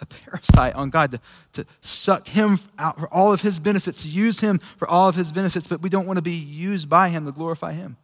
a 0.00 0.06
parasite 0.06 0.74
on 0.74 0.90
God, 0.90 1.10
to, 1.12 1.20
to 1.54 1.66
suck 1.80 2.26
Him 2.26 2.58
out 2.78 2.98
for 2.98 3.12
all 3.12 3.32
of 3.32 3.42
His 3.42 3.58
benefits, 3.58 4.04
to 4.04 4.08
use 4.08 4.40
Him 4.40 4.58
for 4.58 4.86
all 4.88 5.08
of 5.08 5.14
His 5.14 5.32
benefits, 5.32 5.66
but 5.66 5.82
we 5.82 5.88
don't 5.88 6.06
want 6.06 6.18
to 6.18 6.22
be 6.22 6.36
used 6.36 6.88
by 6.88 7.08
Him 7.08 7.26
to 7.26 7.32
glorify 7.32 7.72
Him. 7.72 7.96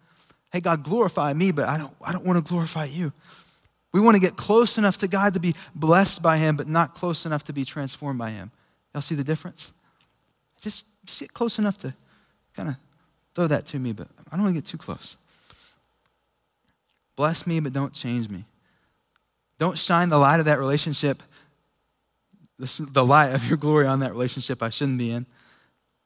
Hey, 0.53 0.61
God, 0.61 0.83
glorify 0.83 1.33
me, 1.33 1.53
but 1.53 1.69
I 1.69 1.79
don't, 1.79 1.95
I 2.05 2.13
don't 2.13 2.25
want 2.25 2.45
to 2.45 2.49
glorify 2.49 2.85
you. 2.85 3.13
We 3.93 4.01
want 4.01 4.17
to 4.17 4.21
get 4.21 4.37
close 4.37 4.77
enough 4.77 4.99
to 4.99 5.09
God 5.09 5.35
to 5.35 5.41
be 5.41 5.55
blessed 5.75 6.23
by 6.23 6.39
Him, 6.39 6.57
but 6.57 6.67
not 6.67 6.95
close 6.95 7.27
enough 7.27 7.45
to 7.45 7.53
be 7.53 7.65
transformed 7.65 8.19
by 8.19 8.31
Him. 8.31 8.51
Y'all 8.93 9.03
see 9.03 9.15
the 9.15 9.25
difference? 9.25 9.73
Just, 10.61 10.87
just 11.05 11.21
get 11.21 11.33
close 11.33 11.59
enough 11.59 11.79
to 11.79 11.95
kind 12.55 12.71
of 12.71 12.77
throw 13.35 13.47
that 13.47 13.67
to 13.67 13.79
me, 13.79 13.93
but 13.93 14.09
I 14.33 14.37
don't 14.37 14.45
want 14.45 14.55
to 14.55 14.61
get 14.61 14.67
too 14.67 14.79
close. 14.79 15.17
Bless 17.17 17.47
me, 17.47 17.61
but 17.61 17.73
don't 17.73 17.93
change 17.93 18.29
me. 18.29 18.45
Don't 19.59 19.79
shine 19.79 20.09
the 20.09 20.19
light 20.19 20.41
of 20.41 20.47
that 20.47 20.59
relationship 20.59 21.23
the 22.59 23.05
light 23.05 23.35
of 23.35 23.49
your 23.49 23.57
glory 23.59 23.87
on 23.87 24.01
that 24.01 24.13
relationship 24.13 24.63
I 24.63 24.71
shouldn't 24.71 24.99
be 24.99 25.11
in, 25.11 25.27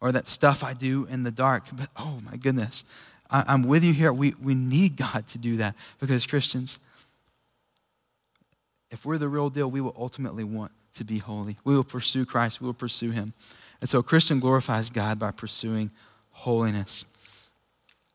or 0.01 0.13
that 0.13 0.27
stuff 0.27 0.65
I 0.65 0.75
do 0.75 1.07
in 1.11 1.23
the 1.23 1.31
dark. 1.31 1.65
But 1.73 1.89
oh 1.97 2.21
my 2.31 2.37
goodness, 2.37 2.85
I, 3.31 3.45
am 3.53 3.63
with 3.65 3.85
you 3.85 3.93
here. 3.93 4.13
We, 4.13 4.35
we 4.43 4.55
need 4.55 4.97
God 4.97 5.27
to 5.29 5.39
do 5.39 5.59
that 5.59 5.75
because 6.01 6.27
Christians, 6.27 6.81
if 8.91 9.05
we're 9.05 9.19
the 9.19 9.29
real 9.29 9.51
deal, 9.51 9.71
we 9.71 9.81
will 9.81 9.95
ultimately 9.99 10.45
want 10.45 10.73
to 10.95 11.05
be 11.05 11.19
holy. 11.19 11.57
We 11.65 11.75
will 11.75 11.85
pursue 11.85 12.25
Christ, 12.25 12.61
we 12.61 12.67
will 12.67 12.75
pursue 12.75 13.11
Him. 13.11 13.33
And 13.81 13.89
so 13.89 14.01
a 14.01 14.03
Christian 14.03 14.41
glorifies 14.41 14.91
God 14.91 15.19
by 15.19 15.31
pursuing 15.31 15.91
holiness. 16.31 17.05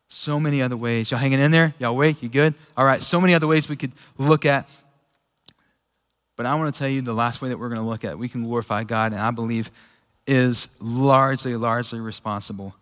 So 0.10 0.40
many 0.40 0.62
other 0.62 0.78
ways. 0.78 1.10
Y'all 1.10 1.20
hanging 1.20 1.40
in 1.40 1.52
there? 1.52 1.74
Y'all 1.80 1.92
awake? 1.92 2.22
You 2.22 2.30
good? 2.30 2.54
All 2.78 2.86
right, 2.86 3.02
so 3.02 3.20
many 3.20 3.34
other 3.34 3.48
ways 3.48 3.70
we 3.70 3.76
could 3.76 3.94
look 4.18 4.46
at 4.46 4.70
but 6.36 6.46
I 6.46 6.56
want 6.56 6.74
to 6.74 6.78
tell 6.78 6.88
you 6.88 7.02
the 7.02 7.14
last 7.14 7.42
way 7.42 7.50
that 7.50 7.58
we're 7.58 7.70
going 7.70 7.82
to 7.82 7.88
look 7.88 8.04
at 8.04 8.18
we 8.18 8.30
can 8.30 8.44
glorify 8.44 8.84
God, 8.84 9.12
and 9.12 9.22
I 9.22 9.32
believe 9.32 9.72
is 10.26 10.76
largely, 10.82 11.56
largely 11.56 12.00
responsible 12.00 12.76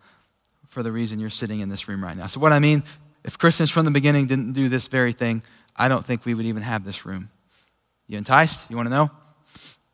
for 0.66 0.82
the 0.82 0.92
reason 0.92 1.18
you're 1.18 1.30
sitting 1.30 1.60
in 1.60 1.68
this 1.68 1.88
room 1.88 2.02
right 2.02 2.16
now. 2.16 2.26
So, 2.26 2.40
what 2.40 2.52
I 2.52 2.58
mean, 2.58 2.82
if 3.24 3.38
Christians 3.38 3.70
from 3.70 3.84
the 3.84 3.90
beginning 3.90 4.26
didn't 4.26 4.52
do 4.52 4.68
this 4.68 4.88
very 4.88 5.12
thing, 5.12 5.42
I 5.76 5.88
don't 5.88 6.04
think 6.04 6.24
we 6.24 6.34
would 6.34 6.46
even 6.46 6.62
have 6.62 6.84
this 6.84 7.04
room. 7.04 7.30
You 8.06 8.18
enticed? 8.18 8.70
You 8.70 8.76
want 8.76 8.86
to 8.86 8.94
know? 8.94 9.10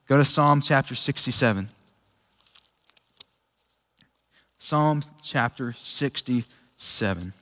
Go 0.07 0.17
to 0.17 0.25
Psalm 0.25 0.61
chapter 0.61 0.95
67. 0.95 1.69
Psalm 4.59 5.03
chapter 5.23 5.73
67. 5.77 7.33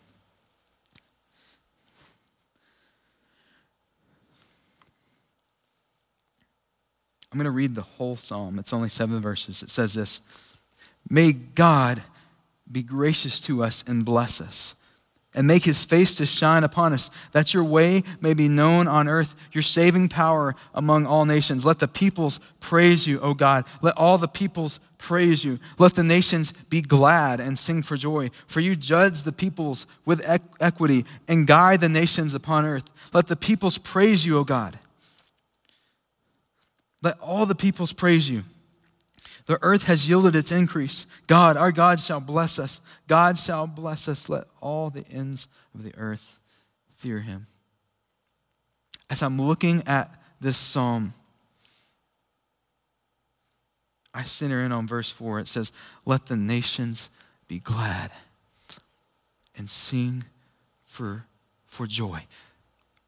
I'm 7.33 7.39
going 7.39 7.45
to 7.45 7.51
read 7.51 7.75
the 7.75 7.83
whole 7.83 8.17
psalm. 8.17 8.59
It's 8.59 8.73
only 8.73 8.89
seven 8.89 9.21
verses. 9.21 9.63
It 9.63 9.71
says 9.71 9.95
this 9.95 10.55
May 11.09 11.33
God 11.33 12.03
be 12.71 12.83
gracious 12.83 13.41
to 13.41 13.63
us 13.63 13.87
and 13.87 14.05
bless 14.05 14.41
us 14.41 14.75
and 15.37 15.47
make 15.47 15.65
his 15.65 15.85
face 15.85 16.17
to 16.17 16.25
shine 16.25 16.65
upon 16.65 16.95
us, 16.95 17.11
that 17.33 17.53
your 17.53 17.63
way 17.63 18.03
may 18.21 18.33
be 18.33 18.49
known 18.49 18.89
on 18.89 19.07
earth, 19.07 19.37
your 19.53 19.63
saving 19.63 20.09
power 20.09 20.57
among 20.75 21.05
all 21.05 21.27
nations. 21.27 21.65
Let 21.65 21.79
the 21.79 21.87
peoples 21.87 22.41
praise 22.59 23.07
you, 23.07 23.21
O 23.21 23.35
God. 23.35 23.67
Let 23.83 23.99
all 23.99 24.17
the 24.17 24.29
peoples 24.29 24.81
praise 24.97 25.45
you. 25.45 25.59
Let 25.79 25.95
the 25.95 26.03
nations 26.03 26.53
be 26.53 26.81
glad 26.81 27.39
and 27.39 27.59
sing 27.59 27.83
for 27.83 27.99
joy. 27.99 28.31
For 28.47 28.61
you 28.61 28.75
judge 28.75 29.23
the 29.23 29.33
peoples 29.33 29.87
with 30.07 30.27
equity 30.59 31.05
and 31.29 31.47
guide 31.47 31.81
the 31.81 31.89
nations 31.91 32.35
upon 32.35 32.65
earth. 32.65 32.85
Let 33.13 33.27
the 33.27 33.37
peoples 33.37 33.77
praise 33.77 34.25
you, 34.25 34.39
O 34.39 34.45
God. 34.45 34.79
Let 37.03 37.19
all 37.21 37.47
the 37.47 37.55
peoples 37.55 37.93
praise 37.93 38.31
you. 38.31 38.43
The 39.47 39.59
earth 39.63 39.85
has 39.85 40.09
yielded 40.09 40.35
its 40.35 40.51
increase. 40.51 41.07
God, 41.29 41.57
our 41.57 41.71
God, 41.71 42.01
shall 42.01 42.21
bless 42.21 42.59
us. 42.59 42.81
God 43.07 43.37
shall 43.37 43.67
bless 43.67 44.09
us. 44.09 44.29
Let 44.29 44.45
all 44.61 44.91
the 44.91 45.07
ends 45.09 45.47
of 45.75 45.85
the 45.85 45.95
earth 45.97 46.41
fear 46.97 47.21
him. 47.21 47.47
As 49.09 49.23
I'm 49.23 49.41
looking 49.41 49.87
at 49.87 50.11
this 50.41 50.57
psalm, 50.57 51.15
I 54.13 54.23
center 54.23 54.61
in 54.63 54.73
on 54.73 54.89
verse 54.89 55.11
4. 55.11 55.41
It 55.41 55.49
says, 55.49 55.73
Let 56.05 56.27
the 56.27 56.37
nations 56.37 57.11
be 57.47 57.61
glad 57.61 58.11
and 59.57 59.69
sing 59.69 60.25
for, 60.87 61.27
for 61.67 61.87
joy. 61.87 62.21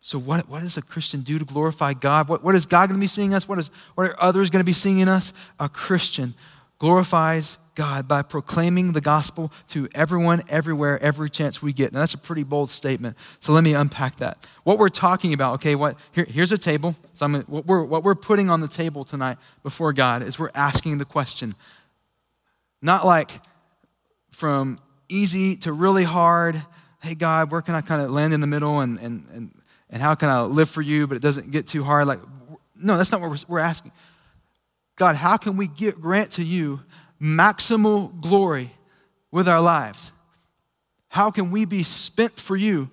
So, 0.00 0.18
what, 0.18 0.48
what 0.48 0.60
does 0.60 0.76
a 0.76 0.82
Christian 0.82 1.22
do 1.22 1.38
to 1.38 1.44
glorify 1.44 1.92
God? 1.92 2.28
What, 2.28 2.44
what 2.44 2.54
is 2.54 2.66
God 2.66 2.88
going 2.88 2.98
to 2.98 3.02
be 3.02 3.08
seeing 3.08 3.34
us? 3.34 3.48
What, 3.48 3.58
is, 3.58 3.68
what 3.94 4.08
are 4.08 4.14
others 4.20 4.48
going 4.48 4.60
to 4.60 4.66
be 4.66 4.72
seeing 4.72 5.00
in 5.00 5.08
us? 5.08 5.32
A 5.58 5.68
Christian 5.68 6.34
glorifies 6.78 7.58
God 7.74 8.06
by 8.06 8.22
proclaiming 8.22 8.92
the 8.92 9.00
gospel 9.00 9.52
to 9.70 9.88
everyone, 9.96 10.42
everywhere, 10.48 11.02
every 11.02 11.28
chance 11.28 11.60
we 11.60 11.72
get. 11.72 11.92
Now, 11.92 11.98
that's 12.00 12.14
a 12.14 12.18
pretty 12.18 12.44
bold 12.44 12.70
statement. 12.70 13.16
So, 13.40 13.52
let 13.52 13.64
me 13.64 13.74
unpack 13.74 14.16
that. 14.16 14.38
What 14.62 14.78
we're 14.78 14.88
talking 14.88 15.34
about, 15.34 15.54
okay, 15.54 15.74
what, 15.74 15.98
here, 16.12 16.24
here's 16.24 16.52
a 16.52 16.58
table. 16.58 16.94
So, 17.14 17.26
I'm, 17.26 17.34
what, 17.42 17.66
we're, 17.66 17.84
what 17.84 18.04
we're 18.04 18.14
putting 18.14 18.50
on 18.50 18.60
the 18.60 18.68
table 18.68 19.02
tonight 19.02 19.38
before 19.64 19.92
God 19.92 20.22
is 20.22 20.38
we're 20.38 20.52
asking 20.54 20.98
the 20.98 21.04
question, 21.04 21.54
not 22.80 23.04
like 23.04 23.32
from 24.30 24.78
easy 25.08 25.56
to 25.56 25.72
really 25.72 26.04
hard. 26.04 26.62
Hey, 27.02 27.16
God, 27.16 27.50
where 27.50 27.62
can 27.62 27.74
I 27.74 27.80
kind 27.80 28.00
of 28.00 28.12
land 28.12 28.32
in 28.32 28.40
the 28.40 28.46
middle 28.46 28.80
and, 28.80 28.98
and, 29.00 29.24
and 29.32 29.50
and 29.90 30.02
how 30.02 30.14
can 30.14 30.28
I 30.28 30.42
live 30.42 30.68
for 30.68 30.82
you, 30.82 31.06
but 31.06 31.16
it 31.16 31.22
doesn't 31.22 31.50
get 31.50 31.66
too 31.66 31.82
hard? 31.82 32.06
Like, 32.06 32.20
no, 32.80 32.96
that's 32.96 33.12
not 33.12 33.20
what 33.20 33.44
we're, 33.48 33.58
asking. 33.58 33.92
God, 34.96 35.16
how 35.16 35.36
can 35.36 35.56
we 35.56 35.66
get, 35.66 36.00
grant 36.00 36.32
to 36.32 36.44
you 36.44 36.80
maximal 37.20 38.20
glory 38.20 38.70
with 39.30 39.48
our 39.48 39.60
lives? 39.60 40.12
How 41.08 41.30
can 41.30 41.50
we 41.50 41.64
be 41.64 41.82
spent 41.82 42.32
for 42.38 42.56
you? 42.56 42.90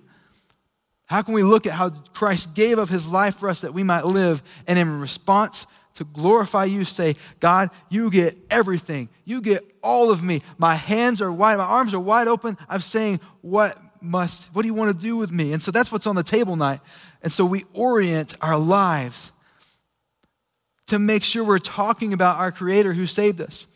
How 1.06 1.22
can 1.22 1.34
we 1.34 1.42
look 1.42 1.66
at 1.66 1.72
how 1.72 1.90
Christ 1.90 2.56
gave 2.56 2.78
of 2.78 2.88
his 2.88 3.08
life 3.08 3.36
for 3.36 3.48
us 3.48 3.60
that 3.60 3.74
we 3.74 3.82
might 3.82 4.04
live 4.04 4.42
and 4.66 4.78
in 4.78 5.00
response 5.00 5.66
to 5.94 6.04
glorify 6.04 6.64
you 6.64 6.84
say, 6.84 7.14
God, 7.40 7.70
you 7.88 8.10
get 8.10 8.38
everything. 8.50 9.08
You 9.24 9.40
get 9.40 9.64
all 9.82 10.10
of 10.10 10.22
me. 10.22 10.40
My 10.58 10.74
hands 10.74 11.22
are 11.22 11.32
wide, 11.32 11.56
my 11.56 11.64
arms 11.64 11.94
are 11.94 12.00
wide 12.00 12.28
open. 12.28 12.56
I'm 12.68 12.80
saying, 12.80 13.20
what 13.40 13.76
must, 14.02 14.54
what 14.54 14.62
do 14.62 14.68
you 14.68 14.74
want 14.74 14.94
to 14.94 15.00
do 15.00 15.16
with 15.16 15.32
me? 15.32 15.52
And 15.52 15.62
so 15.62 15.70
that's 15.70 15.90
what's 15.90 16.06
on 16.06 16.16
the 16.16 16.22
table 16.22 16.56
night. 16.56 16.80
And 17.22 17.32
so 17.32 17.44
we 17.44 17.64
orient 17.74 18.34
our 18.42 18.58
lives 18.58 19.32
to 20.86 20.98
make 20.98 21.22
sure 21.24 21.44
we're 21.44 21.58
talking 21.58 22.12
about 22.12 22.38
our 22.38 22.52
Creator 22.52 22.92
who 22.92 23.06
saved 23.06 23.40
us. 23.40 23.66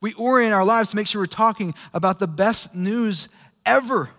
We 0.00 0.12
orient 0.14 0.52
our 0.52 0.64
lives 0.64 0.90
to 0.90 0.96
make 0.96 1.06
sure 1.06 1.22
we're 1.22 1.26
talking 1.26 1.74
about 1.92 2.18
the 2.18 2.28
best 2.28 2.76
news 2.76 3.28
ever. 3.64 4.10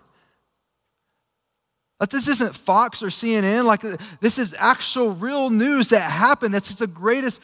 Like 2.00 2.10
this 2.10 2.28
isn't 2.28 2.54
Fox 2.54 3.02
or 3.02 3.08
CNN. 3.08 3.64
Like 3.64 3.80
this 4.20 4.38
is 4.38 4.54
actual 4.58 5.12
real 5.12 5.50
news 5.50 5.90
that 5.90 6.02
happened. 6.02 6.54
That's 6.54 6.74
the 6.74 6.86
greatest 6.86 7.42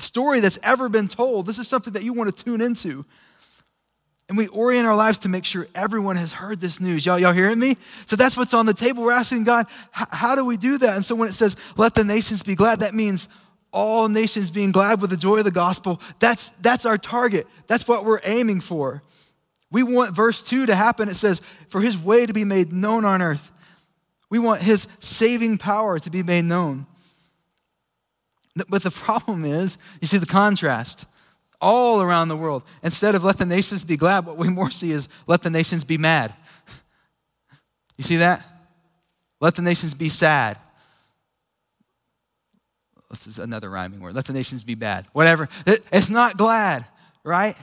story 0.00 0.40
that's 0.40 0.58
ever 0.62 0.88
been 0.88 1.08
told. 1.08 1.46
This 1.46 1.58
is 1.58 1.68
something 1.68 1.94
that 1.94 2.02
you 2.02 2.12
want 2.12 2.34
to 2.34 2.44
tune 2.44 2.60
into. 2.60 3.04
And 4.30 4.38
we 4.38 4.46
orient 4.46 4.86
our 4.86 4.94
lives 4.94 5.18
to 5.20 5.28
make 5.28 5.44
sure 5.44 5.66
everyone 5.74 6.14
has 6.14 6.30
heard 6.30 6.60
this 6.60 6.80
news. 6.80 7.04
Y'all, 7.04 7.18
y'all 7.18 7.32
hearing 7.32 7.58
me? 7.58 7.74
So 8.06 8.14
that's 8.14 8.36
what's 8.36 8.54
on 8.54 8.64
the 8.64 8.72
table. 8.72 9.02
We're 9.02 9.10
asking 9.10 9.42
God, 9.42 9.66
how 9.90 10.36
do 10.36 10.44
we 10.44 10.56
do 10.56 10.78
that? 10.78 10.94
And 10.94 11.04
so 11.04 11.16
when 11.16 11.28
it 11.28 11.32
says, 11.32 11.56
let 11.76 11.96
the 11.96 12.04
nations 12.04 12.44
be 12.44 12.54
glad, 12.54 12.78
that 12.78 12.94
means 12.94 13.28
all 13.72 14.08
nations 14.08 14.52
being 14.52 14.70
glad 14.70 15.00
with 15.00 15.10
the 15.10 15.16
joy 15.16 15.38
of 15.38 15.44
the 15.44 15.50
gospel. 15.50 16.00
That's, 16.20 16.50
that's 16.50 16.86
our 16.86 16.96
target. 16.96 17.48
That's 17.66 17.88
what 17.88 18.04
we're 18.04 18.20
aiming 18.24 18.60
for. 18.60 19.02
We 19.72 19.82
want 19.82 20.14
verse 20.14 20.44
2 20.44 20.66
to 20.66 20.76
happen. 20.76 21.08
It 21.08 21.16
says, 21.16 21.40
for 21.68 21.80
his 21.80 21.98
way 21.98 22.24
to 22.24 22.32
be 22.32 22.44
made 22.44 22.72
known 22.72 23.04
on 23.04 23.22
earth. 23.22 23.50
We 24.30 24.38
want 24.38 24.62
his 24.62 24.86
saving 25.00 25.58
power 25.58 25.98
to 25.98 26.08
be 26.08 26.22
made 26.22 26.44
known. 26.44 26.86
But 28.68 28.84
the 28.84 28.90
problem 28.92 29.44
is, 29.44 29.76
you 30.00 30.06
see 30.06 30.18
the 30.18 30.26
contrast 30.26 31.06
all 31.60 32.00
around 32.00 32.28
the 32.28 32.36
world. 32.36 32.62
Instead 32.82 33.14
of 33.14 33.24
let 33.24 33.38
the 33.38 33.46
nations 33.46 33.84
be 33.84 33.96
glad, 33.96 34.26
what 34.26 34.36
we 34.36 34.48
more 34.48 34.70
see 34.70 34.90
is 34.90 35.08
let 35.26 35.42
the 35.42 35.50
nations 35.50 35.84
be 35.84 35.98
mad. 35.98 36.34
You 37.96 38.04
see 38.04 38.16
that? 38.16 38.44
Let 39.40 39.54
the 39.54 39.62
nations 39.62 39.94
be 39.94 40.08
sad. 40.08 40.58
This 43.10 43.26
is 43.26 43.38
another 43.38 43.68
rhyming 43.68 44.00
word. 44.00 44.14
Let 44.14 44.26
the 44.26 44.32
nations 44.32 44.62
be 44.62 44.74
bad. 44.74 45.06
Whatever. 45.12 45.48
It's 45.66 46.10
not 46.10 46.36
glad, 46.36 46.86
right? 47.24 47.56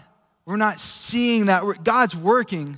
We're 0.45 0.57
not 0.57 0.75
seeing 0.75 1.45
that. 1.45 1.63
God's 1.83 2.15
working. 2.15 2.77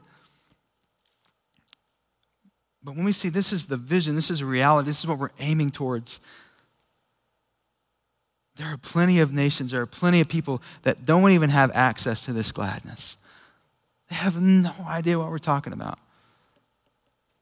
But 2.83 2.95
when 2.95 3.05
we 3.05 3.11
see 3.11 3.29
this 3.29 3.51
is 3.51 3.65
the 3.65 3.77
vision, 3.77 4.15
this 4.15 4.31
is 4.31 4.43
reality, 4.43 4.85
this 4.87 4.99
is 4.99 5.07
what 5.07 5.17
we're 5.19 5.31
aiming 5.39 5.71
towards. 5.71 6.19
There 8.59 8.67
are 8.67 8.77
plenty 8.77 9.21
of 9.21 9.33
nations, 9.33 9.71
there 9.71 9.81
are 9.81 9.85
plenty 9.85 10.19
of 10.19 10.27
people 10.27 10.61
that 10.83 11.05
don't 11.05 11.31
even 11.31 11.49
have 11.49 11.71
access 11.73 12.25
to 12.25 12.33
this 12.33 12.51
gladness. 12.51 13.15
They 14.09 14.17
have 14.17 14.39
no 14.41 14.73
idea 14.85 15.17
what 15.17 15.29
we're 15.29 15.37
talking 15.37 15.71
about. 15.71 15.97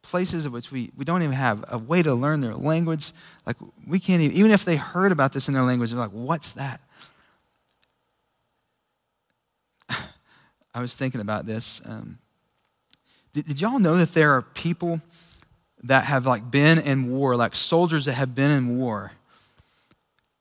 Places 0.03 0.45
of 0.45 0.53
which 0.53 0.71
we, 0.71 0.91
we 0.95 1.05
don't 1.05 1.23
even 1.23 1.33
have 1.33 1.65
a 1.71 1.79
way 1.79 2.03
to 2.03 2.13
learn 2.13 2.41
their 2.41 2.53
language. 2.53 3.13
Like, 3.47 3.57
we 3.87 3.99
can't 3.99 4.21
even, 4.21 4.37
even 4.37 4.51
if 4.51 4.63
they 4.63 4.75
heard 4.75 5.11
about 5.11 5.33
this 5.33 5.47
in 5.47 5.55
their 5.55 5.63
language, 5.63 5.89
they're 5.89 5.99
like, 5.99 6.11
what's 6.11 6.51
that? 6.51 6.81
I 10.75 10.81
was 10.81 10.95
thinking 10.95 11.19
about 11.19 11.47
this. 11.47 11.81
Um, 11.89 12.19
did, 13.33 13.45
did 13.47 13.59
y'all 13.59 13.79
know 13.79 13.95
that 13.95 14.13
there 14.13 14.33
are 14.33 14.43
people 14.43 15.01
that 15.81 16.03
have 16.03 16.27
like 16.27 16.51
been 16.51 16.77
in 16.77 17.09
war, 17.09 17.35
like 17.35 17.55
soldiers 17.55 18.05
that 18.05 18.13
have 18.13 18.35
been 18.35 18.51
in 18.51 18.77
war, 18.77 19.13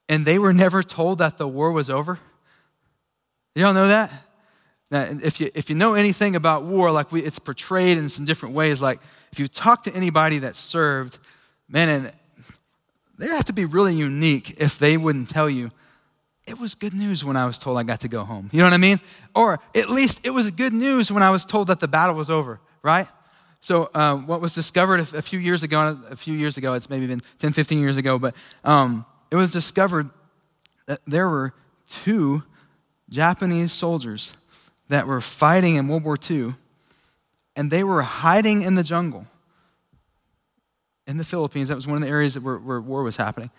and 0.09 0.24
they 0.24 0.38
were 0.38 0.52
never 0.52 0.82
told 0.82 1.18
that 1.18 1.38
the 1.38 1.48
war 1.48 1.72
was 1.72 1.90
over. 1.90 2.18
Y'all 3.54 3.74
know 3.74 3.88
that? 3.88 4.12
Now, 4.90 5.09
if 5.22 5.40
you, 5.40 5.50
if 5.54 5.68
you 5.68 5.74
know 5.76 5.94
anything 5.94 6.36
about 6.36 6.62
war, 6.62 6.92
like 6.92 7.11
we, 7.11 7.22
it's 7.22 7.38
portrayed 7.38 7.98
in 7.98 8.09
some 8.09 8.24
different 8.24 8.54
ways. 8.54 8.80
Like 8.80 9.00
if 9.32 9.38
you 9.38 9.48
talk 9.48 9.82
to 9.84 9.94
anybody 9.94 10.38
that 10.40 10.54
served, 10.54 11.18
man, 11.68 11.88
and 11.88 12.12
they 13.18 13.26
have 13.28 13.46
to 13.46 13.52
be 13.52 13.64
really 13.64 13.96
unique 13.96 14.61
if 14.61 14.78
they 14.78 14.96
wouldn't 14.96 15.28
tell 15.28 15.50
you, 15.50 15.70
it 16.46 16.61
was 16.61 16.76
good 16.76 16.94
news 16.94 17.24
when 17.24 17.36
I 17.36 17.46
was 17.46 17.59
told 17.59 17.76
I 17.78 17.82
got 17.82 18.00
to 18.00 18.09
go 18.09 18.22
home. 18.22 18.48
You 18.52 18.59
know 18.59 18.66
what 18.66 18.74
I 18.74 18.78
mean? 18.78 19.00
Or 19.34 19.59
at 19.74 19.90
least 19.90 20.24
it 20.24 20.30
was 20.30 20.48
good 20.52 20.72
news 20.72 21.11
when 21.11 21.22
I 21.22 21.30
was 21.30 21.44
told 21.44 21.66
that 21.68 21.80
the 21.80 21.88
battle 21.88 22.14
was 22.14 22.30
over, 22.30 22.61
right? 22.82 23.09
So, 23.61 23.88
uh, 23.94 24.16
what 24.16 24.40
was 24.40 24.54
discovered 24.54 25.00
a, 25.00 25.22
few 25.22 25.40
years 25.40 25.64
ago, 25.64 25.98
a 26.09 26.14
few 26.14 26.34
years 26.34 26.57
ago, 26.57 26.74
it's 26.74 26.88
maybe 26.88 27.09
been 27.09 27.20
10, 27.38 27.50
15 27.50 27.80
years 27.80 27.96
ago, 27.96 28.16
but 28.16 28.36
um, 28.62 29.04
it 29.31 29.37
was 29.37 29.51
discovered 29.51 30.07
that 30.87 31.01
there 31.07 31.29
were 31.29 31.53
two 31.87 32.43
Japanese 33.09 33.72
soldiers 33.72 34.35
that 34.89 35.07
were 35.07 35.20
fighting 35.20 35.77
in 35.77 35.89
World 35.89 36.05
War 36.05 36.16
II, 36.31 36.55
and 37.57 37.70
they 37.70 37.85
were 37.85 38.03
hiding 38.03 38.62
in 38.62 38.74
the 38.74 38.83
jungle 38.83 39.27
in 41.07 41.16
the 41.16 41.24
Philippines. 41.24 41.68
That 41.68 41.74
was 41.74 41.87
one 41.87 41.97
of 41.97 42.03
the 42.03 42.09
areas 42.09 42.39
where, 42.39 42.59
where 42.59 42.81
war 42.81 43.03
was 43.03 43.16
happening. 43.16 43.51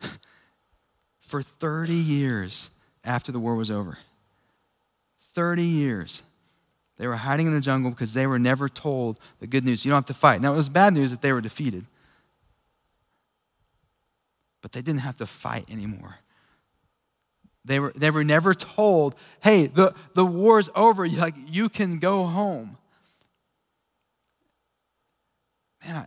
For 1.20 1.42
30 1.42 1.92
years 1.92 2.70
after 3.04 3.32
the 3.32 3.40
war 3.40 3.54
was 3.54 3.70
over. 3.70 3.98
30 5.20 5.62
years. 5.62 6.22
They 6.98 7.06
were 7.06 7.16
hiding 7.16 7.46
in 7.46 7.54
the 7.54 7.60
jungle 7.60 7.90
because 7.90 8.12
they 8.12 8.26
were 8.26 8.38
never 8.38 8.68
told 8.68 9.18
the 9.38 9.46
good 9.46 9.64
news. 9.64 9.84
You 9.84 9.90
don't 9.90 9.98
have 9.98 10.04
to 10.06 10.14
fight. 10.14 10.40
Now, 10.40 10.52
it 10.52 10.56
was 10.56 10.68
bad 10.68 10.92
news 10.92 11.12
that 11.12 11.22
they 11.22 11.32
were 11.32 11.40
defeated 11.40 11.86
but 14.62 14.72
they 14.72 14.82
didn't 14.82 15.00
have 15.00 15.16
to 15.18 15.26
fight 15.26 15.64
anymore. 15.70 16.18
They 17.64 17.78
were, 17.78 17.92
they 17.94 18.10
were 18.10 18.24
never 18.24 18.54
told, 18.54 19.14
hey, 19.42 19.66
the, 19.66 19.94
the 20.14 20.24
war's 20.24 20.70
over. 20.74 21.08
Like, 21.08 21.34
you 21.46 21.68
can 21.68 21.98
go 21.98 22.24
home. 22.24 22.78
Man, 25.86 25.96
I, 25.96 26.06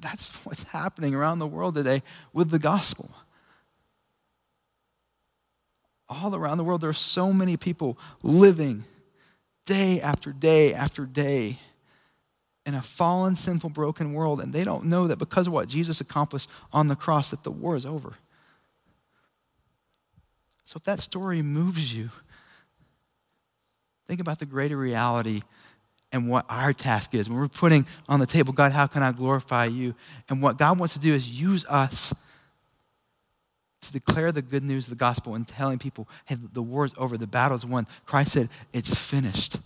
that's 0.00 0.34
what's 0.46 0.64
happening 0.64 1.14
around 1.14 1.38
the 1.38 1.46
world 1.46 1.74
today 1.74 2.02
with 2.32 2.50
the 2.50 2.58
gospel. 2.58 3.10
All 6.08 6.34
around 6.34 6.58
the 6.58 6.64
world, 6.64 6.80
there 6.80 6.90
are 6.90 6.94
so 6.94 7.32
many 7.32 7.56
people 7.56 7.98
living 8.22 8.84
day 9.66 10.00
after 10.00 10.32
day 10.32 10.72
after 10.72 11.04
day 11.04 11.58
in 12.66 12.74
a 12.74 12.82
fallen, 12.82 13.36
sinful, 13.36 13.70
broken 13.70 14.12
world, 14.12 14.40
and 14.40 14.52
they 14.52 14.64
don't 14.64 14.84
know 14.84 15.06
that 15.06 15.18
because 15.18 15.46
of 15.46 15.52
what 15.52 15.68
Jesus 15.68 16.00
accomplished 16.00 16.50
on 16.72 16.88
the 16.88 16.96
cross, 16.96 17.30
that 17.30 17.44
the 17.44 17.50
war 17.50 17.76
is 17.76 17.86
over. 17.86 18.14
So 20.64 20.78
if 20.78 20.84
that 20.84 20.98
story 20.98 21.42
moves 21.42 21.96
you, 21.96 22.10
think 24.08 24.20
about 24.20 24.40
the 24.40 24.46
greater 24.46 24.76
reality 24.76 25.42
and 26.10 26.28
what 26.28 26.44
our 26.48 26.72
task 26.72 27.14
is. 27.14 27.28
When 27.28 27.38
we're 27.38 27.48
putting 27.48 27.86
on 28.08 28.18
the 28.18 28.26
table, 28.26 28.52
God, 28.52 28.72
how 28.72 28.88
can 28.88 29.02
I 29.02 29.12
glorify 29.12 29.66
you? 29.66 29.94
And 30.28 30.42
what 30.42 30.58
God 30.58 30.78
wants 30.78 30.94
to 30.94 31.00
do 31.00 31.14
is 31.14 31.40
use 31.40 31.64
us 31.66 32.12
to 33.82 33.92
declare 33.92 34.32
the 34.32 34.42
good 34.42 34.64
news 34.64 34.86
of 34.86 34.90
the 34.90 34.96
gospel 34.96 35.36
and 35.36 35.46
telling 35.46 35.78
people, 35.78 36.08
hey, 36.24 36.36
the 36.52 36.62
war 36.62 36.84
is 36.84 36.92
over, 36.98 37.16
the 37.16 37.28
battle 37.28 37.56
is 37.56 37.64
won. 37.64 37.86
Christ 38.04 38.32
said, 38.32 38.48
it's 38.72 38.92
finished. 38.92 39.58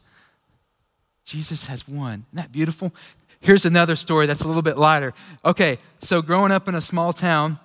Jesus 1.31 1.66
has 1.66 1.87
won. 1.87 2.24
Isn't 2.33 2.35
that 2.35 2.53
beautiful? 2.53 2.93
Here's 3.41 3.64
another 3.64 3.97
story 3.97 4.26
that's 4.26 4.43
a 4.43 4.49
little 4.49 4.62
bit 4.62 4.76
lighter. 4.76 5.14
Okay, 5.45 5.78
so 6.01 6.20
growing 6.20 6.53
up 6.53 6.68
in 6.68 6.74
a 6.74 6.81
small 6.81 7.12
town, 7.12 7.59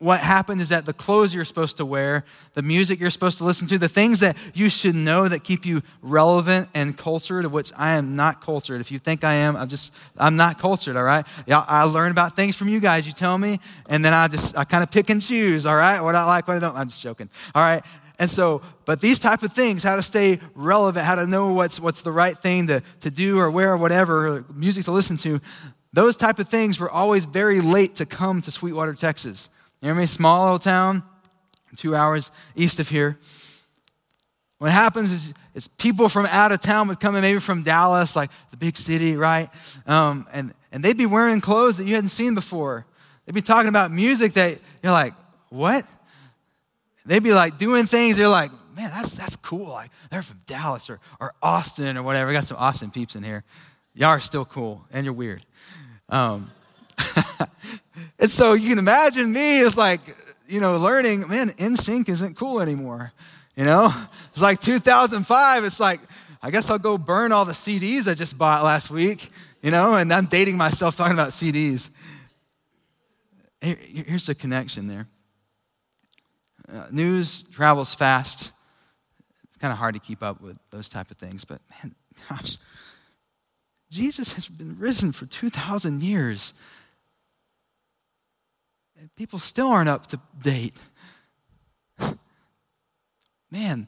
what 0.00 0.20
happened 0.20 0.60
is 0.60 0.68
that 0.68 0.84
the 0.86 0.92
clothes 0.92 1.34
you're 1.34 1.44
supposed 1.44 1.78
to 1.78 1.84
wear, 1.84 2.24
the 2.54 2.62
music 2.62 3.00
you're 3.00 3.10
supposed 3.10 3.38
to 3.38 3.44
listen 3.44 3.66
to, 3.68 3.78
the 3.78 3.88
things 3.88 4.20
that 4.20 4.36
you 4.54 4.68
should 4.68 4.94
know 4.94 5.26
that 5.26 5.42
keep 5.42 5.66
you 5.66 5.82
relevant 6.02 6.68
and 6.72 6.96
cultured, 6.96 7.44
of 7.44 7.52
which 7.52 7.72
I 7.76 7.92
am 7.92 8.14
not 8.14 8.40
cultured. 8.40 8.80
If 8.80 8.92
you 8.92 8.98
think 8.98 9.24
I 9.24 9.34
am, 9.34 9.56
I'm 9.56 9.66
just, 9.66 9.92
I'm 10.16 10.36
not 10.36 10.58
cultured, 10.58 10.96
all 10.96 11.02
right? 11.02 11.26
Yeah, 11.46 11.64
I 11.66 11.82
learn 11.84 12.12
about 12.12 12.36
things 12.36 12.54
from 12.54 12.68
you 12.68 12.78
guys, 12.78 13.08
you 13.08 13.12
tell 13.12 13.36
me, 13.36 13.58
and 13.88 14.04
then 14.04 14.12
I 14.12 14.28
just, 14.28 14.56
I 14.56 14.64
kind 14.64 14.84
of 14.84 14.90
pick 14.90 15.10
and 15.10 15.20
choose, 15.20 15.66
all 15.66 15.76
right? 15.76 16.00
What 16.00 16.14
I 16.14 16.24
like, 16.26 16.46
what 16.46 16.56
I 16.56 16.60
don't. 16.60 16.76
I'm 16.76 16.88
just 16.88 17.02
joking, 17.02 17.28
all 17.54 17.62
right? 17.62 17.82
And 18.18 18.30
so, 18.30 18.62
but 18.84 19.00
these 19.00 19.18
type 19.18 19.42
of 19.42 19.52
things, 19.52 19.84
how 19.84 19.96
to 19.96 20.02
stay 20.02 20.40
relevant, 20.54 21.06
how 21.06 21.14
to 21.14 21.26
know 21.26 21.52
what's, 21.52 21.78
what's 21.78 22.02
the 22.02 22.10
right 22.10 22.36
thing 22.36 22.66
to, 22.66 22.82
to 23.00 23.10
do 23.10 23.38
or 23.38 23.50
wear 23.50 23.72
or 23.74 23.76
whatever, 23.76 24.44
music 24.52 24.84
to 24.84 24.92
listen 24.92 25.16
to, 25.18 25.40
those 25.92 26.16
type 26.16 26.38
of 26.38 26.48
things 26.48 26.80
were 26.80 26.90
always 26.90 27.24
very 27.24 27.60
late 27.60 27.96
to 27.96 28.06
come 28.06 28.42
to 28.42 28.50
Sweetwater, 28.50 28.94
Texas. 28.94 29.48
You 29.80 29.88
know 29.88 29.94
me? 29.94 30.06
Small 30.06 30.44
little 30.44 30.58
town, 30.58 31.02
two 31.76 31.94
hours 31.94 32.30
east 32.56 32.80
of 32.80 32.88
here. 32.88 33.18
What 34.58 34.72
happens 34.72 35.12
is, 35.12 35.34
is 35.54 35.68
people 35.68 36.08
from 36.08 36.26
out 36.26 36.50
of 36.50 36.60
town 36.60 36.88
would 36.88 36.98
come 36.98 37.14
in, 37.14 37.22
maybe 37.22 37.38
from 37.38 37.62
Dallas, 37.62 38.16
like 38.16 38.30
the 38.50 38.56
big 38.56 38.76
city, 38.76 39.16
right? 39.16 39.48
Um, 39.86 40.26
and, 40.32 40.52
and 40.72 40.82
they'd 40.82 40.98
be 40.98 41.06
wearing 41.06 41.40
clothes 41.40 41.78
that 41.78 41.84
you 41.84 41.94
hadn't 41.94 42.10
seen 42.10 42.34
before. 42.34 42.84
They'd 43.24 43.34
be 43.34 43.42
talking 43.42 43.68
about 43.68 43.92
music 43.92 44.32
that 44.32 44.58
you're 44.82 44.92
like, 44.92 45.14
what? 45.50 45.84
They'd 47.08 47.22
be 47.22 47.32
like 47.32 47.56
doing 47.56 47.86
things, 47.86 48.18
They're 48.18 48.28
like, 48.28 48.52
man, 48.76 48.90
that's, 48.94 49.14
that's 49.14 49.34
cool. 49.34 49.70
Like, 49.70 49.90
they're 50.10 50.22
from 50.22 50.40
Dallas 50.46 50.90
or, 50.90 51.00
or 51.18 51.32
Austin 51.42 51.96
or 51.96 52.02
whatever. 52.02 52.28
We 52.28 52.34
got 52.34 52.44
some 52.44 52.58
Austin 52.58 52.90
peeps 52.90 53.16
in 53.16 53.22
here. 53.22 53.44
Y'all 53.94 54.10
are 54.10 54.20
still 54.20 54.44
cool, 54.44 54.84
and 54.92 55.04
you're 55.04 55.14
weird. 55.14 55.44
Um, 56.10 56.50
and 58.20 58.30
so 58.30 58.52
you 58.52 58.68
can 58.68 58.78
imagine 58.78 59.32
me 59.32 59.62
as 59.62 59.76
like, 59.76 60.00
you 60.48 60.60
know, 60.60 60.76
learning, 60.76 61.26
man, 61.28 61.48
NSYNC 61.48 62.10
isn't 62.10 62.36
cool 62.36 62.60
anymore. 62.60 63.12
You 63.56 63.64
know? 63.64 63.90
It's 64.32 64.42
like 64.42 64.60
2005, 64.60 65.64
it's 65.64 65.80
like, 65.80 66.00
I 66.42 66.50
guess 66.50 66.70
I'll 66.70 66.78
go 66.78 66.98
burn 66.98 67.32
all 67.32 67.46
the 67.46 67.52
CDs 67.52 68.06
I 68.06 68.12
just 68.12 68.36
bought 68.36 68.62
last 68.62 68.90
week, 68.90 69.30
you 69.62 69.70
know, 69.70 69.96
and 69.96 70.12
I'm 70.12 70.26
dating 70.26 70.58
myself 70.58 70.96
talking 70.96 71.14
about 71.14 71.30
CDs. 71.30 71.88
Here's 73.62 74.26
the 74.26 74.34
connection 74.34 74.86
there. 74.86 75.08
Uh, 76.72 76.86
news 76.90 77.42
travels 77.42 77.94
fast. 77.94 78.52
It's 79.44 79.56
kind 79.56 79.72
of 79.72 79.78
hard 79.78 79.94
to 79.94 80.00
keep 80.00 80.22
up 80.22 80.40
with 80.40 80.58
those 80.70 80.88
type 80.88 81.10
of 81.10 81.16
things, 81.16 81.44
but 81.44 81.60
man, 81.82 81.94
gosh, 82.28 82.58
Jesus 83.90 84.34
has 84.34 84.48
been 84.48 84.78
risen 84.78 85.12
for 85.12 85.26
2,000 85.26 86.02
years. 86.02 86.52
And 89.00 89.14
people 89.16 89.38
still 89.38 89.68
aren't 89.68 89.88
up 89.88 90.08
to 90.08 90.20
date. 90.42 90.76
Man, 93.50 93.86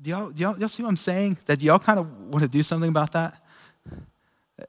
do 0.00 0.10
y'all, 0.10 0.30
do 0.30 0.40
y'all, 0.42 0.54
do 0.54 0.60
y'all 0.60 0.68
see 0.68 0.82
what 0.82 0.90
I'm 0.90 0.96
saying? 0.96 1.38
That 1.46 1.62
y'all 1.62 1.78
kind 1.78 1.98
of 1.98 2.28
want 2.28 2.42
to 2.44 2.48
do 2.48 2.62
something 2.62 2.88
about 2.88 3.12
that? 3.12 3.34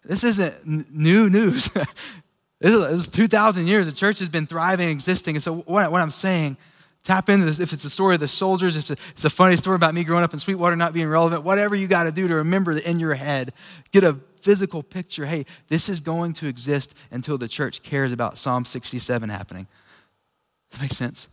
This 0.04 0.24
isn't 0.24 0.94
new 0.94 1.30
news. 1.30 1.70
this 2.60 2.74
is 2.74 3.10
2,000 3.10 3.68
years. 3.68 3.88
The 3.88 3.94
church 3.94 4.20
has 4.20 4.30
been 4.30 4.46
thriving, 4.46 4.90
existing. 4.90 5.36
And 5.36 5.44
so, 5.44 5.58
what, 5.58 5.92
what 5.92 6.02
I'm 6.02 6.12
saying, 6.12 6.58
tap 7.04 7.30
into 7.30 7.46
this. 7.46 7.60
If 7.60 7.72
it's 7.74 7.86
a 7.86 7.90
story 7.90 8.16
of 8.16 8.20
the 8.20 8.28
soldiers, 8.28 8.76
if 8.76 8.90
it's 8.90 9.26
a 9.26 9.30
funny 9.30 9.56
story 9.56 9.76
about 9.76 9.94
me 9.94 10.04
growing 10.04 10.24
up 10.24 10.34
in 10.34 10.40
Sweetwater 10.40 10.76
not 10.76 10.94
being 10.94 11.08
relevant, 11.08 11.44
whatever 11.44 11.76
you 11.76 11.88
got 11.88 12.04
to 12.04 12.12
do 12.12 12.28
to 12.28 12.36
remember 12.36 12.74
that 12.74 12.88
in 12.88 13.00
your 13.00 13.14
head, 13.14 13.54
get 13.92 14.04
a 14.04 14.18
physical 14.42 14.82
picture 14.82 15.26
hey, 15.26 15.46
this 15.68 15.90
is 15.90 16.00
going 16.00 16.34
to 16.34 16.48
exist 16.48 16.98
until 17.12 17.38
the 17.38 17.48
church 17.48 17.84
cares 17.84 18.12
about 18.12 18.38
Psalm 18.38 18.66
67 18.66 19.30
happening. 19.30 19.68
Does 20.72 20.80
that 20.80 20.84
make 20.86 20.94
sense? 20.94 21.28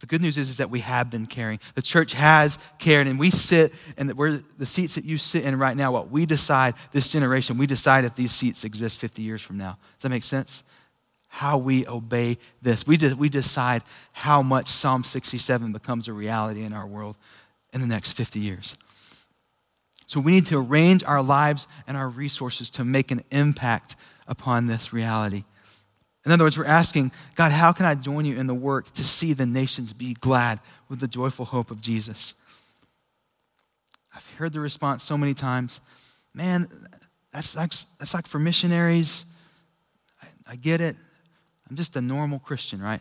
The 0.00 0.06
good 0.06 0.22
news 0.22 0.38
is, 0.38 0.48
is 0.48 0.56
that 0.56 0.70
we 0.70 0.80
have 0.80 1.10
been 1.10 1.26
caring. 1.26 1.60
The 1.74 1.82
church 1.82 2.14
has 2.14 2.58
cared, 2.78 3.06
and 3.06 3.18
we 3.18 3.28
sit, 3.30 3.72
and 3.98 4.10
we're 4.14 4.38
the 4.58 4.66
seats 4.66 4.94
that 4.94 5.04
you 5.04 5.18
sit 5.18 5.44
in 5.44 5.58
right 5.58 5.76
now, 5.76 5.92
what 5.92 6.10
we 6.10 6.24
decide, 6.24 6.74
this 6.90 7.08
generation, 7.08 7.58
we 7.58 7.66
decide 7.66 8.04
if 8.04 8.14
these 8.14 8.32
seats 8.32 8.64
exist 8.64 8.98
50 8.98 9.22
years 9.22 9.42
from 9.42 9.58
now. 9.58 9.76
Does 9.96 10.02
that 10.02 10.08
make 10.08 10.24
sense? 10.24 10.62
How 11.28 11.58
we 11.58 11.86
obey 11.86 12.38
this. 12.62 12.86
We, 12.86 12.96
de- 12.96 13.14
we 13.14 13.28
decide 13.28 13.82
how 14.12 14.40
much 14.42 14.66
Psalm 14.66 15.04
67 15.04 15.70
becomes 15.70 16.08
a 16.08 16.14
reality 16.14 16.64
in 16.64 16.72
our 16.72 16.86
world 16.86 17.18
in 17.74 17.80
the 17.82 17.86
next 17.86 18.12
50 18.12 18.40
years. 18.40 18.78
So 20.06 20.18
we 20.18 20.32
need 20.32 20.46
to 20.46 20.58
arrange 20.58 21.04
our 21.04 21.22
lives 21.22 21.68
and 21.86 21.96
our 21.96 22.08
resources 22.08 22.70
to 22.72 22.84
make 22.84 23.10
an 23.10 23.22
impact 23.30 23.96
upon 24.26 24.66
this 24.66 24.92
reality. 24.92 25.44
In 26.26 26.32
other 26.32 26.44
words, 26.44 26.58
we're 26.58 26.66
asking, 26.66 27.12
God, 27.34 27.50
how 27.50 27.72
can 27.72 27.86
I 27.86 27.94
join 27.94 28.26
you 28.26 28.38
in 28.38 28.46
the 28.46 28.54
work 28.54 28.90
to 28.92 29.04
see 29.04 29.32
the 29.32 29.46
nations 29.46 29.92
be 29.92 30.14
glad 30.14 30.60
with 30.88 31.00
the 31.00 31.08
joyful 31.08 31.46
hope 31.46 31.70
of 31.70 31.80
Jesus? 31.80 32.34
I've 34.14 34.34
heard 34.34 34.52
the 34.52 34.60
response 34.60 35.02
so 35.02 35.16
many 35.16 35.34
times 35.34 35.80
man, 36.34 36.68
that's 37.32 37.56
like, 37.56 37.70
that's 37.98 38.14
like 38.14 38.26
for 38.26 38.38
missionaries. 38.38 39.26
I, 40.22 40.52
I 40.52 40.56
get 40.56 40.80
it. 40.80 40.96
I'm 41.68 41.76
just 41.76 41.96
a 41.96 42.00
normal 42.00 42.38
Christian, 42.38 42.80
right? 42.80 43.00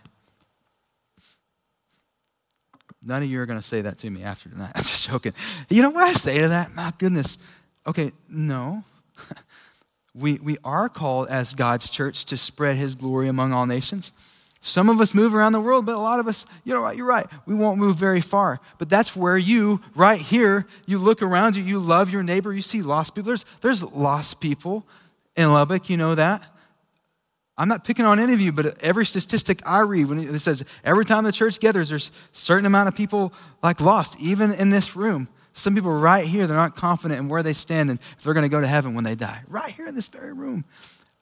None 3.01 3.23
of 3.23 3.29
you 3.29 3.39
are 3.39 3.45
going 3.45 3.59
to 3.59 3.65
say 3.65 3.81
that 3.81 3.97
to 3.99 4.09
me 4.09 4.23
after 4.23 4.49
tonight. 4.49 4.71
I'm 4.75 4.83
just 4.83 5.07
joking. 5.07 5.33
You 5.69 5.81
know 5.81 5.91
what 5.91 6.07
I 6.07 6.13
say 6.13 6.39
to 6.39 6.49
that? 6.49 6.69
My 6.75 6.91
goodness. 6.97 7.37
Okay, 7.87 8.11
no. 8.29 8.83
we, 10.15 10.39
we 10.39 10.57
are 10.63 10.89
called 10.89 11.29
as 11.29 11.53
God's 11.53 11.89
church 11.89 12.25
to 12.25 12.37
spread 12.37 12.77
his 12.77 12.95
glory 12.95 13.27
among 13.27 13.53
all 13.53 13.65
nations. 13.65 14.13
Some 14.61 14.89
of 14.89 14.99
us 14.99 15.15
move 15.15 15.33
around 15.33 15.53
the 15.53 15.61
world, 15.61 15.85
but 15.85 15.95
a 15.95 15.99
lot 15.99 16.19
of 16.19 16.27
us, 16.27 16.45
you 16.65 16.73
know 16.73 16.81
what, 16.81 16.97
you're 16.97 17.05
right, 17.05 17.25
we 17.45 17.55
won't 17.55 17.79
move 17.79 17.95
very 17.95 18.19
far. 18.19 18.59
But 18.77 18.89
that's 18.89 19.15
where 19.15 19.37
you, 19.37 19.79
right 19.95 20.19
here, 20.19 20.67
you 20.85 20.97
look 20.97 21.21
around 21.21 21.55
you, 21.55 21.63
you 21.63 21.79
love 21.79 22.11
your 22.11 22.23
neighbor, 22.23 22.53
you 22.53 22.61
see 22.61 22.81
lost 22.81 23.15
people. 23.15 23.27
There's, 23.27 23.45
there's 23.61 23.83
lost 23.83 24.41
people 24.41 24.85
in 25.37 25.53
Lubbock, 25.53 25.89
you 25.89 25.95
know 25.95 26.15
that. 26.15 26.45
I'm 27.57 27.67
not 27.67 27.83
picking 27.83 28.05
on 28.05 28.19
any 28.19 28.33
of 28.33 28.41
you, 28.41 28.51
but 28.51 28.81
every 28.83 29.05
statistic 29.05 29.61
I 29.65 29.81
read, 29.81 30.07
when 30.07 30.19
it 30.19 30.39
says 30.39 30.65
every 30.83 31.05
time 31.05 31.25
the 31.25 31.31
church 31.31 31.59
gathers, 31.59 31.89
there's 31.89 32.11
certain 32.31 32.65
amount 32.65 32.87
of 32.87 32.95
people 32.95 33.33
like 33.61 33.81
lost, 33.81 34.19
even 34.21 34.51
in 34.51 34.69
this 34.69 34.95
room. 34.95 35.27
Some 35.53 35.75
people 35.75 35.91
right 35.91 36.25
here, 36.25 36.47
they're 36.47 36.55
not 36.55 36.75
confident 36.75 37.19
in 37.19 37.29
where 37.29 37.43
they 37.43 37.53
stand 37.53 37.89
and 37.89 37.99
if 37.99 38.23
they're 38.23 38.33
going 38.33 38.45
to 38.45 38.49
go 38.49 38.61
to 38.61 38.67
heaven 38.67 38.93
when 38.93 39.03
they 39.03 39.15
die. 39.15 39.41
Right 39.47 39.71
here 39.71 39.87
in 39.87 39.95
this 39.95 40.07
very 40.07 40.33
room. 40.33 40.63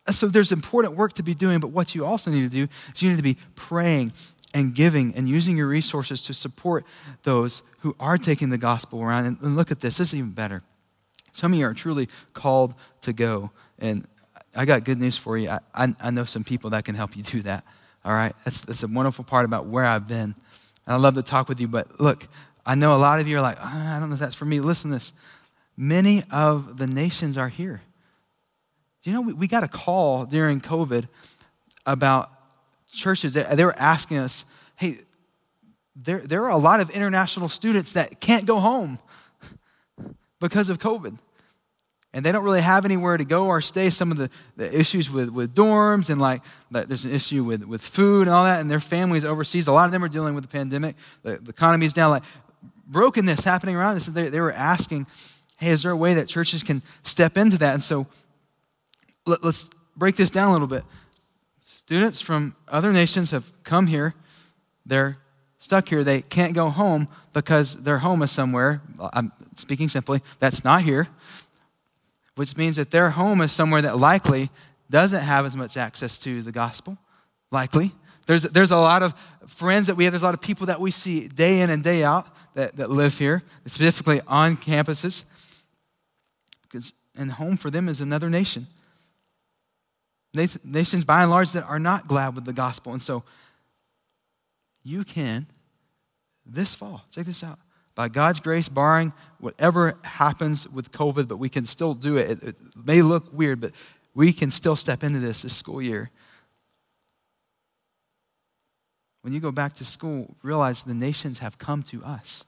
So 0.10 0.28
there's 0.28 0.52
important 0.52 0.96
work 0.96 1.14
to 1.14 1.24
be 1.24 1.34
doing, 1.34 1.60
but 1.60 1.70
what 1.72 1.94
you 1.96 2.06
also 2.06 2.32
need 2.32 2.44
to 2.44 2.50
do 2.50 2.68
is 2.94 3.02
you 3.02 3.10
need 3.10 3.18
to 3.18 3.24
be 3.24 3.38
praying 3.56 4.14
and 4.54 4.74
giving 4.74 5.14
and 5.16 5.28
using 5.28 5.58
your 5.58 5.68
resources 5.68 6.22
to 6.24 6.34
support 6.34 6.86
those 7.24 7.62
who 7.80 7.96
are 8.00 8.18
taking 8.18 8.50
the 8.50 8.58
gospel 8.58 9.02
around. 9.02 9.26
And 9.26 9.56
look 9.56 9.72
at 9.72 9.82
this, 9.82 9.98
this 9.98 10.14
is 10.14 10.20
even 10.20 10.32
better. 10.32 10.64
Some 11.32 11.54
of 11.54 11.60
you 11.60 11.66
are 11.66 11.74
truly 11.74 12.08
called 12.34 12.74
to 13.02 13.14
go. 13.14 13.52
And 13.80 14.08
I 14.56 14.66
got 14.66 14.84
good 14.86 14.98
news 14.98 15.18
for 15.18 15.38
you. 15.38 15.50
I, 15.50 15.60
I, 15.74 15.88
I, 16.02 16.10
know 16.12 16.24
some 16.24 16.44
people 16.44 16.72
that 16.72 16.86
can 16.86 16.96
help 16.96 17.16
you 17.16 17.24
do 17.24 17.42
that. 17.44 17.64
All 18.04 18.14
right? 18.14 18.34
That's, 18.46 18.62
that's 18.62 18.84
a 18.84 18.88
wonderful 18.88 19.24
part 19.24 19.46
about 19.46 19.68
where 19.68 19.86
I've 19.86 20.08
been. 20.08 20.34
And 20.88 20.96
I 20.96 20.96
love 20.96 21.16
to 21.16 21.22
talk 21.22 21.50
with 21.50 21.60
you, 21.60 21.68
but 21.68 22.00
look, 22.00 22.28
I 22.68 22.76
know 22.76 22.94
a 22.96 23.00
lot 23.00 23.20
of 23.22 23.28
you 23.28 23.38
are 23.38 23.42
like, 23.42 23.58
oh, 23.60 23.94
I 23.96 23.98
don't 24.00 24.10
know 24.10 24.16
if 24.16 24.20
that's 24.20 24.36
for 24.36 24.46
me. 24.46 24.60
Listen 24.60 24.92
to 24.92 24.98
this. 24.98 25.14
Many 25.78 26.22
of 26.32 26.78
the 26.78 26.86
nations 26.86 27.38
are 27.38 27.50
here. 27.50 27.82
You 29.04 29.14
know, 29.14 29.22
we, 29.22 29.34
we 29.34 29.48
got 29.48 29.64
a 29.64 29.70
call 29.70 30.26
during 30.26 30.60
COVID 30.60 31.08
about 31.86 32.30
churches, 32.92 33.34
they 33.34 33.64
were 33.64 33.78
asking 33.78 34.18
us, 34.18 34.46
hey, 34.76 34.98
there, 35.96 36.20
there 36.20 36.44
are 36.44 36.52
a 36.52 36.58
lot 36.58 36.80
of 36.80 36.90
international 36.90 37.48
students 37.48 37.94
that 37.94 38.20
can't 38.20 38.46
go 38.46 38.60
home 38.60 39.00
because 40.40 40.70
of 40.70 40.80
COVID. 40.80 41.18
And 42.14 42.26
they 42.26 42.32
don't 42.32 42.44
really 42.44 42.62
have 42.62 42.86
anywhere 42.86 43.18
to 43.18 43.26
go 43.26 43.48
or 43.48 43.62
stay. 43.62 43.90
Some 43.90 44.12
of 44.12 44.18
the, 44.18 44.30
the 44.56 44.78
issues 44.78 45.10
with, 45.10 45.30
with 45.30 45.54
dorms 45.54 46.10
and 46.10 46.20
like 46.20 46.42
there's 46.72 47.06
an 47.06 47.14
issue 47.14 47.44
with, 47.44 47.64
with 47.66 47.82
food 47.82 48.28
and 48.28 48.36
all 48.36 48.46
that, 48.46 48.60
and 48.60 48.72
their 48.72 48.80
families 48.80 49.24
overseas. 49.24 49.68
A 49.68 49.72
lot 49.72 49.86
of 49.86 49.92
them 49.92 50.04
are 50.04 50.10
dealing 50.10 50.34
with 50.34 50.44
the 50.44 50.50
pandemic. 50.50 50.96
The, 51.24 51.38
the 51.38 51.50
economy 51.50 51.86
is 51.86 51.94
down. 51.94 52.12
Like 52.12 52.24
brokenness 52.88 53.44
happening 53.44 53.76
around 53.76 53.96
us. 53.96 54.08
They, 54.08 54.30
they 54.30 54.40
were 54.40 54.52
asking, 54.52 55.06
hey, 55.60 55.72
is 55.72 55.84
there 55.84 55.92
a 55.92 55.98
way 55.98 56.14
that 56.16 56.28
churches 56.28 56.64
can 56.64 56.82
step 57.04 57.38
into 57.38 57.58
that? 57.60 57.74
And 57.74 57.84
so 57.84 58.08
let, 59.26 59.44
let's 59.44 59.70
break 59.96 60.16
this 60.16 60.32
down 60.32 60.50
a 60.50 60.54
little 60.54 60.68
bit. 60.68 60.84
Students 61.66 62.22
from 62.22 62.56
other 62.68 62.92
nations 62.92 63.32
have 63.32 63.52
come 63.64 63.88
here. 63.88 64.14
They're 64.86 65.18
stuck 65.58 65.90
here. 65.90 66.04
They 66.04 66.22
can't 66.22 66.54
go 66.54 66.70
home 66.70 67.08
because 67.34 67.84
their 67.84 67.98
home 67.98 68.22
is 68.22 68.32
somewhere. 68.32 68.82
I'm 69.14 69.32
speaking 69.56 69.90
simply, 69.90 70.22
that's 70.40 70.64
not 70.64 70.82
here, 70.82 71.08
which 72.36 72.56
means 72.56 72.76
that 72.78 72.92
their 72.92 73.10
home 73.10 73.42
is 73.42 73.52
somewhere 73.52 73.82
that 73.82 73.98
likely 73.98 74.50
doesn't 74.90 75.22
have 75.22 75.46
as 75.46 75.56
much 75.56 75.76
access 75.76 76.20
to 76.20 76.42
the 76.42 76.52
gospel. 76.52 76.98
Likely. 77.52 77.92
There's, 78.28 78.44
there's 78.44 78.72
a 78.72 78.78
lot 78.78 79.04
of 79.04 79.14
friends 79.48 79.88
that 79.88 79.96
we 79.96 80.04
have, 80.04 80.14
there's 80.14 80.24
a 80.24 80.26
lot 80.26 80.34
of 80.34 80.42
people 80.42 80.68
that 80.68 80.80
we 80.80 80.92
see 80.92 81.28
day 81.28 81.62
in 81.62 81.70
and 81.70 81.84
day 81.84 82.04
out 82.04 82.28
that, 82.58 82.76
that 82.78 82.90
live 82.90 83.20
here, 83.20 83.44
specifically 83.68 84.20
on 84.28 84.56
campuses. 84.56 85.26
Because, 86.64 86.92
and 87.16 87.32
home 87.32 87.56
for 87.56 87.70
them 87.70 87.88
is 87.88 88.02
another 88.02 88.32
nation. 88.32 88.66
Nations, 90.34 91.06
by 91.06 91.22
and 91.22 91.30
large, 91.30 91.52
that 91.52 91.64
are 91.66 91.78
not 91.78 92.08
glad 92.08 92.34
with 92.34 92.46
the 92.46 92.54
gospel. 92.54 92.94
And 92.94 93.02
so, 93.02 93.24
you 94.84 95.04
can, 95.04 95.46
this 96.48 96.74
fall, 96.74 97.06
check 97.12 97.26
this 97.26 97.44
out. 97.44 97.60
By 97.94 98.08
God's 98.08 98.40
grace, 98.40 98.70
barring 98.70 99.14
whatever 99.40 99.98
happens 100.04 100.68
with 100.68 100.92
COVID, 100.92 101.28
but 101.28 101.38
we 101.38 101.50
can 101.50 101.66
still 101.66 101.94
do 101.94 102.18
it. 102.18 102.32
It, 102.32 102.44
it 102.44 102.56
may 102.86 103.04
look 103.04 103.32
weird, 103.32 103.62
but 103.62 103.72
we 104.16 104.34
can 104.34 104.50
still 104.50 104.76
step 104.76 105.04
into 105.04 105.20
this 105.20 105.44
this 105.44 105.54
school 105.54 105.82
year. 105.82 106.10
When 109.28 109.34
you 109.34 109.42
go 109.42 109.52
back 109.52 109.74
to 109.74 109.84
school, 109.84 110.38
realize 110.42 110.84
the 110.84 110.94
nations 110.94 111.40
have 111.40 111.58
come 111.58 111.84
to 111.84 112.02
us. 112.02 112.46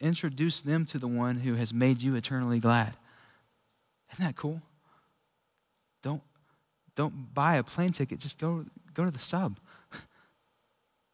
Introduce 0.00 0.60
them 0.60 0.86
to 0.86 1.00
the 1.00 1.08
one 1.08 1.34
who 1.34 1.56
has 1.56 1.74
made 1.74 2.00
you 2.00 2.14
eternally 2.14 2.60
glad. 2.60 2.94
Isn't 4.12 4.24
that 4.24 4.36
cool? 4.36 4.62
Don't, 6.00 6.22
don't 6.94 7.34
buy 7.34 7.56
a 7.56 7.64
plane 7.64 7.90
ticket, 7.90 8.20
just 8.20 8.38
go, 8.38 8.64
go 8.94 9.04
to 9.04 9.10
the 9.10 9.18
sub. 9.18 9.58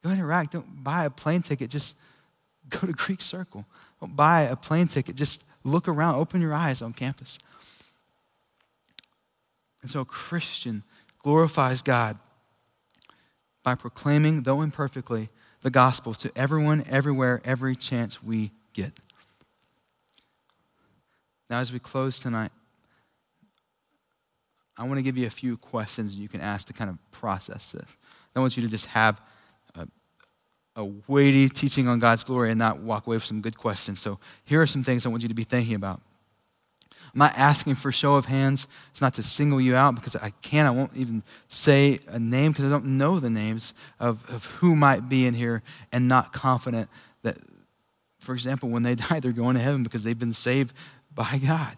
go 0.04 0.10
interact. 0.10 0.52
Don't 0.52 0.84
buy 0.84 1.06
a 1.06 1.10
plane 1.10 1.40
ticket, 1.40 1.70
just 1.70 1.96
go 2.68 2.80
to 2.80 2.92
Greek 2.92 3.22
Circle. 3.22 3.64
Don't 3.98 4.14
buy 4.14 4.42
a 4.42 4.56
plane 4.56 4.88
ticket, 4.88 5.16
just 5.16 5.42
look 5.64 5.88
around, 5.88 6.16
open 6.16 6.42
your 6.42 6.52
eyes 6.52 6.82
on 6.82 6.92
campus. 6.92 7.38
And 9.80 9.90
so 9.90 10.00
a 10.00 10.04
Christian 10.04 10.82
glorifies 11.22 11.80
God 11.80 12.18
by 13.66 13.74
proclaiming, 13.74 14.42
though 14.42 14.62
imperfectly, 14.62 15.28
the 15.62 15.70
gospel 15.70 16.14
to 16.14 16.30
everyone, 16.36 16.84
everywhere, 16.88 17.40
every 17.44 17.74
chance 17.74 18.22
we 18.22 18.52
get. 18.74 18.92
Now, 21.50 21.58
as 21.58 21.72
we 21.72 21.80
close 21.80 22.20
tonight, 22.20 22.52
I 24.78 24.84
want 24.84 24.98
to 24.98 25.02
give 25.02 25.16
you 25.16 25.26
a 25.26 25.30
few 25.30 25.56
questions 25.56 26.16
you 26.16 26.28
can 26.28 26.40
ask 26.40 26.68
to 26.68 26.74
kind 26.74 26.88
of 26.88 27.10
process 27.10 27.72
this. 27.72 27.96
I 28.36 28.38
want 28.38 28.56
you 28.56 28.62
to 28.62 28.68
just 28.68 28.86
have 28.86 29.20
a, 29.74 29.88
a 30.76 30.84
weighty 31.08 31.48
teaching 31.48 31.88
on 31.88 31.98
God's 31.98 32.22
glory 32.22 32.50
and 32.50 32.58
not 32.60 32.78
walk 32.78 33.08
away 33.08 33.16
with 33.16 33.26
some 33.26 33.40
good 33.40 33.58
questions. 33.58 33.98
So, 33.98 34.20
here 34.44 34.62
are 34.62 34.66
some 34.68 34.84
things 34.84 35.06
I 35.06 35.08
want 35.08 35.22
you 35.22 35.28
to 35.28 35.34
be 35.34 35.42
thinking 35.42 35.74
about. 35.74 36.00
I'm 37.14 37.18
not 37.18 37.36
asking 37.36 37.76
for 37.76 37.90
show 37.92 38.16
of 38.16 38.26
hands. 38.26 38.68
It's 38.90 39.02
not 39.02 39.14
to 39.14 39.22
single 39.22 39.60
you 39.60 39.74
out 39.74 39.94
because 39.94 40.16
I 40.16 40.30
can't. 40.42 40.66
I 40.66 40.70
won't 40.70 40.94
even 40.96 41.22
say 41.48 42.00
a 42.08 42.18
name 42.18 42.52
because 42.52 42.66
I 42.66 42.68
don't 42.68 42.98
know 42.98 43.18
the 43.18 43.30
names 43.30 43.74
of, 43.98 44.28
of 44.30 44.44
who 44.56 44.76
might 44.76 45.08
be 45.08 45.26
in 45.26 45.34
here 45.34 45.62
and 45.92 46.08
not 46.08 46.32
confident 46.32 46.88
that, 47.22 47.38
for 48.20 48.34
example, 48.34 48.68
when 48.68 48.82
they 48.82 48.94
die, 49.08 49.20
they're 49.20 49.32
going 49.32 49.56
to 49.56 49.62
heaven 49.62 49.82
because 49.82 50.04
they've 50.04 50.18
been 50.18 50.32
saved 50.32 50.72
by 51.14 51.38
God. 51.44 51.76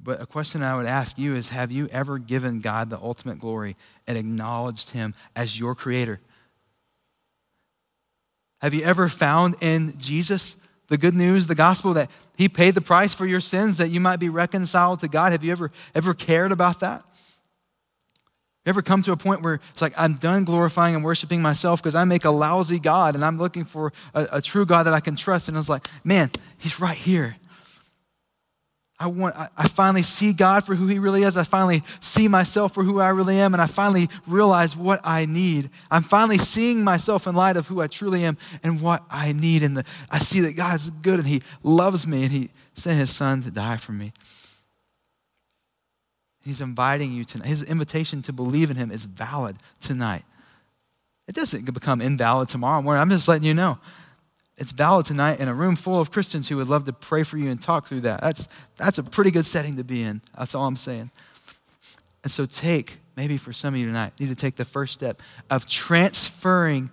But 0.00 0.22
a 0.22 0.26
question 0.26 0.62
I 0.62 0.76
would 0.76 0.86
ask 0.86 1.18
you 1.18 1.34
is 1.34 1.48
Have 1.48 1.72
you 1.72 1.88
ever 1.88 2.18
given 2.18 2.60
God 2.60 2.90
the 2.90 2.98
ultimate 2.98 3.40
glory 3.40 3.76
and 4.06 4.16
acknowledged 4.16 4.90
Him 4.90 5.14
as 5.34 5.58
your 5.58 5.74
creator? 5.74 6.20
Have 8.60 8.72
you 8.72 8.82
ever 8.82 9.08
found 9.08 9.56
in 9.60 9.94
Jesus 9.98 10.56
the 10.88 10.96
good 10.96 11.14
news, 11.14 11.46
the 11.46 11.54
gospel, 11.54 11.94
that 11.94 12.10
He 12.36 12.48
paid 12.48 12.74
the 12.74 12.80
price 12.80 13.14
for 13.14 13.26
your 13.26 13.40
sins 13.40 13.78
that 13.78 13.88
you 13.88 14.00
might 14.00 14.20
be 14.20 14.28
reconciled 14.28 15.00
to 15.00 15.08
God? 15.08 15.32
Have 15.32 15.44
you 15.44 15.52
ever, 15.52 15.70
ever 15.94 16.14
cared 16.14 16.52
about 16.52 16.80
that? 16.80 17.04
Ever 18.64 18.82
come 18.82 19.02
to 19.04 19.12
a 19.12 19.16
point 19.16 19.42
where 19.42 19.54
it's 19.70 19.80
like, 19.80 19.94
I'm 19.96 20.14
done 20.14 20.42
glorifying 20.42 20.96
and 20.96 21.04
worshiping 21.04 21.40
myself 21.40 21.80
because 21.80 21.94
I 21.94 22.02
make 22.02 22.24
a 22.24 22.30
lousy 22.30 22.80
God 22.80 23.14
and 23.14 23.24
I'm 23.24 23.38
looking 23.38 23.64
for 23.64 23.92
a, 24.12 24.26
a 24.32 24.42
true 24.42 24.66
God 24.66 24.84
that 24.84 24.94
I 24.94 24.98
can 24.98 25.14
trust? 25.14 25.48
And 25.48 25.56
it's 25.56 25.68
like, 25.68 25.86
man, 26.04 26.30
He's 26.58 26.80
right 26.80 26.96
here. 26.96 27.36
I 28.98 29.08
want 29.08 29.34
I 29.36 29.68
finally 29.68 30.02
see 30.02 30.32
God 30.32 30.64
for 30.64 30.74
who 30.74 30.86
he 30.86 30.98
really 30.98 31.22
is. 31.22 31.36
I 31.36 31.44
finally 31.44 31.82
see 32.00 32.28
myself 32.28 32.72
for 32.72 32.82
who 32.82 32.98
I 32.98 33.10
really 33.10 33.38
am 33.38 33.52
and 33.52 33.62
I 33.62 33.66
finally 33.66 34.08
realize 34.26 34.74
what 34.74 35.00
I 35.04 35.26
need. 35.26 35.68
I'm 35.90 36.02
finally 36.02 36.38
seeing 36.38 36.82
myself 36.82 37.26
in 37.26 37.34
light 37.34 37.56
of 37.58 37.66
who 37.66 37.82
I 37.82 37.88
truly 37.88 38.24
am 38.24 38.38
and 38.62 38.80
what 38.80 39.04
I 39.10 39.32
need 39.32 39.62
and 39.62 39.76
the, 39.76 39.84
I 40.10 40.18
see 40.18 40.40
that 40.40 40.56
God's 40.56 40.88
good 40.88 41.18
and 41.18 41.28
he 41.28 41.42
loves 41.62 42.06
me 42.06 42.22
and 42.22 42.32
he 42.32 42.50
sent 42.72 42.98
his 42.98 43.14
son 43.14 43.42
to 43.42 43.50
die 43.50 43.76
for 43.76 43.92
me. 43.92 44.12
He's 46.42 46.62
inviting 46.62 47.12
you 47.12 47.24
tonight. 47.24 47.48
His 47.48 47.64
invitation 47.64 48.22
to 48.22 48.32
believe 48.32 48.70
in 48.70 48.76
him 48.76 48.90
is 48.90 49.04
valid 49.04 49.56
tonight. 49.80 50.22
It 51.28 51.34
doesn't 51.34 51.70
become 51.74 52.00
invalid 52.00 52.48
tomorrow 52.48 52.80
morning. 52.80 53.02
I'm 53.02 53.10
just 53.10 53.28
letting 53.28 53.46
you 53.46 53.52
know 53.52 53.78
it's 54.56 54.72
valid 54.72 55.04
tonight 55.04 55.40
in 55.40 55.48
a 55.48 55.54
room 55.54 55.76
full 55.76 56.00
of 56.00 56.10
Christians 56.10 56.48
who 56.48 56.56
would 56.56 56.68
love 56.68 56.84
to 56.86 56.92
pray 56.92 57.22
for 57.22 57.36
you 57.36 57.50
and 57.50 57.60
talk 57.60 57.86
through 57.86 58.00
that. 58.00 58.20
That's, 58.20 58.48
that's 58.76 58.98
a 58.98 59.02
pretty 59.02 59.30
good 59.30 59.44
setting 59.44 59.76
to 59.76 59.84
be 59.84 60.02
in. 60.02 60.22
That's 60.36 60.54
all 60.54 60.66
I'm 60.66 60.76
saying. 60.76 61.10
And 62.22 62.32
so 62.32 62.46
take, 62.46 62.98
maybe 63.16 63.36
for 63.36 63.52
some 63.52 63.74
of 63.74 63.80
you 63.80 63.86
tonight, 63.86 64.12
need 64.18 64.30
to 64.30 64.34
take 64.34 64.56
the 64.56 64.64
first 64.64 64.94
step 64.94 65.20
of 65.50 65.68
transferring 65.68 66.90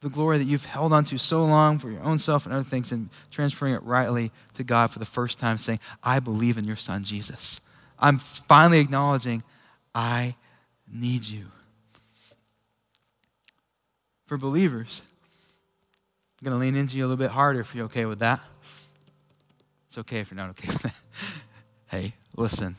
the 0.00 0.08
glory 0.08 0.38
that 0.38 0.44
you've 0.44 0.64
held 0.64 0.92
onto 0.92 1.16
so 1.18 1.44
long 1.44 1.78
for 1.78 1.90
your 1.90 2.02
own 2.02 2.18
self 2.18 2.46
and 2.46 2.54
other 2.54 2.64
things 2.64 2.92
and 2.92 3.10
transferring 3.30 3.74
it 3.74 3.82
rightly 3.82 4.30
to 4.54 4.64
God 4.64 4.90
for 4.90 4.98
the 4.98 5.06
first 5.06 5.38
time, 5.38 5.58
saying, 5.58 5.80
I 6.02 6.20
believe 6.20 6.58
in 6.58 6.64
your 6.64 6.76
son, 6.76 7.02
Jesus. 7.02 7.60
I'm 7.98 8.18
finally 8.18 8.78
acknowledging 8.78 9.42
I 9.94 10.34
need 10.90 11.24
you. 11.24 11.46
For 14.26 14.36
believers, 14.36 15.02
I'm 16.40 16.44
going 16.44 16.54
to 16.54 16.60
lean 16.60 16.76
into 16.76 16.98
you 16.98 17.04
a 17.04 17.06
little 17.06 17.16
bit 17.16 17.30
harder 17.30 17.60
if 17.60 17.74
you're 17.74 17.86
okay 17.86 18.04
with 18.04 18.18
that. 18.18 18.40
It's 19.86 19.96
okay 19.98 20.18
if 20.18 20.30
you're 20.30 20.36
not 20.36 20.50
okay 20.50 20.68
with 20.68 20.82
that. 20.82 20.94
hey, 21.86 22.12
listen, 22.36 22.76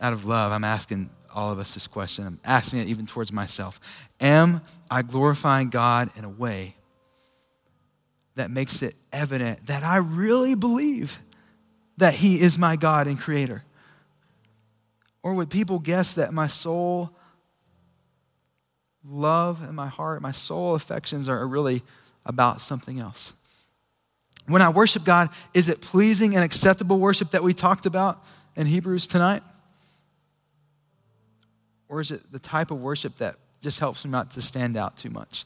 out 0.00 0.14
of 0.14 0.24
love, 0.24 0.50
I'm 0.50 0.64
asking 0.64 1.10
all 1.34 1.52
of 1.52 1.58
us 1.58 1.74
this 1.74 1.86
question. 1.86 2.26
I'm 2.26 2.40
asking 2.42 2.78
it 2.78 2.88
even 2.88 3.06
towards 3.06 3.32
myself. 3.32 4.08
Am 4.18 4.62
I 4.90 5.02
glorifying 5.02 5.68
God 5.68 6.08
in 6.16 6.24
a 6.24 6.30
way 6.30 6.74
that 8.36 8.50
makes 8.50 8.80
it 8.80 8.94
evident 9.12 9.66
that 9.66 9.82
I 9.82 9.98
really 9.98 10.54
believe 10.54 11.18
that 11.98 12.14
He 12.14 12.40
is 12.40 12.58
my 12.58 12.76
God 12.76 13.06
and 13.08 13.18
Creator? 13.18 13.62
Or 15.22 15.34
would 15.34 15.50
people 15.50 15.80
guess 15.80 16.14
that 16.14 16.32
my 16.32 16.46
soul, 16.46 17.10
love, 19.04 19.62
and 19.62 19.76
my 19.76 19.88
heart, 19.88 20.22
my 20.22 20.32
soul 20.32 20.74
affections 20.74 21.28
are 21.28 21.46
really 21.46 21.82
about 22.26 22.60
something 22.60 23.00
else. 23.00 23.32
When 24.46 24.62
I 24.62 24.68
worship 24.68 25.04
God, 25.04 25.30
is 25.54 25.68
it 25.68 25.80
pleasing 25.80 26.34
and 26.34 26.44
acceptable 26.44 26.98
worship 26.98 27.30
that 27.30 27.42
we 27.42 27.54
talked 27.54 27.86
about 27.86 28.22
in 28.54 28.66
Hebrews 28.66 29.06
tonight? 29.06 29.42
Or 31.88 32.00
is 32.00 32.10
it 32.10 32.30
the 32.30 32.38
type 32.38 32.70
of 32.70 32.80
worship 32.80 33.16
that 33.16 33.36
just 33.60 33.80
helps 33.80 34.04
me 34.04 34.10
not 34.10 34.32
to 34.32 34.42
stand 34.42 34.76
out 34.76 34.96
too 34.96 35.10
much? 35.10 35.44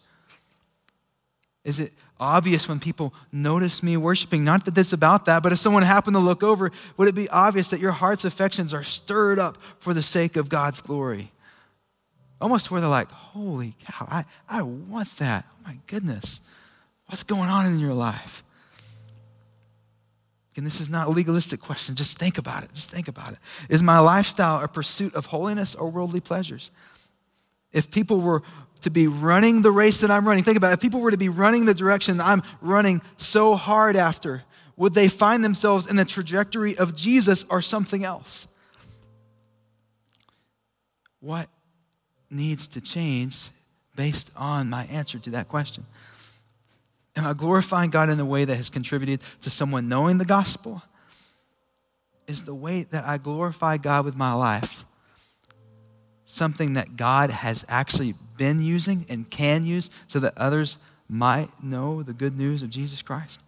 Is 1.65 1.81
it 1.81 1.93
obvious 2.19 2.69
when 2.69 2.81
people 2.81 3.15
notice 3.33 3.83
me 3.83 3.97
worshiping? 3.97 4.45
Not 4.45 4.65
that 4.65 4.75
this 4.75 4.93
about 4.93 5.27
that, 5.27 5.43
but 5.43 5.53
if 5.53 5.59
someone 5.59 5.83
happened 5.83 6.15
to 6.15 6.21
look 6.21 6.43
over, 6.43 6.71
would 6.97 7.09
it 7.09 7.15
be 7.15 7.29
obvious 7.29 7.71
that 7.71 7.81
your 7.81 7.93
heart's 7.93 8.25
affections 8.25 8.73
are 8.73 8.83
stirred 8.83 9.39
up 9.39 9.59
for 9.79 9.93
the 9.93 10.03
sake 10.03 10.37
of 10.37 10.49
God's 10.49 10.81
glory? 10.81 11.31
Almost 12.41 12.71
where 12.71 12.81
they're 12.81 12.89
like, 12.89 13.11
holy 13.11 13.75
cow, 13.85 14.07
I, 14.11 14.25
I 14.49 14.63
want 14.63 15.09
that. 15.19 15.45
Oh 15.51 15.57
my 15.67 15.77
goodness. 15.87 16.41
What's 17.11 17.25
going 17.25 17.51
on 17.51 17.67
in 17.67 17.81
your 17.81 17.93
life? 17.93 18.45
And 20.57 20.65
this 20.65 20.81
is 20.81 20.91
not 20.91 21.09
a 21.09 21.11
legalistic 21.11 21.61
question. 21.61 21.97
Just 21.97 22.21
think 22.21 22.39
about 22.39 22.63
it. 22.63 22.73
Just 22.73 22.93
think 22.93 23.09
about 23.09 23.33
it. 23.33 23.39
Is 23.69 23.83
my 23.83 23.99
lifestyle 23.99 24.63
a 24.63 24.69
pursuit 24.69 25.17
of 25.17 25.27
holiness 25.27 25.75
or 25.75 25.91
worldly 25.91 26.21
pleasures? 26.21 26.71
If 27.73 27.91
people 27.91 28.21
were 28.21 28.45
to 28.83 28.91
be 28.91 29.09
running 29.09 29.63
the 29.63 29.73
race 29.73 30.03
that 30.03 30.11
I'm 30.13 30.25
running, 30.25 30.45
think 30.45 30.57
about 30.57 30.71
it. 30.71 30.75
If 30.75 30.81
people 30.83 31.01
were 31.01 31.11
to 31.11 31.17
be 31.17 31.29
running 31.29 31.65
the 31.65 31.75
direction 31.75 32.21
I'm 32.21 32.45
running 32.61 33.03
so 33.17 33.57
hard 33.57 33.97
after, 33.97 34.45
would 34.77 34.95
they 34.95 35.09
find 35.09 35.43
themselves 35.43 35.91
in 35.91 35.97
the 35.97 36.05
trajectory 36.05 36.79
of 36.79 36.95
Jesus 36.95 37.45
or 37.51 37.61
something 37.61 38.05
else? 38.05 38.47
What 41.19 41.49
needs 42.31 42.69
to 42.69 42.81
change 42.81 43.51
based 43.97 44.31
on 44.37 44.71
my 44.71 44.85
answer 44.85 45.19
to 45.19 45.31
that 45.31 45.49
question? 45.49 45.85
Am 47.17 47.27
I 47.27 47.33
glorifying 47.33 47.91
God 47.91 48.09
in 48.09 48.21
a 48.21 48.25
way 48.25 48.45
that 48.45 48.57
has 48.57 48.71
contributed 48.71 49.21
to 49.43 49.51
someone 49.51 49.89
knowing 49.89 50.19
the 50.19 50.25
gospel? 50.25 50.83
Is 52.27 52.45
the 52.45 52.55
way 52.55 52.85
that 52.85 53.05
I 53.05 53.19
glorify 53.19 53.77
God 53.77 54.05
with 54.05 54.17
my 54.17 54.33
life 54.33 54.85
something 56.25 56.75
that 56.75 56.97
God 56.97 57.31
has 57.31 57.65
actually 57.69 58.15
been 58.37 58.63
using 58.63 59.05
and 59.09 59.29
can 59.29 59.67
use 59.67 59.91
so 60.07 60.21
that 60.21 60.33
others 60.37 60.79
might 61.09 61.49
know 61.63 62.03
the 62.05 62.13
good 62.13 62.39
news 62.39 62.63
of 62.63 62.71
Jesus 62.71 63.03
Christ? 63.03 63.45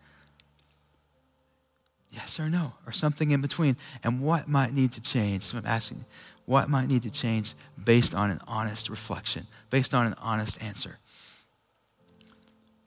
Yes 2.11 2.41
or 2.41 2.51
no, 2.51 2.75
or 2.85 2.93
something 2.93 3.31
in 3.31 3.41
between. 3.41 3.77
And 4.03 4.21
what 4.21 4.49
might 4.49 4.73
need 4.73 4.93
to 4.93 5.01
change? 5.01 5.43
So 5.43 5.59
I'm 5.59 5.67
asking, 5.67 6.05
what 6.45 6.69
might 6.69 6.89
need 6.89 7.03
to 7.05 7.11
change 7.11 7.55
based 7.83 8.15
on 8.15 8.31
an 8.31 8.41
honest 8.47 8.91
reflection, 8.91 9.47
based 9.71 9.95
on 9.95 10.07
an 10.07 10.15
honest 10.21 10.63
answer? 10.63 10.99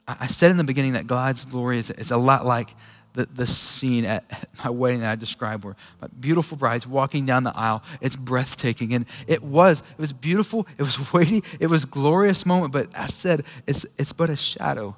I 0.08 0.26
said 0.26 0.50
in 0.50 0.56
the 0.56 0.64
beginning 0.64 0.92
that 0.92 1.06
God's 1.06 1.44
glory 1.44 1.78
is, 1.78 1.90
is 1.90 2.10
a 2.10 2.16
lot 2.16 2.46
like 2.46 2.74
the, 3.14 3.26
the 3.26 3.46
scene 3.46 4.04
at 4.04 4.24
my 4.64 4.70
wedding 4.70 5.00
that 5.00 5.10
I 5.10 5.16
described 5.16 5.64
where 5.64 5.74
my 6.00 6.08
beautiful 6.20 6.56
bride's 6.56 6.86
walking 6.86 7.26
down 7.26 7.42
the 7.42 7.52
aisle. 7.56 7.82
It's 8.00 8.14
breathtaking. 8.14 8.94
And 8.94 9.06
it 9.26 9.42
was. 9.42 9.80
It 9.80 9.98
was 9.98 10.12
beautiful. 10.12 10.66
It 10.78 10.82
was 10.82 11.12
weighty. 11.12 11.42
It 11.58 11.66
was 11.66 11.84
glorious 11.84 12.46
moment. 12.46 12.72
But 12.72 12.96
I 12.96 13.06
said, 13.06 13.44
it's, 13.66 13.84
it's 13.98 14.12
but 14.12 14.30
a 14.30 14.36
shadow 14.36 14.96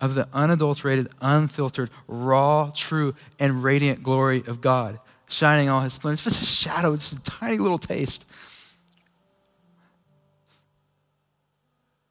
of 0.00 0.14
the 0.14 0.28
unadulterated, 0.32 1.08
unfiltered, 1.20 1.90
raw, 2.06 2.70
true, 2.74 3.14
and 3.38 3.62
radiant 3.62 4.02
glory 4.02 4.42
of 4.46 4.60
God 4.60 4.98
shining 5.28 5.68
all 5.68 5.80
his 5.80 5.94
splendor. 5.94 6.14
It's 6.14 6.24
just 6.24 6.42
a 6.42 6.44
shadow. 6.44 6.92
It's 6.92 7.12
a 7.12 7.22
tiny 7.22 7.58
little 7.58 7.78
taste. 7.78 8.25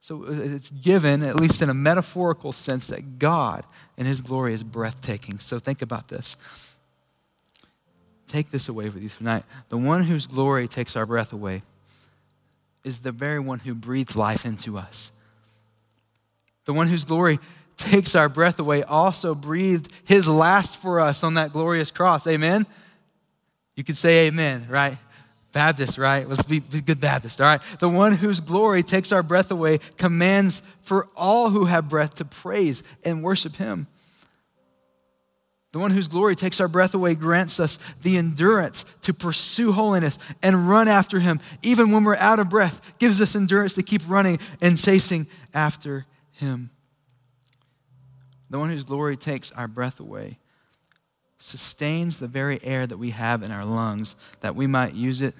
So 0.05 0.23
uh, 0.23 0.27
it's 0.29 0.69
given, 0.69 1.23
at 1.23 1.35
least 1.35 1.63
in 1.63 1.69
a 1.71 1.73
metaphorical 1.73 2.51
sense, 2.51 2.85
that 2.89 3.17
God 3.17 3.63
and 3.97 4.07
His 4.07 4.21
glory 4.21 4.53
is 4.53 4.61
breathtaking. 4.61 5.39
So 5.39 5.57
think 5.57 5.81
about 5.81 6.09
this. 6.09 6.37
Take 8.27 8.51
this 8.51 8.69
away 8.69 8.87
with 8.89 9.01
you 9.01 9.09
tonight. 9.09 9.45
The 9.69 9.77
one 9.77 10.03
whose 10.03 10.27
glory 10.27 10.67
takes 10.67 10.95
our 10.95 11.07
breath 11.07 11.33
away 11.33 11.63
is 12.83 12.99
the 12.99 13.11
very 13.11 13.39
one 13.39 13.57
who 13.57 13.73
breathes 13.73 14.15
life 14.15 14.45
into 14.45 14.77
us. 14.77 15.11
The 16.65 16.73
one 16.73 16.85
whose 16.85 17.03
glory 17.03 17.39
takes 17.75 18.13
our 18.13 18.29
breath 18.29 18.59
away 18.59 18.83
also 18.83 19.33
breathed 19.33 19.91
His 20.03 20.29
last 20.29 20.79
for 20.79 20.99
us 20.99 21.23
on 21.23 21.33
that 21.33 21.51
glorious 21.51 21.89
cross. 21.89 22.27
Amen? 22.27 22.67
You 23.75 23.83
could 23.83 23.97
say 23.97 24.27
amen, 24.27 24.67
right? 24.69 24.99
Baptist, 25.55 25.97
right? 25.97 26.27
Let's 26.27 26.43
be, 26.43 26.59
be 26.59 26.81
good 26.81 26.99
Baptist, 26.99 27.39
all 27.39 27.47
right? 27.47 27.61
The 27.79 27.87
one 27.87 28.11
whose 28.11 28.41
glory 28.41 28.83
takes 28.83 29.13
our 29.13 29.23
breath 29.23 29.51
away 29.51 29.77
commands 29.97 30.61
for 30.81 31.07
all 31.15 31.49
who 31.49 31.63
have 31.63 31.87
breath 31.87 32.15
to 32.15 32.25
praise 32.25 32.83
and 33.05 33.23
worship 33.23 33.55
him. 33.55 33.87
The 35.71 35.79
one 35.79 35.91
whose 35.91 36.09
glory 36.09 36.35
takes 36.35 36.59
our 36.59 36.67
breath 36.67 36.93
away 36.93 37.15
grants 37.15 37.61
us 37.61 37.77
the 38.01 38.17
endurance 38.17 38.83
to 39.03 39.13
pursue 39.13 39.71
holiness 39.71 40.19
and 40.43 40.67
run 40.67 40.89
after 40.89 41.21
him, 41.21 41.39
even 41.63 41.91
when 41.91 42.03
we're 42.03 42.17
out 42.17 42.39
of 42.39 42.49
breath, 42.49 42.99
gives 42.99 43.21
us 43.21 43.33
endurance 43.33 43.75
to 43.75 43.83
keep 43.83 44.01
running 44.09 44.39
and 44.61 44.77
chasing 44.77 45.25
after 45.53 46.05
him. 46.33 46.69
The 48.49 48.59
one 48.59 48.69
whose 48.69 48.83
glory 48.83 49.15
takes 49.15 49.53
our 49.53 49.69
breath 49.69 50.01
away 50.01 50.37
sustains 51.37 52.17
the 52.17 52.27
very 52.27 52.61
air 52.61 52.85
that 52.85 52.97
we 52.97 53.11
have 53.11 53.41
in 53.41 53.51
our 53.51 53.63
lungs, 53.63 54.17
that 54.41 54.55
we 54.55 54.67
might 54.67 54.93
use 54.93 55.21
it 55.21 55.33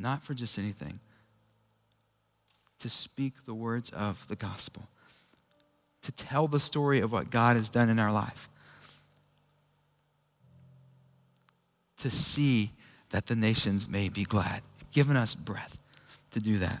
not 0.00 0.22
for 0.22 0.34
just 0.34 0.58
anything, 0.58 0.98
to 2.78 2.88
speak 2.88 3.44
the 3.44 3.54
words 3.54 3.90
of 3.90 4.26
the 4.28 4.36
gospel, 4.36 4.88
to 6.02 6.12
tell 6.12 6.46
the 6.46 6.60
story 6.60 7.00
of 7.00 7.12
what 7.12 7.30
God 7.30 7.56
has 7.56 7.68
done 7.68 7.88
in 7.90 7.98
our 7.98 8.12
life, 8.12 8.48
to 11.98 12.10
see 12.10 12.72
that 13.10 13.26
the 13.26 13.36
nations 13.36 13.88
may 13.88 14.08
be 14.08 14.24
glad, 14.24 14.62
given 14.92 15.16
us 15.16 15.34
breath 15.34 15.78
to 16.30 16.40
do 16.40 16.58
that, 16.58 16.80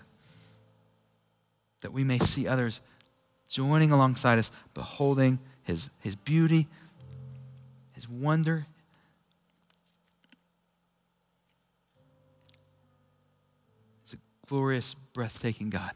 that 1.82 1.92
we 1.92 2.04
may 2.04 2.18
see 2.18 2.48
others 2.48 2.80
joining 3.48 3.90
alongside 3.90 4.38
us, 4.38 4.50
beholding 4.74 5.38
his, 5.64 5.90
his 6.00 6.16
beauty, 6.16 6.66
his 7.94 8.08
wonder, 8.08 8.66
glorious, 14.50 14.94
breathtaking 14.94 15.70
God. 15.70 15.92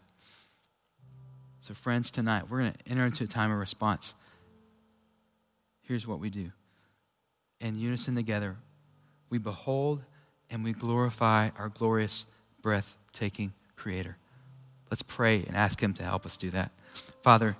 So, 1.58 1.74
friends, 1.74 2.12
tonight 2.12 2.44
we're 2.48 2.60
going 2.60 2.72
to 2.72 2.78
enter 2.88 3.04
into 3.04 3.24
a 3.24 3.26
time 3.26 3.50
of 3.50 3.58
response. 3.58 4.14
Here's 5.88 6.06
what 6.06 6.20
we 6.20 6.30
do 6.30 6.52
in 7.60 7.76
unison 7.76 8.14
together, 8.14 8.56
we 9.28 9.38
behold 9.38 10.04
and 10.50 10.62
we 10.62 10.72
glorify 10.72 11.50
our 11.58 11.68
glorious, 11.68 12.26
breathtaking 12.62 13.52
Creator. 13.74 14.16
Let's 14.88 15.02
pray 15.02 15.42
and 15.48 15.56
ask 15.56 15.82
Him 15.82 15.92
to 15.94 16.04
help 16.04 16.24
us 16.24 16.36
do 16.36 16.50
that. 16.50 16.70
Father, 17.22 17.56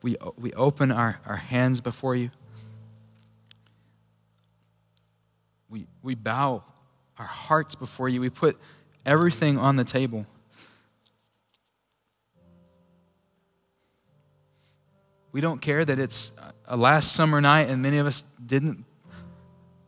we, 0.00 0.16
we 0.38 0.54
open 0.54 0.90
our, 0.90 1.20
our 1.26 1.36
hands 1.36 1.82
before 1.82 2.16
you. 2.16 2.30
We, 5.68 5.86
we 6.02 6.14
bow 6.14 6.62
our 7.18 7.26
hearts 7.26 7.74
before 7.74 8.08
you. 8.08 8.22
We 8.22 8.30
put 8.30 8.56
everything 9.04 9.58
on 9.58 9.76
the 9.76 9.84
table. 9.84 10.26
We 15.32 15.40
don't 15.40 15.62
care 15.62 15.84
that 15.84 15.98
it's 15.98 16.32
a 16.66 16.76
last 16.76 17.12
summer 17.12 17.40
night 17.40 17.68
and 17.68 17.82
many 17.82 17.98
of 17.98 18.06
us 18.06 18.22
didn't 18.22 18.84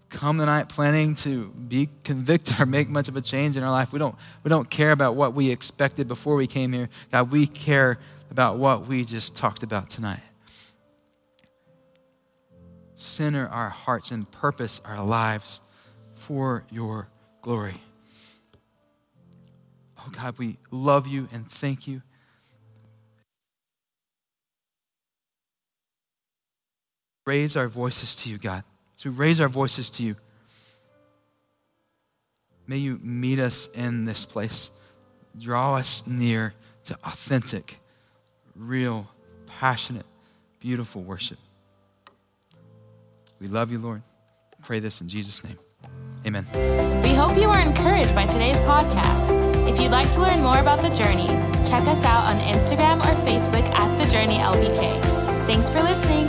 come 0.09 0.39
tonight 0.39 0.69
planning 0.69 1.15
to 1.17 1.49
be 1.49 1.89
convicted 2.03 2.55
or 2.61 2.67
make 2.67 2.89
much 2.89 3.09
of 3.09 3.17
a 3.17 3.21
change 3.21 3.57
in 3.57 3.63
our 3.63 3.71
life. 3.71 3.93
We 3.93 3.99
don't, 3.99 4.15
we 4.43 4.49
don't 4.49 4.71
care 4.71 4.93
about 4.93 5.17
what 5.17 5.35
we 5.35 5.51
expected 5.51 6.09
before 6.09 6.37
we 6.37 6.47
came 6.47 6.73
here. 6.73 6.89
God, 7.11 7.31
we 7.31 7.47
care 7.47 7.99
about 8.31 8.57
what 8.57 8.87
we 8.87 9.05
just 9.05 9.37
talked 9.37 9.63
about 9.63 9.91
tonight. 9.91 10.23
Center 12.95 13.49
our 13.49 13.69
hearts 13.69 14.13
and 14.13 14.31
purpose 14.31 14.81
our 14.85 15.05
lives 15.05 15.61
for 16.15 16.65
your 16.71 17.09
glory. 17.43 17.84
Oh 20.07 20.11
God, 20.11 20.39
we 20.39 20.59
love 20.71 21.07
you 21.07 21.29
and 21.33 21.47
thank 21.47 21.87
you. 21.87 22.03
Raise 27.27 27.57
our 27.57 27.69
voices 27.69 28.17
to 28.23 28.31
you, 28.31 28.37
God. 28.37 28.65
So 28.97 29.09
we 29.11 29.17
raise 29.17 29.41
our 29.41 29.49
voices 29.49 29.91
to 29.93 30.03
you. 30.03 30.17
May 32.67 32.79
you 32.79 32.99
meet 33.03 33.39
us 33.39 33.69
in 33.69 34.05
this 34.05 34.25
place. 34.25 34.71
Draw 35.39 35.77
us 35.77 36.07
near 36.07 36.55
to 36.85 36.95
authentic, 37.05 37.79
real, 38.55 39.11
passionate, 39.47 40.07
beautiful 40.61 41.03
worship. 41.03 41.39
We 43.41 43.49
love 43.49 43.73
you, 43.73 43.79
Lord. 43.79 44.03
Pray 44.63 44.81
this 44.81 45.01
in 45.01 45.09
Jesus' 45.09 45.45
name. 45.45 45.59
Amen. 46.27 46.45
We 47.03 47.15
hope 47.15 47.37
you 47.37 47.49
are 47.49 47.61
encouraged 47.61 48.15
by 48.15 48.27
today's 48.27 48.61
podcast. 48.61 49.31
If 49.69 49.81
you'd 49.81 49.91
like 49.93 50.11
to 50.13 50.21
learn 50.21 50.43
more 50.43 50.59
about 50.59 50.83
The 50.83 50.89
Journey, 50.91 51.29
check 51.69 51.87
us 51.87 52.05
out 52.05 52.25
on 52.25 52.39
Instagram 52.41 53.01
or 53.01 53.15
Facebook 53.27 53.69
at 53.71 53.97
The 53.99 54.11
Journey 54.11 54.39
LBK. 54.39 55.01
Thanks 55.47 55.69
for 55.69 55.83
listening. 55.83 56.27